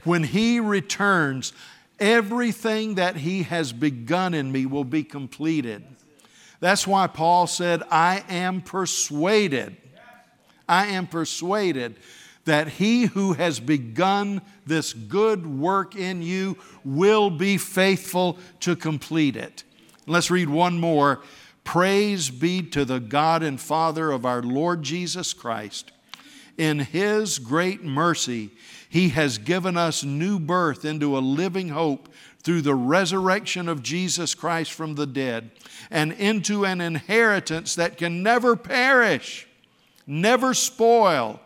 when 0.04 0.24
He 0.24 0.60
returns, 0.60 1.54
everything 2.00 2.96
that 2.96 3.18
He 3.18 3.44
has 3.44 3.74
begun 3.74 4.34
in 4.34 4.52
me 4.52 4.66
will 4.66 4.84
be 4.84 5.04
completed. 5.04 5.84
That's 6.60 6.86
why 6.86 7.08
Paul 7.08 7.48
said, 7.48 7.82
I 7.90 8.24
am 8.30 8.62
persuaded. 8.62 9.78
I 10.70 10.88
am 10.88 11.08
persuaded 11.08 11.98
that 12.46 12.68
he 12.68 13.06
who 13.06 13.34
has 13.34 13.60
begun 13.60 14.42
this 14.66 14.94
good 14.94 15.46
work 15.46 15.96
in 15.96 16.22
you 16.22 16.58
will 16.84 17.30
be 17.30 17.58
faithful 17.58 18.38
to 18.62 18.76
complete 18.76 19.36
it. 19.36 19.64
Let's 20.08 20.32
read 20.32 20.50
one 20.50 20.80
more. 20.80 21.22
Praise 21.64 22.30
be 22.30 22.64
to 22.64 22.86
the 22.86 23.00
God 23.00 23.44
and 23.44 23.60
Father 23.60 24.12
of 24.12 24.26
our 24.26 24.42
Lord 24.42 24.82
Jesus 24.82 25.34
Christ. 25.34 25.92
In 26.58 26.80
his 26.80 27.38
great 27.38 27.84
mercy, 27.84 28.52
he 28.92 29.08
has 29.08 29.38
given 29.38 29.78
us 29.78 30.04
new 30.04 30.38
birth 30.38 30.84
into 30.84 31.18
a 31.18 31.20
living 31.20 31.70
hope 31.70 32.10
through 32.44 32.62
the 32.62 32.76
resurrection 32.76 33.70
of 33.70 33.82
Jesus 33.82 34.36
Christ 34.36 34.74
from 34.74 34.96
the 34.96 35.06
dead 35.06 35.50
and 35.90 36.12
into 36.12 36.66
an 36.66 36.82
inheritance 36.82 37.74
that 37.76 37.98
can 37.98 38.22
never 38.22 38.58
perish, 38.58 39.48
never 40.06 40.54
spoil, 40.54 41.40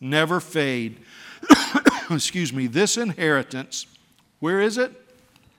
never 0.00 0.40
fade. 0.40 0.96
Excuse 2.10 2.50
me, 2.50 2.66
this 2.66 2.96
inheritance, 2.96 3.84
where 4.40 4.62
is 4.62 4.78
it? 4.78 4.90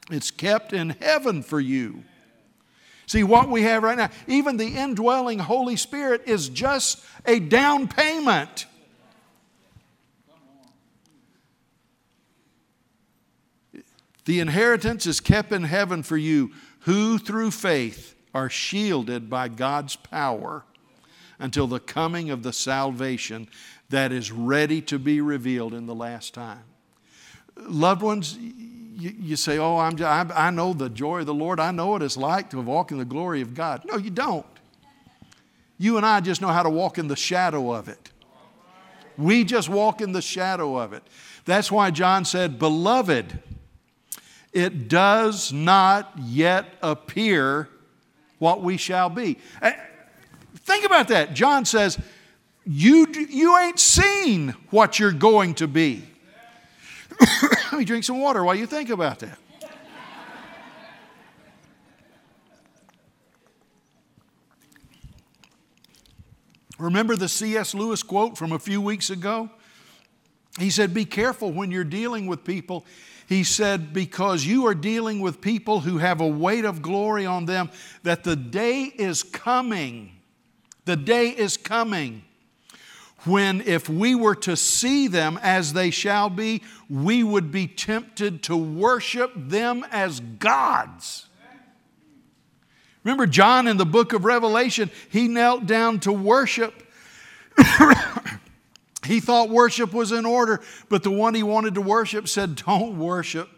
It's 0.10 0.32
kept 0.32 0.74
in 0.74 0.90
heaven 0.90 1.44
for 1.44 1.60
you. 1.60 2.04
See, 3.06 3.24
what 3.24 3.48
we 3.48 3.62
have 3.62 3.84
right 3.84 3.96
now, 3.96 4.10
even 4.26 4.58
the 4.58 4.76
indwelling 4.76 5.38
Holy 5.38 5.76
Spirit 5.76 6.24
is 6.26 6.50
just 6.50 7.06
a 7.28 7.40
down 7.40 7.88
payment. 7.88 8.66
The 14.28 14.42
inheritance 14.42 15.06
is 15.06 15.22
kept 15.22 15.54
in 15.54 15.64
heaven 15.64 16.04
for 16.04 16.18
you, 16.18 16.52
who 16.82 17.18
through 17.18 17.52
faith 17.52 18.14
are 18.34 18.50
shielded 18.50 19.30
by 19.30 19.48
God's 19.48 19.96
power 19.96 20.66
until 21.40 21.66
the 21.66 21.80
coming 21.80 22.30
of 22.30 22.44
the 22.44 22.52
salvation 22.52 23.48
that 23.88 24.12
is 24.12 24.30
ready 24.30 24.82
to 24.82 25.00
be 25.00 25.22
revealed 25.22 25.74
in 25.74 25.86
the 25.86 25.96
last 25.96 26.34
time. 26.34 26.66
Loved 27.56 28.02
ones, 28.02 28.38
you, 28.38 29.38
say, 29.38 29.60
Oh, 29.60 29.78
I'm, 29.78 29.96
I, 30.04 30.26
I 30.36 30.52
know 30.52 30.74
the 30.74 30.90
joy 30.90 31.22
of 31.22 31.26
the 31.26 31.34
Lord. 31.34 31.62
I 31.62 31.72
know 31.72 31.88
what 31.88 32.04
it's 32.04 32.18
like 32.18 32.50
to 32.50 32.60
walk 32.60 32.92
in 32.92 32.98
the 32.98 33.06
glory 33.06 33.40
of 33.40 33.54
God. 33.54 33.84
No, 33.86 33.96
you 33.96 34.10
don't. 34.10 34.46
You 35.78 35.96
and 35.96 36.06
I 36.06 36.20
just 36.20 36.42
know 36.42 36.50
how 36.50 36.64
to 36.64 36.70
walk 36.70 36.98
in 36.98 37.08
the 37.08 37.16
shadow 37.16 37.72
of 37.72 37.88
it. 37.88 38.12
We 39.18 39.46
just 39.46 39.70
walk 39.70 40.02
in 40.02 40.12
the 40.12 40.22
shadow 40.22 40.76
of 40.76 40.92
it. 40.92 41.04
That's 41.46 41.72
why 41.72 41.92
John 41.92 42.26
said, 42.26 42.60
Beloved, 42.60 43.40
it 44.54 44.88
does 44.88 45.52
not 45.52 46.12
yet 46.18 46.66
appear 46.82 47.70
what 48.40 48.62
we 48.62 48.78
shall 48.78 49.10
be. 49.10 49.38
Uh, 49.62 49.72
think 50.56 50.86
about 50.86 51.08
that. 51.10 51.34
John 51.34 51.66
says, 51.66 52.00
You, 52.66 53.08
you 53.12 53.58
ain't 53.58 53.80
seen 53.80 54.56
what 54.70 55.00
you're 55.00 55.12
going 55.12 55.56
to 55.56 55.68
be. 55.68 56.04
Let 57.72 57.74
me 57.74 57.86
drink 57.86 58.04
some 58.04 58.20
water 58.20 58.44
while 58.44 58.56
you 58.56 58.66
think 58.66 58.90
about 58.90 59.20
that. 59.20 59.38
Remember 66.78 67.16
the 67.16 67.28
C.S. 67.28 67.74
Lewis 67.74 68.04
quote 68.04 68.38
from 68.38 68.52
a 68.52 68.60
few 68.60 68.80
weeks 68.80 69.10
ago? 69.10 69.50
He 70.60 70.70
said, 70.70 70.94
Be 70.94 71.06
careful 71.06 71.52
when 71.52 71.72
you're 71.72 71.84
dealing 71.84 72.28
with 72.28 72.44
people 72.44 72.86
he 73.28 73.44
said, 73.44 73.94
Because 73.94 74.46
you 74.46 74.66
are 74.68 74.74
dealing 74.74 75.20
with 75.20 75.42
people 75.42 75.82
who 75.82 75.98
have 76.00 76.22
a 76.22 76.28
weight 76.28 76.66
of 76.66 76.82
glory 76.82 77.26
on 77.26 77.46
them, 77.46 77.70
that 78.04 78.24
the 78.24 78.36
day 78.36 78.84
is 78.84 79.22
coming. 79.22 80.14
The 80.86 80.96
day 80.96 81.30
is 81.30 81.58
coming 81.58 82.24
when, 83.26 83.62
if 83.62 83.90
we 83.90 84.16
were 84.16 84.36
to 84.36 84.56
see 84.56 85.08
them 85.08 85.38
as 85.42 85.74
they 85.74 85.90
shall 85.90 86.30
be, 86.30 86.64
we 86.90 87.24
would 87.24 87.52
be 87.52 87.68
tempted 87.68 88.44
to 88.44 88.56
worship 88.56 89.32
them 89.36 89.86
as 89.92 90.20
gods. 90.20 91.28
Remember, 93.04 93.28
John 93.28 93.68
in 93.68 93.78
the 93.78 93.86
book 93.86 94.14
of 94.14 94.26
Revelation, 94.26 94.90
he 95.10 95.28
knelt 95.28 95.66
down 95.66 96.00
to 96.02 96.12
worship. 96.12 96.74
He 99.08 99.20
thought 99.20 99.50
worship 99.50 99.94
was 99.94 100.12
in 100.12 100.26
order, 100.26 100.62
but 100.90 101.04
the 101.04 101.12
one 101.12 101.34
he 101.34 101.44
wanted 101.44 101.76
to 101.76 101.82
worship 101.82 102.28
said, 102.28 102.56
Don't 102.56 103.00
worship 103.00 103.50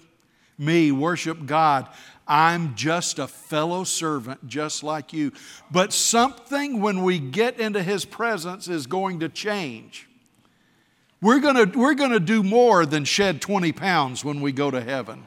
me, 0.58 0.92
worship 0.92 1.46
God. 1.46 1.90
I'm 2.28 2.76
just 2.76 3.18
a 3.18 3.28
fellow 3.28 3.84
servant, 3.84 4.48
just 4.48 4.84
like 4.84 5.14
you. 5.14 5.32
But 5.72 5.92
something 5.92 6.80
when 6.80 7.04
we 7.04 7.18
get 7.18 7.60
into 7.60 7.82
his 7.82 8.06
presence 8.06 8.68
is 8.68 8.86
going 8.86 9.22
to 9.22 9.30
change. 9.30 10.08
We're 11.22 11.40
going 11.40 11.72
we're 11.72 11.96
to 11.96 12.20
do 12.20 12.44
more 12.44 12.86
than 12.86 13.04
shed 13.04 13.42
20 13.42 13.72
pounds 13.72 14.24
when 14.24 14.42
we 14.42 14.52
go 14.52 14.70
to 14.70 14.80
heaven. 14.80 15.26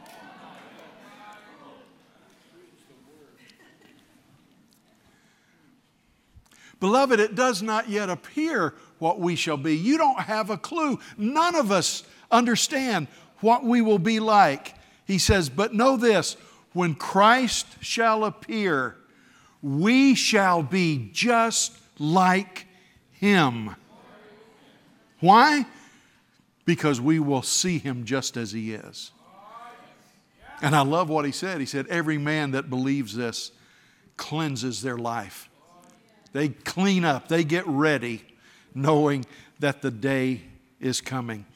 Beloved, 6.83 7.21
it 7.21 7.35
does 7.37 7.63
not 7.63 7.89
yet 7.89 8.11
appear 8.11 8.75
what 9.03 9.19
we 9.19 9.35
shall 9.35 9.57
be. 9.57 9.77
You 9.77 9.99
don't 9.99 10.21
have 10.21 10.49
a 10.49 10.57
clue. 10.57 11.01
None 11.19 11.57
of 11.57 11.73
us 11.73 12.05
understand 12.31 13.09
what 13.41 13.65
we 13.65 13.83
will 13.83 13.99
be 13.99 14.21
like. 14.21 14.75
He 15.07 15.19
says, 15.19 15.49
But 15.49 15.75
know 15.75 15.97
this 15.97 16.37
when 16.73 16.95
Christ 16.95 17.67
shall 17.81 18.25
appear, 18.25 18.97
we 19.61 20.15
shall 20.15 20.63
be 20.63 21.11
just 21.13 21.77
like 21.99 22.69
him. 23.11 23.75
Why? 25.19 25.67
Because 26.65 27.01
we 27.01 27.19
will 27.19 27.43
see 27.43 27.79
him 27.79 28.05
just 28.05 28.37
as 28.37 28.53
he 28.53 28.73
is. 28.73 29.11
And 30.63 30.77
I 30.77 30.83
love 30.83 31.09
what 31.09 31.25
he 31.25 31.33
said. 31.33 31.59
He 31.59 31.67
said, 31.67 31.89
Every 31.89 32.19
man 32.19 32.53
that 32.53 32.71
believes 32.71 33.17
this 33.17 33.51
cleanses 34.17 34.81
their 34.81 34.97
life. 34.97 35.49
They 36.33 36.51
clean 36.51 37.05
up, 37.05 37.27
they 37.27 37.43
get 37.43 37.67
ready 37.67 38.23
knowing 38.75 39.25
that 39.59 39.83
the 39.83 39.91
day 39.91 40.43
is 40.81 41.01
coming. 41.01 41.47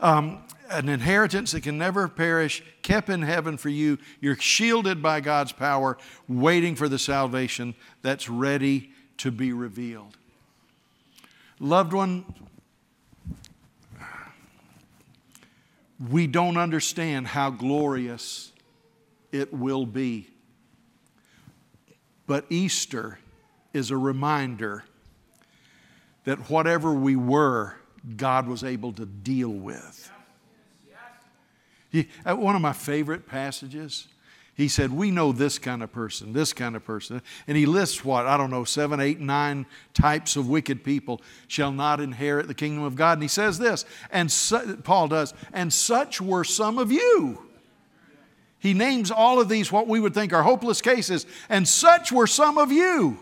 Um, 0.00 0.42
an 0.68 0.88
inheritance 0.88 1.52
that 1.52 1.62
can 1.62 1.78
never 1.78 2.08
perish, 2.08 2.62
kept 2.82 3.08
in 3.08 3.22
heaven 3.22 3.56
for 3.56 3.68
you. 3.68 3.98
You're 4.20 4.36
shielded 4.36 5.02
by 5.02 5.20
God's 5.20 5.52
power, 5.52 5.96
waiting 6.28 6.74
for 6.74 6.88
the 6.88 6.98
salvation 6.98 7.74
that's 8.02 8.28
ready 8.28 8.90
to 9.18 9.30
be 9.30 9.52
revealed. 9.52 10.16
Loved 11.58 11.92
one, 11.92 12.24
we 16.10 16.26
don't 16.26 16.56
understand 16.56 17.28
how 17.28 17.50
glorious 17.50 18.52
it 19.32 19.52
will 19.52 19.86
be. 19.86 20.28
But 22.26 22.44
Easter 22.50 23.18
is 23.72 23.90
a 23.90 23.96
reminder 23.96 24.84
that 26.26 26.50
whatever 26.50 26.92
we 26.92 27.16
were, 27.16 27.74
God 28.16 28.46
was 28.46 28.62
able 28.62 28.92
to 28.92 29.06
deal 29.06 29.48
with. 29.48 30.12
Uh, 32.26 32.36
one 32.36 32.54
of 32.54 32.60
my 32.60 32.74
favorite 32.74 33.26
passages 33.26 34.06
He 34.56 34.68
said, 34.68 34.90
We 34.90 35.10
know 35.10 35.32
this 35.32 35.58
kind 35.58 35.82
of 35.82 35.92
person, 35.92 36.32
this 36.32 36.54
kind 36.54 36.76
of 36.76 36.84
person. 36.84 37.20
And 37.46 37.56
he 37.58 37.66
lists 37.66 38.04
what? 38.04 38.26
I 38.26 38.38
don't 38.38 38.50
know, 38.50 38.64
seven, 38.64 39.00
eight, 39.00 39.20
nine 39.20 39.66
types 39.92 40.34
of 40.34 40.48
wicked 40.48 40.82
people 40.82 41.20
shall 41.46 41.72
not 41.72 42.00
inherit 42.00 42.48
the 42.48 42.54
kingdom 42.54 42.82
of 42.82 42.96
God. 42.96 43.12
And 43.14 43.22
he 43.22 43.28
says 43.28 43.58
this, 43.58 43.84
and 44.10 44.32
su- 44.32 44.78
Paul 44.82 45.08
does, 45.08 45.34
and 45.52 45.70
such 45.70 46.22
were 46.22 46.42
some 46.42 46.78
of 46.78 46.90
you. 46.90 47.42
He 48.58 48.72
names 48.72 49.10
all 49.10 49.40
of 49.40 49.50
these 49.50 49.70
what 49.70 49.86
we 49.86 50.00
would 50.00 50.14
think 50.14 50.32
are 50.32 50.42
hopeless 50.42 50.80
cases, 50.80 51.26
and 51.50 51.68
such 51.68 52.10
were 52.10 52.26
some 52.26 52.56
of 52.56 52.72
you. 52.72 53.18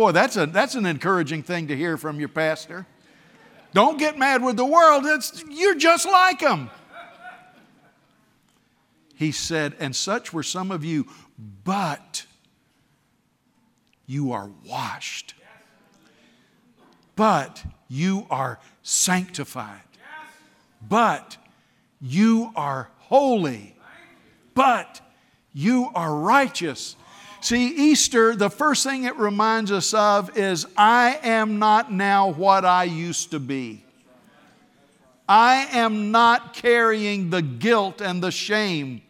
Boy, 0.00 0.12
that's, 0.12 0.36
a, 0.36 0.46
that's 0.46 0.74
an 0.74 0.86
encouraging 0.86 1.42
thing 1.42 1.68
to 1.68 1.76
hear 1.76 1.96
from 1.96 2.18
your 2.18 2.28
pastor. 2.28 2.86
Don't 3.74 3.98
get 3.98 4.18
mad 4.18 4.42
with 4.42 4.56
the 4.56 4.64
world, 4.64 5.04
it's, 5.06 5.44
you're 5.48 5.76
just 5.76 6.06
like 6.06 6.40
them 6.40 6.70
he 9.20 9.32
said, 9.32 9.76
And 9.78 9.94
such 9.94 10.32
were 10.32 10.42
some 10.42 10.70
of 10.70 10.82
you, 10.82 11.06
but 11.62 12.24
you 14.06 14.32
are 14.32 14.50
washed. 14.66 15.34
But 17.16 17.62
you 17.86 18.26
are 18.30 18.58
sanctified. 18.82 19.82
But 20.80 21.36
you 22.00 22.50
are 22.56 22.88
holy. 22.96 23.76
But 24.54 25.02
you 25.52 25.90
are 25.94 26.14
righteous. 26.14 26.96
See, 27.40 27.68
Easter, 27.68 28.36
the 28.36 28.50
first 28.50 28.84
thing 28.84 29.04
it 29.04 29.16
reminds 29.16 29.72
us 29.72 29.94
of 29.94 30.36
is 30.36 30.66
I 30.76 31.18
am 31.22 31.58
not 31.58 31.90
now 31.90 32.30
what 32.30 32.64
I 32.64 32.84
used 32.84 33.30
to 33.30 33.40
be. 33.40 33.82
I 35.26 35.68
am 35.72 36.10
not 36.10 36.54
carrying 36.54 37.30
the 37.30 37.40
guilt 37.40 38.00
and 38.00 38.22
the 38.22 38.30
shame 38.30 39.00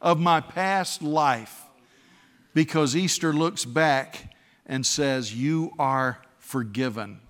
of 0.00 0.18
my 0.18 0.40
past 0.40 1.00
life 1.00 1.64
because 2.52 2.96
Easter 2.96 3.32
looks 3.32 3.64
back 3.64 4.34
and 4.66 4.84
says, 4.84 5.34
You 5.34 5.72
are 5.78 6.20
forgiven. 6.38 7.20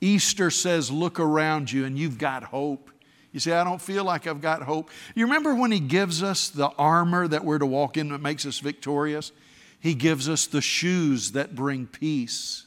Easter 0.00 0.50
says, 0.50 0.90
Look 0.90 1.18
around 1.18 1.72
you 1.72 1.84
and 1.86 1.98
you've 1.98 2.18
got 2.18 2.44
hope. 2.44 2.90
You 3.34 3.40
say, 3.40 3.52
I 3.52 3.64
don't 3.64 3.82
feel 3.82 4.04
like 4.04 4.28
I've 4.28 4.40
got 4.40 4.62
hope. 4.62 4.90
You 5.16 5.24
remember 5.24 5.56
when 5.56 5.72
He 5.72 5.80
gives 5.80 6.22
us 6.22 6.48
the 6.48 6.68
armor 6.78 7.26
that 7.26 7.44
we're 7.44 7.58
to 7.58 7.66
walk 7.66 7.96
in 7.96 8.10
that 8.10 8.20
makes 8.20 8.46
us 8.46 8.60
victorious? 8.60 9.32
He 9.80 9.94
gives 9.94 10.28
us 10.28 10.46
the 10.46 10.60
shoes 10.60 11.32
that 11.32 11.56
bring 11.56 11.88
peace. 11.88 12.64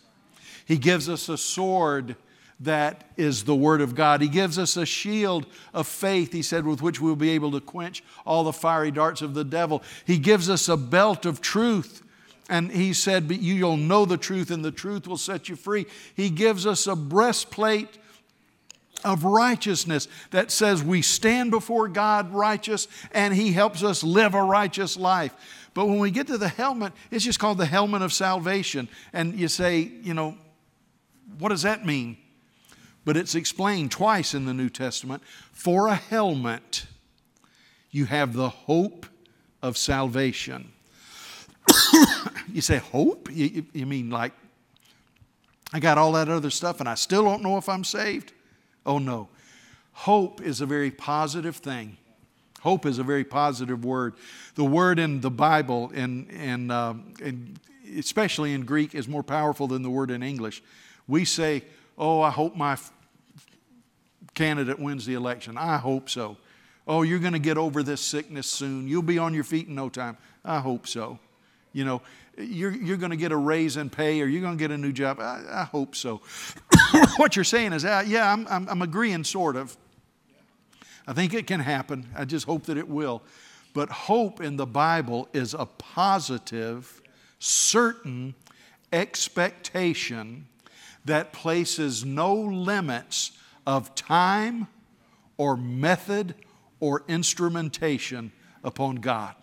He 0.66 0.78
gives 0.78 1.08
us 1.08 1.30
a 1.30 1.38
sword 1.38 2.18
that 2.60 3.10
is 3.16 3.46
the 3.46 3.56
Word 3.56 3.80
of 3.80 3.96
God. 3.96 4.22
He 4.22 4.28
gives 4.28 4.60
us 4.60 4.76
a 4.76 4.86
shield 4.86 5.46
of 5.74 5.88
faith, 5.88 6.34
he 6.34 6.42
said, 6.42 6.66
with 6.66 6.82
which 6.82 7.00
we'll 7.00 7.16
be 7.16 7.30
able 7.30 7.52
to 7.52 7.62
quench 7.62 8.04
all 8.26 8.44
the 8.44 8.52
fiery 8.52 8.92
darts 8.92 9.22
of 9.22 9.36
the 9.36 9.46
devil. 9.46 9.82
He 10.04 10.18
gives 10.18 10.50
us 10.50 10.68
a 10.68 10.76
belt 10.76 11.26
of 11.26 11.40
truth. 11.40 12.04
And 12.50 12.72
he 12.72 12.92
said, 12.92 13.30
But 13.30 13.40
you'll 13.40 13.78
know 13.78 14.04
the 14.04 14.18
truth, 14.18 14.52
and 14.52 14.66
the 14.66 14.72
truth 14.72 15.08
will 15.08 15.18
set 15.18 15.48
you 15.48 15.56
free. 15.56 15.86
He 16.14 16.30
gives 16.30 16.66
us 16.66 16.88
a 16.88 16.96
breastplate 16.96 17.98
of 19.04 19.24
righteousness 19.24 20.08
that 20.32 20.52
says 20.52 20.84
we 20.84 21.02
stand 21.02 21.52
before 21.52 21.88
God 21.88 22.34
righteous, 22.34 22.88
and 23.12 23.34
He 23.34 23.52
helps 23.52 23.84
us 23.84 24.04
live 24.04 24.34
a 24.34 24.44
righteous 24.44 24.98
life. 24.98 25.34
But 25.74 25.86
when 25.88 26.00
we 26.00 26.12
get 26.12 26.28
to 26.28 26.38
the 26.38 26.48
helmet, 26.48 26.94
it's 27.12 27.24
just 27.24 27.40
called 27.40 27.60
the 27.60 27.66
helmet 27.66 28.02
of 28.02 28.12
salvation. 28.12 28.90
And 29.14 29.36
you 29.36 29.48
say, 29.48 29.80
you 29.80 30.14
know, 30.14 30.36
what 31.38 31.50
does 31.50 31.62
that 31.62 31.86
mean? 31.86 32.18
but 33.08 33.16
it's 33.16 33.36
explained 33.36 33.90
twice 33.90 34.34
in 34.34 34.44
the 34.44 34.54
New 34.54 34.68
Testament. 34.68 35.24
For 35.54 35.88
a 35.88 35.96
helmet, 35.96 36.88
you 37.90 38.04
have 38.04 38.34
the 38.34 38.50
hope 38.50 39.06
of 39.62 39.78
salvation. 39.78 40.74
you 42.52 42.60
say, 42.60 42.80
hope? 42.80 43.30
You, 43.32 43.64
you, 43.72 43.86
mean 43.86 44.10
like, 44.10 44.34
I 45.72 45.80
got 45.80 45.98
all 45.98 46.12
that 46.12 46.28
other 46.28 46.50
stuff 46.50 46.82
and 46.82 46.90
I 46.90 46.96
still 46.96 47.24
don't 47.24 47.42
know 47.42 47.56
if 47.56 47.70
I'm 47.70 47.86
saved? 47.86 48.34
Oh, 48.88 48.98
no. 48.98 49.28
Hope 49.92 50.42
is 50.42 50.62
a 50.62 50.66
very 50.66 50.90
positive 50.90 51.58
thing. 51.58 51.98
Hope 52.62 52.86
is 52.86 52.98
a 52.98 53.04
very 53.04 53.24
positive 53.24 53.86
word. 53.86 54.16
The 54.56 54.64
word 54.64 54.98
in 54.98 55.22
the 55.22 55.30
Bible, 55.30 55.92
in, 55.92 56.72
uh, 56.72 56.96
in, 57.22 57.58
especially 57.98 58.54
in 58.54 58.66
Greek, 58.66 58.96
is 58.96 59.08
more 59.08 59.24
powerful 59.24 59.68
than 59.68 59.84
the 59.84 59.90
word 59.90 60.10
in 60.10 60.24
English. 60.24 60.64
We 61.08 61.26
say, 61.26 61.64
Oh, 61.98 62.22
I 62.22 62.30
hope 62.30 62.56
my 62.56 62.78
candidate 64.36 64.80
wins 64.80 65.06
the 65.06 65.16
election. 65.16 65.58
I 65.58 65.78
hope 65.78 66.10
so. 66.10 66.38
Oh, 66.88 67.02
you're 67.02 67.20
going 67.20 67.34
to 67.34 67.40
get 67.40 67.58
over 67.58 67.84
this 67.84 68.02
sickness 68.02 68.48
soon. 68.48 68.88
You'll 68.88 69.02
be 69.02 69.18
on 69.18 69.34
your 69.34 69.44
feet 69.44 69.68
in 69.68 69.76
no 69.76 69.90
time. 69.90 70.18
I 70.46 70.60
hope 70.60 70.88
so. 70.88 71.20
You 71.74 71.86
know, 71.86 72.02
you're, 72.38 72.72
you're 72.72 72.98
going 72.98 73.12
to 73.12 73.18
get 73.18 73.32
a 73.32 73.38
raise 73.38 73.78
in 73.78 73.90
pay 73.90 74.22
or 74.22 74.26
you're 74.26 74.42
going 74.42 74.58
to 74.58 74.62
get 74.62 74.72
a 74.72 74.78
new 74.78 74.92
job. 74.92 75.20
I, 75.20 75.44
I 75.50 75.64
hope 75.64 75.96
so. 75.96 76.22
what 77.18 77.36
you're 77.36 77.46
saying 77.46 77.74
is, 77.74 77.84
uh, 77.84 78.04
yeah, 78.06 78.32
I'm, 78.32 78.48
I'm, 78.48 78.68
I'm 78.70 78.82
agreeing, 78.82 79.24
sort 79.24 79.56
of. 79.56 79.76
I 81.08 81.14
think 81.14 81.34
it 81.34 81.48
can 81.48 81.60
happen. 81.60 82.08
I 82.16 82.26
just 82.26 82.46
hope 82.46 82.64
that 82.64 82.78
it 82.78 82.88
will. 82.88 83.24
But 83.74 83.90
hope 83.90 84.42
in 84.42 84.58
the 84.58 84.66
Bible 84.66 85.30
is 85.34 85.54
a 85.54 85.66
positive, 85.66 87.02
certain 87.40 88.36
expectation 88.92 90.48
that 91.06 91.32
places 91.34 92.04
no 92.04 92.34
limits 92.36 93.32
of 93.66 93.96
time 93.96 94.68
or 95.38 95.56
method 95.56 96.36
or 96.80 97.04
instrumentation 97.08 98.32
upon 98.64 98.96
God. 98.96 99.36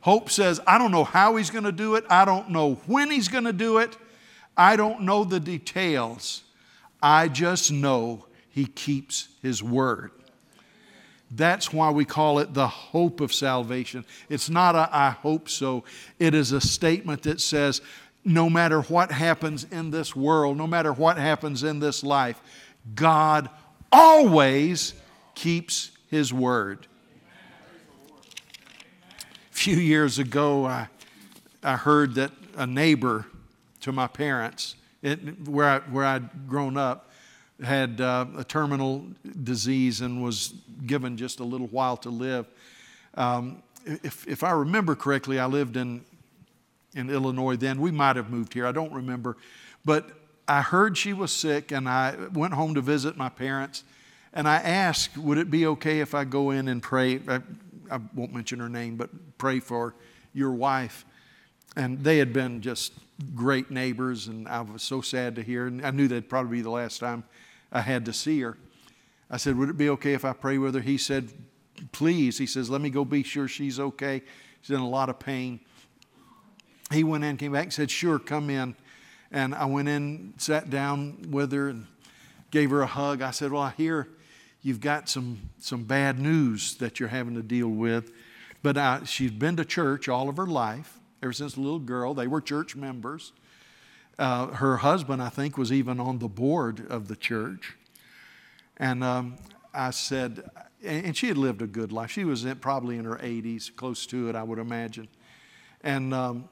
Hope 0.00 0.30
says, 0.30 0.60
I 0.66 0.78
don't 0.78 0.92
know 0.92 1.04
how 1.04 1.36
he's 1.36 1.50
going 1.50 1.64
to 1.64 1.72
do 1.72 1.94
it. 1.94 2.04
I 2.08 2.24
don't 2.24 2.50
know 2.50 2.74
when 2.86 3.10
he's 3.10 3.28
going 3.28 3.44
to 3.44 3.52
do 3.52 3.78
it. 3.78 3.96
I 4.56 4.76
don't 4.76 5.02
know 5.02 5.24
the 5.24 5.40
details. 5.40 6.42
I 7.02 7.28
just 7.28 7.70
know 7.70 8.26
he 8.48 8.66
keeps 8.66 9.28
his 9.42 9.62
word. 9.62 10.10
That's 11.30 11.72
why 11.72 11.90
we 11.90 12.04
call 12.04 12.40
it 12.40 12.54
the 12.54 12.66
hope 12.66 13.20
of 13.20 13.32
salvation. 13.32 14.04
It's 14.28 14.50
not 14.50 14.74
a 14.74 14.88
I 14.92 15.10
hope 15.10 15.48
so. 15.48 15.84
It 16.18 16.34
is 16.34 16.52
a 16.52 16.60
statement 16.60 17.22
that 17.22 17.40
says, 17.40 17.80
no 18.24 18.50
matter 18.50 18.82
what 18.82 19.12
happens 19.12 19.64
in 19.70 19.90
this 19.90 20.14
world, 20.16 20.56
no 20.56 20.66
matter 20.66 20.92
what 20.92 21.16
happens 21.16 21.62
in 21.62 21.78
this 21.78 22.02
life, 22.02 22.42
God 22.94 23.48
always 23.92 24.94
keeps 25.34 25.92
His 26.08 26.32
word. 26.32 26.86
Few 29.60 29.76
years 29.76 30.18
ago, 30.18 30.64
I, 30.64 30.88
I 31.62 31.76
heard 31.76 32.14
that 32.14 32.30
a 32.56 32.66
neighbor 32.66 33.26
to 33.82 33.92
my 33.92 34.06
parents, 34.06 34.74
it, 35.02 35.46
where, 35.46 35.68
I, 35.68 35.78
where 35.80 36.06
I'd 36.06 36.48
grown 36.48 36.78
up, 36.78 37.10
had 37.62 38.00
uh, 38.00 38.24
a 38.38 38.42
terminal 38.42 39.04
disease 39.44 40.00
and 40.00 40.24
was 40.24 40.54
given 40.86 41.18
just 41.18 41.40
a 41.40 41.44
little 41.44 41.66
while 41.66 41.98
to 41.98 42.08
live. 42.08 42.46
Um, 43.18 43.62
if, 43.84 44.26
if 44.26 44.42
I 44.42 44.52
remember 44.52 44.94
correctly, 44.94 45.38
I 45.38 45.44
lived 45.44 45.76
in, 45.76 46.06
in 46.94 47.10
Illinois 47.10 47.56
then. 47.56 47.82
We 47.82 47.90
might 47.90 48.16
have 48.16 48.30
moved 48.30 48.54
here, 48.54 48.66
I 48.66 48.72
don't 48.72 48.94
remember. 48.94 49.36
But 49.84 50.08
I 50.48 50.62
heard 50.62 50.96
she 50.96 51.12
was 51.12 51.32
sick 51.32 51.70
and 51.70 51.86
I 51.86 52.16
went 52.32 52.54
home 52.54 52.76
to 52.76 52.80
visit 52.80 53.18
my 53.18 53.28
parents. 53.28 53.84
And 54.32 54.48
I 54.48 54.56
asked, 54.56 55.18
would 55.18 55.36
it 55.36 55.50
be 55.50 55.66
okay 55.66 56.00
if 56.00 56.14
I 56.14 56.24
go 56.24 56.50
in 56.50 56.66
and 56.66 56.82
pray? 56.82 57.20
I 57.90 58.00
won't 58.14 58.32
mention 58.32 58.60
her 58.60 58.68
name, 58.68 58.96
but 58.96 59.10
pray 59.38 59.60
for 59.60 59.94
your 60.32 60.52
wife. 60.52 61.04
And 61.76 62.02
they 62.02 62.18
had 62.18 62.32
been 62.32 62.60
just 62.60 62.92
great 63.34 63.70
neighbors, 63.70 64.26
and 64.26 64.48
I 64.48 64.60
was 64.60 64.82
so 64.82 65.00
sad 65.00 65.36
to 65.36 65.42
hear. 65.42 65.66
And 65.66 65.84
I 65.84 65.90
knew 65.90 66.08
that'd 66.08 66.28
probably 66.28 66.58
be 66.58 66.62
the 66.62 66.70
last 66.70 66.98
time 66.98 67.24
I 67.70 67.80
had 67.80 68.04
to 68.06 68.12
see 68.12 68.40
her. 68.40 68.56
I 69.30 69.36
said, 69.36 69.56
Would 69.56 69.70
it 69.70 69.76
be 69.76 69.88
okay 69.90 70.14
if 70.14 70.24
I 70.24 70.32
pray 70.32 70.58
with 70.58 70.74
her? 70.74 70.80
He 70.80 70.98
said, 70.98 71.30
Please. 71.92 72.38
He 72.38 72.46
says, 72.46 72.68
Let 72.68 72.80
me 72.80 72.90
go 72.90 73.04
be 73.04 73.22
sure 73.22 73.46
she's 73.46 73.78
okay. 73.78 74.22
She's 74.62 74.74
in 74.74 74.80
a 74.80 74.88
lot 74.88 75.08
of 75.08 75.18
pain. 75.18 75.60
He 76.92 77.04
went 77.04 77.22
in, 77.22 77.36
came 77.36 77.52
back, 77.52 77.64
and 77.64 77.72
said, 77.72 77.90
Sure, 77.90 78.18
come 78.18 78.50
in. 78.50 78.74
And 79.30 79.54
I 79.54 79.66
went 79.66 79.88
in, 79.88 80.34
sat 80.38 80.70
down 80.70 81.26
with 81.30 81.52
her, 81.52 81.68
and 81.68 81.86
gave 82.50 82.70
her 82.70 82.82
a 82.82 82.86
hug. 82.86 83.22
I 83.22 83.30
said, 83.30 83.52
Well, 83.52 83.62
I 83.62 83.70
hear 83.76 84.08
you've 84.62 84.80
got 84.80 85.08
some, 85.08 85.50
some 85.58 85.84
bad 85.84 86.18
news 86.18 86.74
that 86.76 87.00
you're 87.00 87.08
having 87.08 87.34
to 87.34 87.42
deal 87.42 87.68
with. 87.68 88.12
But 88.62 88.76
uh, 88.76 89.04
she's 89.04 89.30
been 89.30 89.56
to 89.56 89.64
church 89.64 90.08
all 90.08 90.28
of 90.28 90.36
her 90.36 90.46
life, 90.46 90.98
ever 91.22 91.32
since 91.32 91.56
a 91.56 91.60
little 91.60 91.78
girl. 91.78 92.14
They 92.14 92.26
were 92.26 92.40
church 92.40 92.76
members. 92.76 93.32
Uh, 94.18 94.48
her 94.48 94.78
husband, 94.78 95.22
I 95.22 95.30
think, 95.30 95.56
was 95.56 95.72
even 95.72 95.98
on 95.98 96.18
the 96.18 96.28
board 96.28 96.86
of 96.90 97.08
the 97.08 97.16
church. 97.16 97.76
And 98.76 99.02
um, 99.02 99.36
I 99.72 99.90
said, 99.90 100.44
and 100.84 101.16
she 101.16 101.28
had 101.28 101.38
lived 101.38 101.62
a 101.62 101.66
good 101.66 101.92
life. 101.92 102.10
She 102.10 102.24
was 102.24 102.44
in, 102.44 102.56
probably 102.56 102.96
in 102.96 103.04
her 103.04 103.16
80s, 103.16 103.74
close 103.74 104.06
to 104.06 104.28
it, 104.28 104.36
I 104.36 104.42
would 104.42 104.58
imagine. 104.58 105.08
And 105.82 106.12
um, 106.12 106.48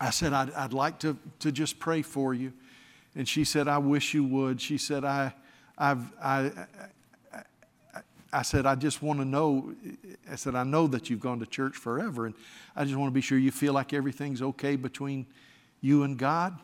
I 0.00 0.10
said, 0.10 0.32
I'd, 0.32 0.52
I'd 0.52 0.72
like 0.72 0.98
to, 1.00 1.18
to 1.40 1.52
just 1.52 1.78
pray 1.78 2.00
for 2.00 2.32
you. 2.32 2.52
And 3.14 3.28
she 3.28 3.44
said, 3.44 3.68
I 3.68 3.78
wish 3.78 4.14
you 4.14 4.24
would. 4.24 4.60
She 4.60 4.78
said, 4.78 5.04
I, 5.04 5.34
I've, 5.76 6.12
I, 6.22 6.52
I 8.32 8.42
said, 8.42 8.64
I 8.64 8.76
just 8.76 9.02
want 9.02 9.18
to 9.18 9.24
know. 9.24 9.74
I 10.30 10.36
said, 10.36 10.54
I 10.54 10.62
know 10.62 10.86
that 10.86 11.10
you've 11.10 11.20
gone 11.20 11.40
to 11.40 11.46
church 11.46 11.76
forever, 11.76 12.26
and 12.26 12.34
I 12.76 12.84
just 12.84 12.96
want 12.96 13.10
to 13.10 13.14
be 13.14 13.20
sure 13.20 13.38
you 13.38 13.50
feel 13.50 13.72
like 13.72 13.92
everything's 13.92 14.40
okay 14.40 14.76
between 14.76 15.26
you 15.80 16.04
and 16.04 16.16
God. 16.16 16.56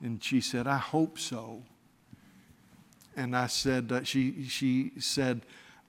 And 0.00 0.22
she 0.22 0.40
said, 0.40 0.66
I 0.66 0.76
hope 0.76 1.18
so. 1.18 1.62
And 3.16 3.36
I 3.36 3.48
said, 3.48 3.90
uh, 3.90 4.04
she, 4.04 4.44
she 4.44 4.92
said, 5.00 5.42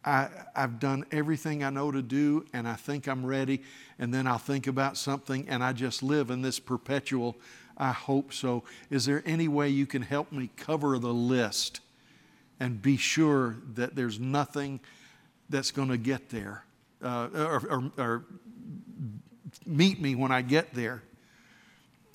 I, 0.03 0.29
I've 0.55 0.79
done 0.79 1.05
everything 1.11 1.63
I 1.63 1.69
know 1.69 1.91
to 1.91 2.01
do, 2.01 2.45
and 2.53 2.67
I 2.67 2.73
think 2.73 3.07
I'm 3.07 3.23
ready. 3.23 3.61
And 3.99 4.11
then 4.11 4.25
I'll 4.25 4.39
think 4.39 4.65
about 4.65 4.97
something, 4.97 5.47
and 5.47 5.63
I 5.63 5.73
just 5.73 6.01
live 6.01 6.31
in 6.31 6.41
this 6.41 6.59
perpetual, 6.59 7.35
I 7.77 7.91
hope 7.91 8.33
so. 8.33 8.63
Is 8.89 9.05
there 9.05 9.21
any 9.25 9.47
way 9.47 9.69
you 9.69 9.85
can 9.85 10.01
help 10.01 10.31
me 10.31 10.49
cover 10.57 10.97
the 10.97 11.13
list 11.13 11.81
and 12.59 12.81
be 12.81 12.97
sure 12.97 13.57
that 13.75 13.95
there's 13.95 14.19
nothing 14.19 14.79
that's 15.49 15.71
going 15.71 15.89
to 15.89 15.97
get 15.97 16.29
there 16.29 16.63
uh, 17.03 17.29
or, 17.33 17.63
or, 17.69 17.91
or 17.97 18.25
meet 19.65 20.01
me 20.01 20.15
when 20.15 20.31
I 20.31 20.41
get 20.41 20.73
there? 20.73 21.03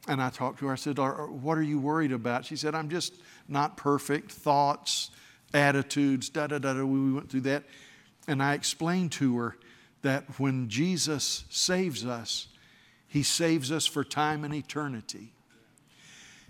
And 0.06 0.22
I 0.22 0.30
talked 0.30 0.58
to 0.58 0.66
her. 0.66 0.72
I 0.72 0.76
said, 0.76 0.98
What 0.98 1.56
are 1.56 1.62
you 1.62 1.78
worried 1.78 2.12
about? 2.12 2.44
She 2.44 2.56
said, 2.56 2.74
I'm 2.74 2.90
just 2.90 3.14
not 3.48 3.76
perfect. 3.76 4.30
Thoughts, 4.30 5.10
attitudes, 5.54 6.28
da 6.28 6.46
da 6.46 6.58
da 6.58 6.74
da. 6.74 6.84
We 6.84 7.12
went 7.12 7.30
through 7.30 7.42
that. 7.42 7.64
And 8.26 8.42
I 8.42 8.54
explained 8.54 9.12
to 9.12 9.36
her 9.38 9.56
that 10.02 10.38
when 10.38 10.68
Jesus 10.68 11.44
saves 11.48 12.04
us, 12.04 12.48
he 13.08 13.22
saves 13.22 13.72
us 13.72 13.86
for 13.86 14.04
time 14.04 14.44
and 14.44 14.54
eternity. 14.54 15.32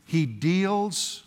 He 0.07 0.27
deals 0.27 1.24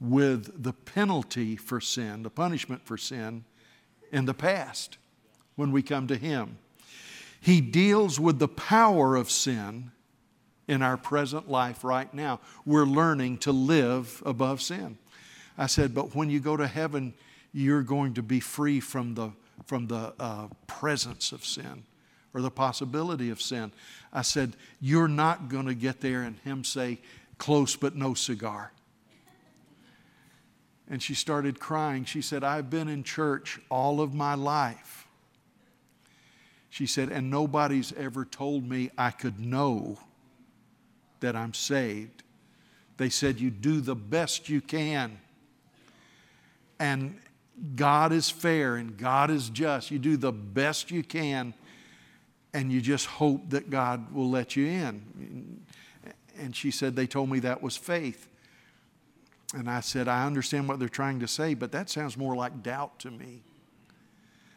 with 0.00 0.62
the 0.62 0.72
penalty 0.72 1.56
for 1.56 1.80
sin, 1.80 2.22
the 2.22 2.30
punishment 2.30 2.84
for 2.84 2.98
sin 2.98 3.44
in 4.12 4.26
the 4.26 4.34
past 4.34 4.98
when 5.56 5.72
we 5.72 5.82
come 5.82 6.06
to 6.06 6.16
Him. 6.16 6.58
He 7.40 7.60
deals 7.60 8.18
with 8.18 8.38
the 8.38 8.48
power 8.48 9.16
of 9.16 9.30
sin 9.30 9.92
in 10.68 10.82
our 10.82 10.96
present 10.96 11.48
life 11.48 11.84
right 11.84 12.12
now. 12.12 12.40
We're 12.64 12.84
learning 12.84 13.38
to 13.38 13.52
live 13.52 14.22
above 14.26 14.60
sin. 14.60 14.98
I 15.56 15.66
said, 15.66 15.94
but 15.94 16.14
when 16.14 16.28
you 16.28 16.40
go 16.40 16.56
to 16.56 16.66
heaven, 16.66 17.14
you're 17.52 17.82
going 17.82 18.14
to 18.14 18.22
be 18.22 18.40
free 18.40 18.80
from 18.80 19.14
the, 19.14 19.30
from 19.64 19.86
the 19.86 20.12
uh, 20.18 20.48
presence 20.66 21.32
of 21.32 21.44
sin 21.44 21.84
or 22.34 22.42
the 22.42 22.50
possibility 22.50 23.30
of 23.30 23.40
sin. 23.40 23.72
I 24.12 24.22
said, 24.22 24.54
you're 24.80 25.08
not 25.08 25.48
going 25.48 25.66
to 25.66 25.74
get 25.74 26.00
there 26.00 26.22
and 26.22 26.36
him 26.40 26.64
say, 26.64 26.98
close 27.38 27.76
but 27.76 27.96
no 27.96 28.12
cigar. 28.12 28.72
And 30.88 31.02
she 31.02 31.14
started 31.14 31.58
crying. 31.58 32.04
She 32.04 32.22
said, 32.22 32.44
I've 32.44 32.70
been 32.70 32.88
in 32.88 33.02
church 33.02 33.58
all 33.70 34.00
of 34.00 34.14
my 34.14 34.34
life. 34.34 35.06
She 36.70 36.86
said, 36.86 37.08
and 37.08 37.30
nobody's 37.30 37.92
ever 37.94 38.24
told 38.24 38.68
me 38.68 38.90
I 38.96 39.10
could 39.10 39.40
know 39.40 39.98
that 41.20 41.34
I'm 41.34 41.54
saved. 41.54 42.22
They 42.96 43.08
said, 43.08 43.40
You 43.40 43.50
do 43.50 43.80
the 43.80 43.94
best 43.94 44.48
you 44.48 44.60
can. 44.60 45.18
And 46.78 47.18
God 47.74 48.12
is 48.12 48.28
fair 48.28 48.76
and 48.76 48.96
God 48.96 49.30
is 49.30 49.48
just. 49.48 49.90
You 49.90 49.98
do 49.98 50.16
the 50.16 50.32
best 50.32 50.90
you 50.90 51.02
can, 51.02 51.54
and 52.52 52.70
you 52.70 52.80
just 52.80 53.06
hope 53.06 53.50
that 53.50 53.70
God 53.70 54.14
will 54.14 54.30
let 54.30 54.56
you 54.56 54.66
in. 54.66 55.64
And 56.38 56.54
she 56.54 56.70
said, 56.70 56.96
They 56.96 57.06
told 57.06 57.30
me 57.30 57.40
that 57.40 57.62
was 57.62 57.76
faith. 57.76 58.28
And 59.54 59.70
I 59.70 59.80
said, 59.80 60.08
I 60.08 60.26
understand 60.26 60.68
what 60.68 60.78
they're 60.78 60.88
trying 60.88 61.20
to 61.20 61.28
say, 61.28 61.54
but 61.54 61.72
that 61.72 61.88
sounds 61.88 62.16
more 62.16 62.34
like 62.34 62.62
doubt 62.62 62.98
to 63.00 63.10
me. 63.10 63.42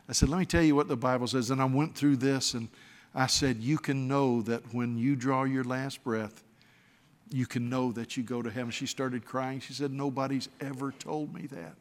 I 0.07 0.13
said, 0.13 0.29
Let 0.29 0.39
me 0.39 0.45
tell 0.45 0.63
you 0.63 0.75
what 0.75 0.87
the 0.87 0.97
Bible 0.97 1.27
says. 1.27 1.51
And 1.51 1.61
I 1.61 1.65
went 1.65 1.95
through 1.95 2.17
this 2.17 2.55
and 2.55 2.69
I 3.13 3.27
said, 3.27 3.57
You 3.57 3.77
can 3.77 4.07
know 4.07 4.41
that 4.43 4.73
when 4.73 4.97
you 4.97 5.15
draw 5.15 5.43
your 5.43 5.63
last 5.63 6.03
breath, 6.03 6.43
you 7.31 7.45
can 7.45 7.69
know 7.69 7.91
that 7.91 8.17
you 8.17 8.23
go 8.23 8.41
to 8.41 8.49
heaven. 8.49 8.71
She 8.71 8.87
started 8.87 9.23
crying. 9.23 9.59
She 9.59 9.73
said, 9.73 9.91
Nobody's 9.91 10.49
ever 10.59 10.91
told 10.91 11.33
me 11.33 11.45
that. 11.47 11.75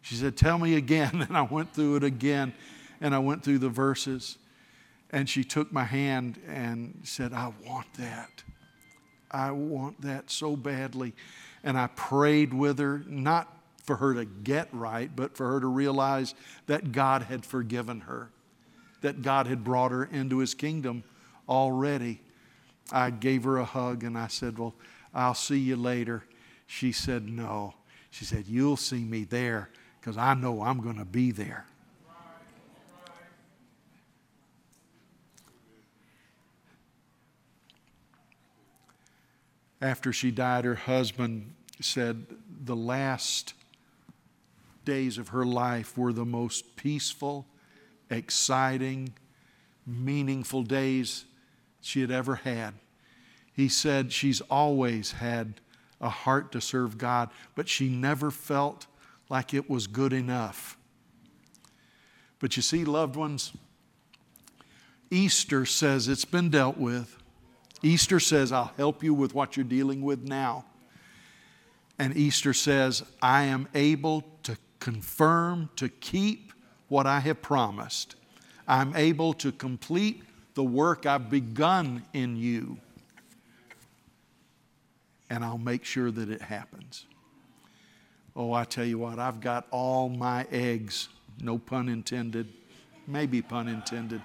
She 0.00 0.14
said, 0.14 0.36
Tell 0.36 0.58
me 0.58 0.76
again. 0.76 1.20
And 1.28 1.36
I 1.36 1.42
went 1.42 1.74
through 1.74 1.96
it 1.96 2.04
again 2.04 2.54
and 3.00 3.14
I 3.14 3.18
went 3.18 3.44
through 3.44 3.58
the 3.58 3.68
verses. 3.68 4.38
And 5.10 5.28
she 5.28 5.44
took 5.44 5.70
my 5.70 5.84
hand 5.84 6.40
and 6.48 7.00
said, 7.04 7.32
I 7.32 7.52
want 7.64 7.92
that. 7.94 8.42
I 9.30 9.50
want 9.50 10.00
that 10.00 10.30
so 10.30 10.56
badly. 10.56 11.12
And 11.64 11.76
I 11.76 11.88
prayed 11.88 12.54
with 12.54 12.78
her, 12.78 13.02
not 13.08 13.50
for 13.82 13.96
her 13.96 14.14
to 14.14 14.24
get 14.24 14.68
right, 14.72 15.10
but 15.14 15.36
for 15.36 15.50
her 15.50 15.60
to 15.60 15.66
realize 15.66 16.34
that 16.66 16.92
God 16.92 17.22
had 17.22 17.44
forgiven 17.44 18.00
her, 18.02 18.30
that 19.00 19.22
God 19.22 19.46
had 19.46 19.64
brought 19.64 19.90
her 19.90 20.04
into 20.04 20.38
his 20.38 20.54
kingdom 20.54 21.02
already. 21.48 22.20
I 22.92 23.10
gave 23.10 23.44
her 23.44 23.58
a 23.58 23.64
hug 23.64 24.04
and 24.04 24.16
I 24.16 24.28
said, 24.28 24.58
Well, 24.58 24.74
I'll 25.12 25.34
see 25.34 25.58
you 25.58 25.76
later. 25.76 26.24
She 26.66 26.92
said, 26.92 27.28
No. 27.28 27.74
She 28.10 28.24
said, 28.24 28.44
You'll 28.46 28.76
see 28.76 29.02
me 29.02 29.24
there 29.24 29.70
because 30.00 30.16
I 30.16 30.34
know 30.34 30.62
I'm 30.62 30.80
going 30.80 30.98
to 30.98 31.04
be 31.04 31.30
there. 31.30 31.66
After 39.84 40.14
she 40.14 40.30
died, 40.30 40.64
her 40.64 40.76
husband 40.76 41.52
said 41.78 42.24
the 42.64 42.74
last 42.74 43.52
days 44.86 45.18
of 45.18 45.28
her 45.28 45.44
life 45.44 45.98
were 45.98 46.14
the 46.14 46.24
most 46.24 46.74
peaceful, 46.74 47.44
exciting, 48.08 49.12
meaningful 49.86 50.62
days 50.62 51.26
she 51.82 52.00
had 52.00 52.10
ever 52.10 52.36
had. 52.36 52.72
He 53.52 53.68
said 53.68 54.10
she's 54.10 54.40
always 54.40 55.12
had 55.12 55.60
a 56.00 56.08
heart 56.08 56.50
to 56.52 56.62
serve 56.62 56.96
God, 56.96 57.28
but 57.54 57.68
she 57.68 57.90
never 57.90 58.30
felt 58.30 58.86
like 59.28 59.52
it 59.52 59.68
was 59.68 59.86
good 59.86 60.14
enough. 60.14 60.78
But 62.38 62.56
you 62.56 62.62
see, 62.62 62.86
loved 62.86 63.16
ones, 63.16 63.52
Easter 65.10 65.66
says 65.66 66.08
it's 66.08 66.24
been 66.24 66.48
dealt 66.48 66.78
with. 66.78 67.18
Easter 67.84 68.18
says, 68.18 68.50
I'll 68.50 68.72
help 68.78 69.04
you 69.04 69.12
with 69.12 69.34
what 69.34 69.56
you're 69.56 69.64
dealing 69.64 70.00
with 70.00 70.26
now. 70.26 70.64
And 71.98 72.16
Easter 72.16 72.54
says, 72.54 73.02
I 73.20 73.44
am 73.44 73.68
able 73.74 74.24
to 74.44 74.56
confirm, 74.80 75.68
to 75.76 75.90
keep 75.90 76.52
what 76.88 77.06
I 77.06 77.20
have 77.20 77.42
promised. 77.42 78.16
I'm 78.66 78.96
able 78.96 79.34
to 79.34 79.52
complete 79.52 80.22
the 80.54 80.64
work 80.64 81.04
I've 81.04 81.28
begun 81.28 82.02
in 82.14 82.36
you. 82.36 82.78
And 85.28 85.44
I'll 85.44 85.58
make 85.58 85.84
sure 85.84 86.10
that 86.10 86.30
it 86.30 86.40
happens. 86.40 87.04
Oh, 88.34 88.52
I 88.54 88.64
tell 88.64 88.84
you 88.84 88.98
what, 88.98 89.18
I've 89.18 89.40
got 89.40 89.66
all 89.70 90.08
my 90.08 90.46
eggs, 90.50 91.08
no 91.40 91.58
pun 91.58 91.90
intended, 91.90 92.48
maybe 93.06 93.42
pun 93.42 93.68
intended. 93.68 94.22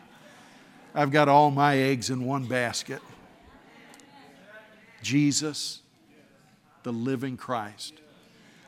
I've 0.95 1.11
got 1.11 1.27
all 1.27 1.51
my 1.51 1.77
eggs 1.77 2.09
in 2.09 2.23
one 2.23 2.45
basket 2.45 3.01
Jesus, 5.01 5.81
the 6.83 6.93
living 6.93 7.37
Christ. 7.37 7.93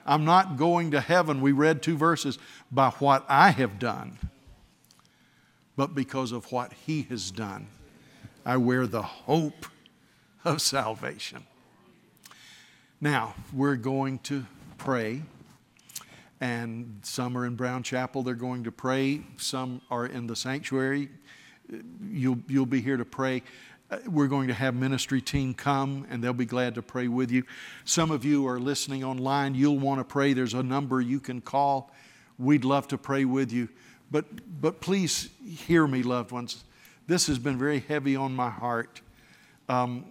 I'm 0.05 0.25
not 0.25 0.57
going 0.57 0.91
to 0.91 0.99
heaven, 0.99 1.41
we 1.41 1.51
read 1.51 1.81
two 1.81 1.97
verses, 1.97 2.39
by 2.71 2.89
what 2.91 3.25
I 3.29 3.51
have 3.51 3.79
done, 3.79 4.17
but 5.75 5.93
because 5.93 6.31
of 6.31 6.51
what 6.51 6.73
He 6.73 7.03
has 7.03 7.31
done. 7.31 7.67
I 8.45 8.57
wear 8.57 8.87
the 8.87 9.03
hope 9.03 9.67
of 10.43 10.61
salvation. 10.61 11.45
Now, 12.99 13.35
we're 13.53 13.75
going 13.75 14.19
to 14.19 14.45
pray. 14.77 15.21
And 16.39 16.99
some 17.03 17.37
are 17.37 17.45
in 17.45 17.55
Brown 17.55 17.83
Chapel, 17.83 18.23
they're 18.23 18.33
going 18.33 18.63
to 18.63 18.71
pray. 18.71 19.21
Some 19.37 19.81
are 19.91 20.07
in 20.07 20.25
the 20.25 20.35
sanctuary. 20.35 21.09
You'll, 22.03 22.39
you'll 22.47 22.65
be 22.65 22.81
here 22.81 22.97
to 22.97 23.05
pray. 23.05 23.43
Uh, 23.91 23.97
we're 24.07 24.27
going 24.27 24.47
to 24.47 24.53
have 24.53 24.73
ministry 24.73 25.19
team 25.19 25.53
come 25.53 26.07
and 26.09 26.23
they'll 26.23 26.31
be 26.31 26.45
glad 26.45 26.75
to 26.75 26.81
pray 26.81 27.09
with 27.09 27.29
you. 27.29 27.43
Some 27.83 28.09
of 28.09 28.23
you 28.23 28.47
are 28.47 28.57
listening 28.57 29.03
online. 29.03 29.53
You'll 29.53 29.79
want 29.79 29.99
to 29.99 30.05
pray. 30.05 30.31
There's 30.31 30.53
a 30.53 30.63
number 30.63 31.01
you 31.01 31.19
can 31.19 31.41
call. 31.41 31.91
We'd 32.39 32.63
love 32.63 32.87
to 32.87 32.97
pray 32.97 33.25
with 33.25 33.51
you. 33.51 33.67
But, 34.09 34.25
but 34.61 34.79
please 34.79 35.29
hear 35.45 35.87
me, 35.87 36.03
loved 36.03 36.31
ones. 36.31 36.63
This 37.05 37.27
has 37.27 37.37
been 37.37 37.57
very 37.57 37.79
heavy 37.79 38.15
on 38.15 38.33
my 38.33 38.49
heart. 38.49 39.01
Um, 39.67 40.05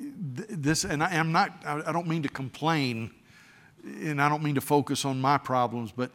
this, 0.00 0.84
and 0.84 1.04
I, 1.04 1.14
am 1.14 1.30
not, 1.30 1.52
I 1.64 1.92
don't 1.92 2.08
mean 2.08 2.22
to 2.24 2.28
complain, 2.28 3.12
and 3.84 4.20
I 4.20 4.28
don't 4.28 4.42
mean 4.42 4.56
to 4.56 4.60
focus 4.60 5.04
on 5.04 5.20
my 5.20 5.38
problems, 5.38 5.92
but 5.92 6.10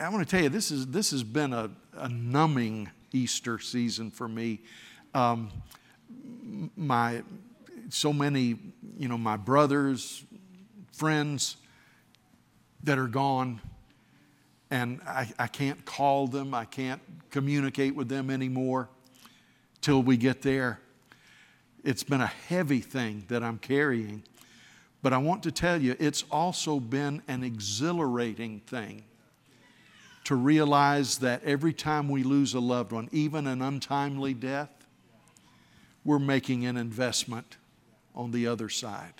I 0.00 0.08
want 0.08 0.26
to 0.26 0.30
tell 0.30 0.42
you, 0.42 0.48
this, 0.48 0.72
is, 0.72 0.88
this 0.88 1.12
has 1.12 1.22
been 1.22 1.52
a, 1.52 1.70
a 1.94 2.08
numbing 2.08 2.90
Easter 3.12 3.58
season 3.60 4.10
for 4.10 4.28
me. 4.28 4.60
Um, 5.16 5.50
my, 6.76 7.22
so 7.88 8.12
many, 8.12 8.58
you 8.98 9.08
know, 9.08 9.16
my 9.16 9.38
brothers, 9.38 10.22
friends 10.92 11.56
that 12.82 12.98
are 12.98 13.06
gone, 13.06 13.62
and 14.70 15.00
I, 15.06 15.32
I 15.38 15.46
can't 15.46 15.82
call 15.86 16.26
them, 16.26 16.52
I 16.52 16.66
can't 16.66 17.00
communicate 17.30 17.96
with 17.96 18.10
them 18.10 18.28
anymore 18.28 18.90
till 19.80 20.02
we 20.02 20.18
get 20.18 20.42
there. 20.42 20.80
It's 21.82 22.02
been 22.02 22.20
a 22.20 22.26
heavy 22.26 22.80
thing 22.80 23.24
that 23.28 23.42
I'm 23.42 23.56
carrying. 23.56 24.22
But 25.00 25.14
I 25.14 25.18
want 25.18 25.42
to 25.44 25.50
tell 25.50 25.80
you, 25.80 25.96
it's 25.98 26.24
also 26.30 26.78
been 26.78 27.22
an 27.26 27.42
exhilarating 27.42 28.60
thing 28.66 29.04
to 30.24 30.34
realize 30.34 31.16
that 31.18 31.42
every 31.42 31.72
time 31.72 32.10
we 32.10 32.22
lose 32.22 32.52
a 32.52 32.60
loved 32.60 32.92
one, 32.92 33.08
even 33.12 33.46
an 33.46 33.62
untimely 33.62 34.34
death, 34.34 34.75
we're 36.06 36.20
making 36.20 36.64
an 36.64 36.76
investment 36.76 37.56
on 38.14 38.30
the 38.30 38.46
other 38.46 38.68
side. 38.68 39.12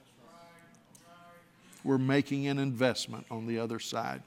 We're 1.83 1.99
making 1.99 2.47
an 2.47 2.59
investment 2.59 3.27
on 3.29 3.47
the 3.47 3.59
other 3.59 3.81
side. 3.81 4.23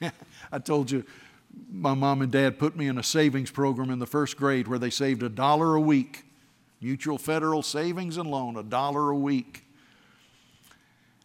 I 0.52 0.58
told 0.58 0.90
you, 0.90 1.04
my 1.70 1.92
mom 1.92 2.22
and 2.22 2.32
dad 2.32 2.58
put 2.58 2.76
me 2.76 2.88
in 2.88 2.98
a 2.98 3.02
savings 3.02 3.50
program 3.50 3.90
in 3.90 3.98
the 3.98 4.06
first 4.06 4.38
grade 4.38 4.66
where 4.66 4.78
they 4.78 4.88
saved 4.88 5.22
a 5.22 5.28
dollar 5.28 5.74
a 5.74 5.80
week. 5.80 6.24
Mutual 6.80 7.18
Federal 7.18 7.62
Savings 7.62 8.16
and 8.16 8.30
Loan, 8.30 8.56
a 8.56 8.62
dollar 8.62 9.10
a 9.10 9.16
week. 9.16 9.64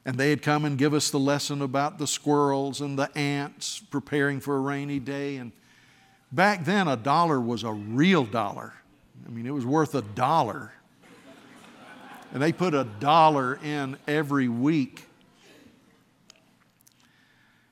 And 0.05 0.17
they 0.17 0.29
had 0.29 0.41
come 0.41 0.65
and 0.65 0.77
give 0.77 0.93
us 0.93 1.09
the 1.09 1.19
lesson 1.19 1.61
about 1.61 1.97
the 1.97 2.07
squirrels 2.07 2.81
and 2.81 2.99
the 2.99 3.09
ants 3.17 3.79
preparing 3.89 4.41
for 4.41 4.57
a 4.57 4.59
rainy 4.59 4.99
day. 4.99 5.37
And 5.37 5.53
back 6.31 6.65
then, 6.65 6.89
a 6.89 6.97
dollar 6.97 7.39
was 7.39 7.63
a 7.63 7.71
real 7.71 8.25
dollar. 8.25 8.73
I 9.25 9.29
mean, 9.29 9.45
it 9.45 9.53
was 9.53 9.65
worth 9.65 9.95
a 9.95 10.01
dollar. 10.01 10.71
And 12.33 12.41
they 12.41 12.51
put 12.51 12.73
a 12.73 12.83
dollar 12.83 13.59
in 13.63 13.97
every 14.07 14.47
week. 14.47 15.05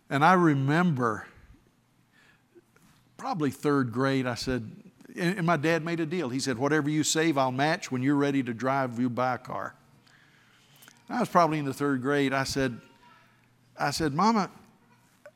And 0.09 0.23
I 0.23 0.33
remember 0.33 1.27
probably 3.17 3.51
third 3.51 3.91
grade, 3.91 4.25
I 4.25 4.35
said, 4.35 4.71
and 5.15 5.45
my 5.45 5.57
dad 5.57 5.83
made 5.83 5.99
a 5.99 6.05
deal. 6.05 6.29
He 6.29 6.39
said, 6.39 6.57
Whatever 6.57 6.89
you 6.89 7.03
save, 7.03 7.37
I'll 7.37 7.51
match. 7.51 7.91
When 7.91 8.03
you're 8.03 8.15
ready 8.15 8.43
to 8.43 8.53
drive, 8.53 8.99
you 8.99 9.09
buy 9.09 9.35
a 9.35 9.37
car. 9.39 9.75
I 11.09 11.19
was 11.19 11.29
probably 11.29 11.57
in 11.57 11.65
the 11.65 11.73
third 11.73 12.01
grade. 12.01 12.33
I 12.33 12.43
said, 12.43 12.79
I 13.79 13.91
said, 13.91 14.13
Mama, 14.13 14.49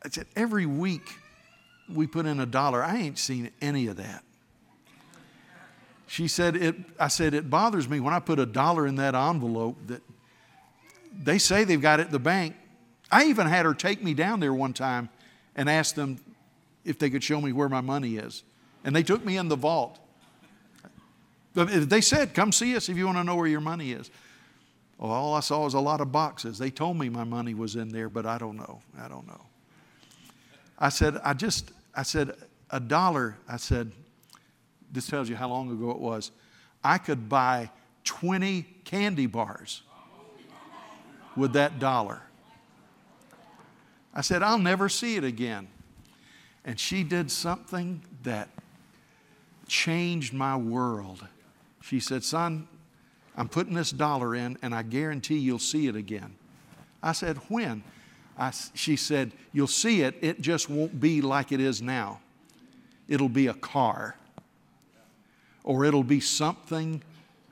I 0.03 0.09
said, 0.09 0.27
every 0.35 0.65
week 0.65 1.09
we 1.89 2.07
put 2.07 2.25
in 2.25 2.39
a 2.39 2.45
dollar. 2.45 2.83
I 2.83 2.97
ain't 2.97 3.17
seen 3.17 3.51
any 3.61 3.87
of 3.87 3.97
that. 3.97 4.23
She 6.11 6.27
said, 6.27 6.57
it, 6.57 6.75
I 6.99 7.07
said, 7.07 7.33
it 7.33 7.49
bothers 7.49 7.87
me 7.87 8.01
when 8.01 8.13
I 8.13 8.19
put 8.19 8.37
a 8.37 8.45
dollar 8.45 8.85
in 8.85 8.95
that 8.95 9.15
envelope 9.15 9.77
that 9.87 10.01
they 11.17 11.37
say 11.37 11.63
they've 11.63 11.81
got 11.81 12.01
it 12.01 12.07
at 12.07 12.11
the 12.11 12.19
bank. 12.19 12.53
I 13.09 13.27
even 13.27 13.47
had 13.47 13.65
her 13.65 13.73
take 13.73 14.03
me 14.03 14.13
down 14.13 14.41
there 14.41 14.53
one 14.53 14.73
time 14.73 15.07
and 15.55 15.69
ask 15.69 15.95
them 15.95 16.19
if 16.83 16.99
they 16.99 17.09
could 17.09 17.23
show 17.23 17.39
me 17.39 17.53
where 17.53 17.69
my 17.69 17.79
money 17.79 18.17
is. 18.17 18.43
And 18.83 18.93
they 18.93 19.03
took 19.03 19.23
me 19.23 19.37
in 19.37 19.47
the 19.47 19.55
vault. 19.55 19.99
They 21.53 22.01
said, 22.01 22.33
Come 22.33 22.51
see 22.51 22.75
us 22.75 22.89
if 22.89 22.97
you 22.97 23.05
want 23.05 23.17
to 23.17 23.23
know 23.23 23.37
where 23.37 23.47
your 23.47 23.61
money 23.61 23.93
is. 23.93 24.11
All 24.99 25.33
I 25.33 25.39
saw 25.39 25.63
was 25.63 25.75
a 25.75 25.79
lot 25.79 26.01
of 26.01 26.11
boxes. 26.11 26.57
They 26.57 26.71
told 26.71 26.97
me 26.97 27.07
my 27.07 27.23
money 27.23 27.53
was 27.53 27.77
in 27.77 27.87
there, 27.87 28.09
but 28.09 28.25
I 28.25 28.37
don't 28.37 28.57
know. 28.57 28.81
I 28.99 29.07
don't 29.07 29.27
know. 29.27 29.45
I 30.77 30.89
said, 30.89 31.21
I 31.23 31.35
just, 31.35 31.71
I 31.95 32.03
said, 32.03 32.35
a 32.69 32.81
dollar, 32.81 33.37
I 33.47 33.55
said, 33.55 33.93
this 34.91 35.07
tells 35.07 35.29
you 35.29 35.35
how 35.35 35.49
long 35.49 35.71
ago 35.71 35.91
it 35.91 35.99
was. 35.99 36.31
I 36.83 36.97
could 36.97 37.29
buy 37.29 37.69
20 38.03 38.63
candy 38.83 39.25
bars 39.25 39.83
with 41.35 41.53
that 41.53 41.79
dollar. 41.79 42.21
I 44.13 44.21
said, 44.21 44.43
I'll 44.43 44.59
never 44.59 44.89
see 44.89 45.15
it 45.15 45.23
again. 45.23 45.67
And 46.65 46.79
she 46.79 47.03
did 47.03 47.31
something 47.31 48.03
that 48.23 48.49
changed 49.67 50.33
my 50.33 50.55
world. 50.57 51.25
She 51.81 51.99
said, 51.99 52.23
Son, 52.23 52.67
I'm 53.35 53.47
putting 53.47 53.73
this 53.73 53.91
dollar 53.91 54.35
in 54.35 54.57
and 54.61 54.75
I 54.75 54.83
guarantee 54.83 55.37
you'll 55.37 55.59
see 55.59 55.87
it 55.87 55.95
again. 55.95 56.35
I 57.01 57.13
said, 57.13 57.37
When? 57.47 57.83
I, 58.37 58.51
she 58.73 58.95
said, 58.95 59.31
You'll 59.53 59.67
see 59.67 60.01
it, 60.01 60.15
it 60.21 60.41
just 60.41 60.69
won't 60.69 60.99
be 60.99 61.21
like 61.21 61.51
it 61.51 61.59
is 61.59 61.81
now. 61.81 62.19
It'll 63.07 63.29
be 63.29 63.47
a 63.47 63.53
car, 63.53 64.15
or 65.63 65.85
it'll 65.85 66.03
be 66.03 66.19
something 66.19 67.01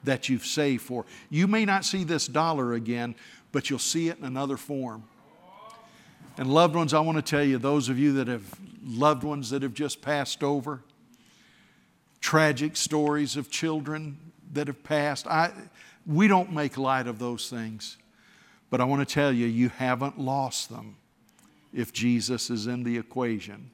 that 0.04 0.30
you've 0.30 0.46
saved 0.46 0.82
for. 0.82 1.06
You 1.30 1.48
may 1.48 1.66
not 1.66 1.86
see 1.86 2.04
this 2.04 2.28
dollar 2.28 2.74
again, 2.74 3.16
but 3.52 3.70
you'll 3.70 3.80
see 3.80 4.10
it 4.10 4.18
in 4.18 4.26
another 4.26 4.58
form. 4.58 5.04
And 6.38 6.52
loved 6.54 6.76
ones, 6.76 6.94
I 6.94 7.02
want 7.02 7.18
to 7.18 7.22
tell 7.22 7.44
you, 7.44 7.58
those 7.58 7.90
of 7.90 8.00
you 8.00 8.14
that 8.14 8.28
have 8.28 8.46
loved 8.86 9.24
ones 9.24 9.50
that 9.50 9.62
have 9.62 9.74
just 9.74 10.02
passed 10.02 10.44
over, 10.44 10.82
tragic 12.22 12.78
stories 12.78 13.36
of 13.36 13.50
children 13.50 14.18
that 14.54 14.68
have 14.68 14.84
passed. 14.84 15.28
I, 15.28 15.52
we 16.06 16.28
don't 16.28 16.54
make 16.54 16.78
light 16.78 17.08
of 17.08 17.20
those 17.20 17.50
things. 17.50 17.98
But 18.70 18.82
I 18.82 18.84
want 18.84 19.08
to 19.08 19.14
tell 19.14 19.32
you, 19.32 19.48
you 19.48 19.70
haven't 19.70 20.20
lost 20.20 20.70
them 20.70 20.98
if 21.74 21.92
Jesus 21.92 22.50
is 22.50 22.68
in 22.68 22.84
the 22.84 22.98
equation. 22.98 23.72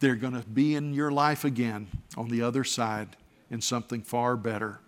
They're 0.00 0.16
going 0.16 0.34
to 0.34 0.46
be 0.46 0.74
in 0.74 0.92
your 0.92 1.10
life 1.10 1.44
again 1.44 1.88
on 2.16 2.28
the 2.28 2.42
other 2.42 2.64
side 2.64 3.16
in 3.50 3.60
something 3.60 4.02
far 4.02 4.36
better 4.36 4.80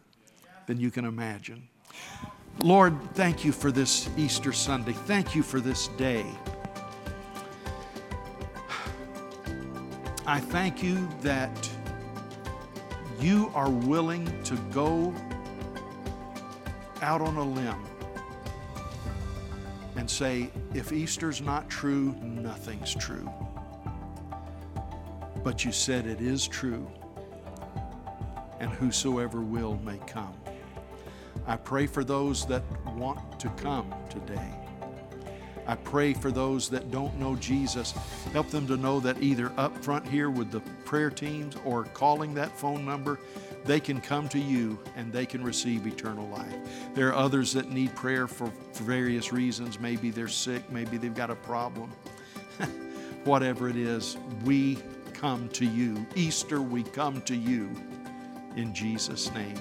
than 0.66 0.78
you 0.78 0.90
can 0.90 1.04
imagine. 1.04 1.68
Lord, 2.62 2.94
thank 3.14 3.44
you 3.44 3.52
for 3.52 3.70
this 3.70 4.10
Easter 4.16 4.52
Sunday. 4.52 4.92
Thank 4.92 5.34
you 5.34 5.42
for 5.42 5.60
this 5.60 5.88
day. 5.96 6.26
I 10.26 10.40
thank 10.40 10.82
you 10.82 11.08
that 11.22 11.70
you 13.18 13.50
are 13.54 13.70
willing 13.70 14.26
to 14.42 14.56
go 14.72 15.14
out 17.00 17.20
on 17.20 17.36
a 17.36 17.42
limb 17.42 17.82
and 19.96 20.10
say, 20.10 20.50
if 20.74 20.92
Easter's 20.92 21.40
not 21.40 21.70
true, 21.70 22.14
nothing's 22.20 22.94
true. 22.94 23.30
But 25.48 25.64
you 25.64 25.72
said 25.72 26.06
it 26.06 26.20
is 26.20 26.46
true, 26.46 26.86
and 28.60 28.70
whosoever 28.70 29.40
will 29.40 29.80
may 29.82 29.96
come. 30.06 30.34
I 31.46 31.56
pray 31.56 31.86
for 31.86 32.04
those 32.04 32.44
that 32.48 32.62
want 32.94 33.40
to 33.40 33.48
come 33.56 33.94
today. 34.10 34.52
I 35.66 35.74
pray 35.76 36.12
for 36.12 36.30
those 36.30 36.68
that 36.68 36.90
don't 36.90 37.18
know 37.18 37.34
Jesus. 37.34 37.92
Help 38.34 38.50
them 38.50 38.66
to 38.66 38.76
know 38.76 39.00
that 39.00 39.22
either 39.22 39.50
up 39.56 39.74
front 39.82 40.06
here 40.06 40.28
with 40.28 40.50
the 40.50 40.60
prayer 40.84 41.08
teams 41.08 41.56
or 41.64 41.84
calling 41.84 42.34
that 42.34 42.54
phone 42.54 42.84
number, 42.84 43.18
they 43.64 43.80
can 43.80 44.02
come 44.02 44.28
to 44.28 44.38
you 44.38 44.78
and 44.96 45.10
they 45.10 45.24
can 45.24 45.42
receive 45.42 45.86
eternal 45.86 46.28
life. 46.28 46.56
There 46.92 47.08
are 47.08 47.14
others 47.14 47.54
that 47.54 47.72
need 47.72 47.94
prayer 47.96 48.28
for, 48.28 48.52
various 48.74 49.32
reasons. 49.32 49.80
Maybe 49.80 50.10
they're 50.10 50.28
sick, 50.28 50.70
maybe 50.70 50.98
they've 50.98 51.14
got 51.14 51.30
a 51.30 51.36
problem. 51.36 51.90
Whatever 53.24 53.70
it 53.70 53.76
is, 53.76 54.18
we 54.44 54.76
come 55.18 55.48
to 55.48 55.64
you. 55.64 56.06
Easter, 56.14 56.62
we 56.62 56.84
come 56.84 57.20
to 57.22 57.34
you 57.34 57.68
in 58.54 58.72
Jesus' 58.72 59.32
name. 59.32 59.56